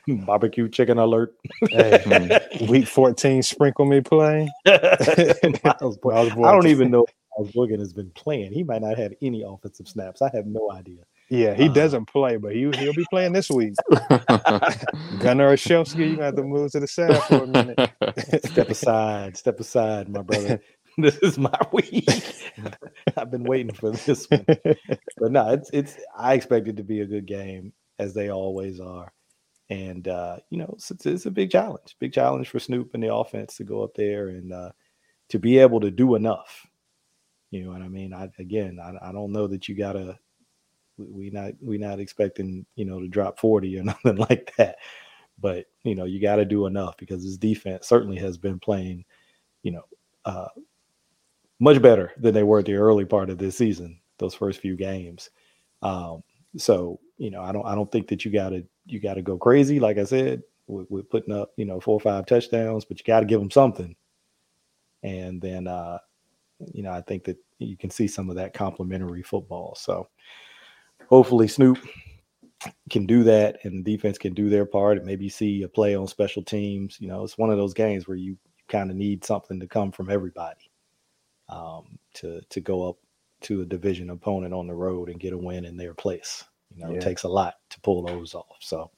[0.07, 0.25] Mm-hmm.
[0.25, 1.35] Barbecue chicken alert.
[1.71, 2.67] Hey, mm-hmm.
[2.67, 4.51] week 14, sprinkle me play.
[4.67, 7.07] Miles Boy- Miles I don't even know
[7.39, 8.53] if Miles has been playing.
[8.53, 10.23] He might not have any offensive snaps.
[10.23, 11.03] I have no idea.
[11.31, 13.75] Yeah, he Uh, doesn't play, but he, he'll be playing this week.
[15.19, 17.81] Gunnar Olszewski, you're going to have to move to the side for a minute.
[18.45, 20.61] Step aside, step aside, my brother.
[20.99, 22.09] this is my week.
[23.17, 24.47] I've been waiting for this one.
[24.47, 28.81] But no, it's it's I expect it to be a good game, as they always
[28.81, 29.13] are.
[29.71, 33.03] And uh, you know, it's, it's, it's a big challenge, big challenge for Snoop and
[33.03, 34.71] the offense to go up there and uh,
[35.31, 36.67] to be able to do enough.
[37.51, 38.13] You know what I mean?
[38.13, 40.19] I again, I, I don't know that you gotta.
[40.99, 44.77] We, not we not expecting you know to drop forty or nothing like that,
[45.39, 49.05] but you know you got to do enough because this defense certainly has been playing,
[49.63, 49.83] you know,
[50.25, 50.49] uh,
[51.61, 54.01] much better than they were at the early part of this season.
[54.19, 55.29] Those first few games,
[55.83, 56.23] um,
[56.57, 59.23] so you know I don't I don't think that you got to you got to
[59.23, 59.79] go crazy.
[59.79, 63.05] Like I said, with, with putting up you know four or five touchdowns, but you
[63.05, 63.95] got to give them something
[65.07, 65.99] and then uh,
[66.73, 69.75] you know I think that you can see some of that complementary football.
[69.79, 70.09] So
[71.09, 71.79] hopefully Snoop
[72.91, 75.95] can do that, and the defense can do their part, and maybe see a play
[75.95, 76.97] on special teams.
[77.01, 78.37] You know, it's one of those games where you
[78.69, 80.71] kind of need something to come from everybody
[81.49, 82.97] um, to to go up
[83.43, 86.45] to a division opponent on the road and get a win in their place.
[86.75, 86.97] You know, Yeah.
[86.97, 88.57] it takes a lot to pull those off.
[88.61, 88.91] So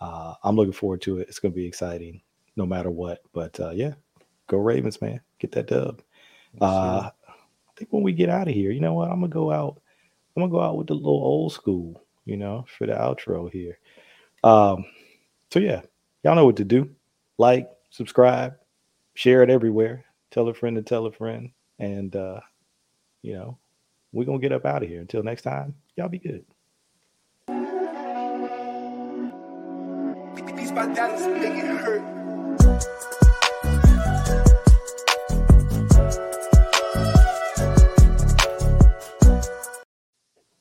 [0.00, 1.28] uh, I'm looking forward to it.
[1.28, 2.20] It's going to be exciting,
[2.56, 3.20] no matter what.
[3.32, 3.94] But uh, yeah,
[4.48, 5.20] go Ravens, man!
[5.38, 6.02] Get that dub.
[6.60, 9.10] Uh, I think when we get out of here, you know what?
[9.10, 9.80] I'm gonna go out.
[10.36, 13.78] I'm gonna go out with the little old school, you know, for the outro here.
[14.42, 14.84] Um,
[15.50, 15.82] so yeah,
[16.22, 16.90] y'all know what to do.
[17.38, 18.56] Like, subscribe,
[19.14, 20.04] share it everywhere.
[20.30, 22.40] Tell a friend to tell a friend, and uh,
[23.22, 23.58] you know,
[24.12, 25.00] we're gonna get up out of here.
[25.00, 26.44] Until next time, y'all be good.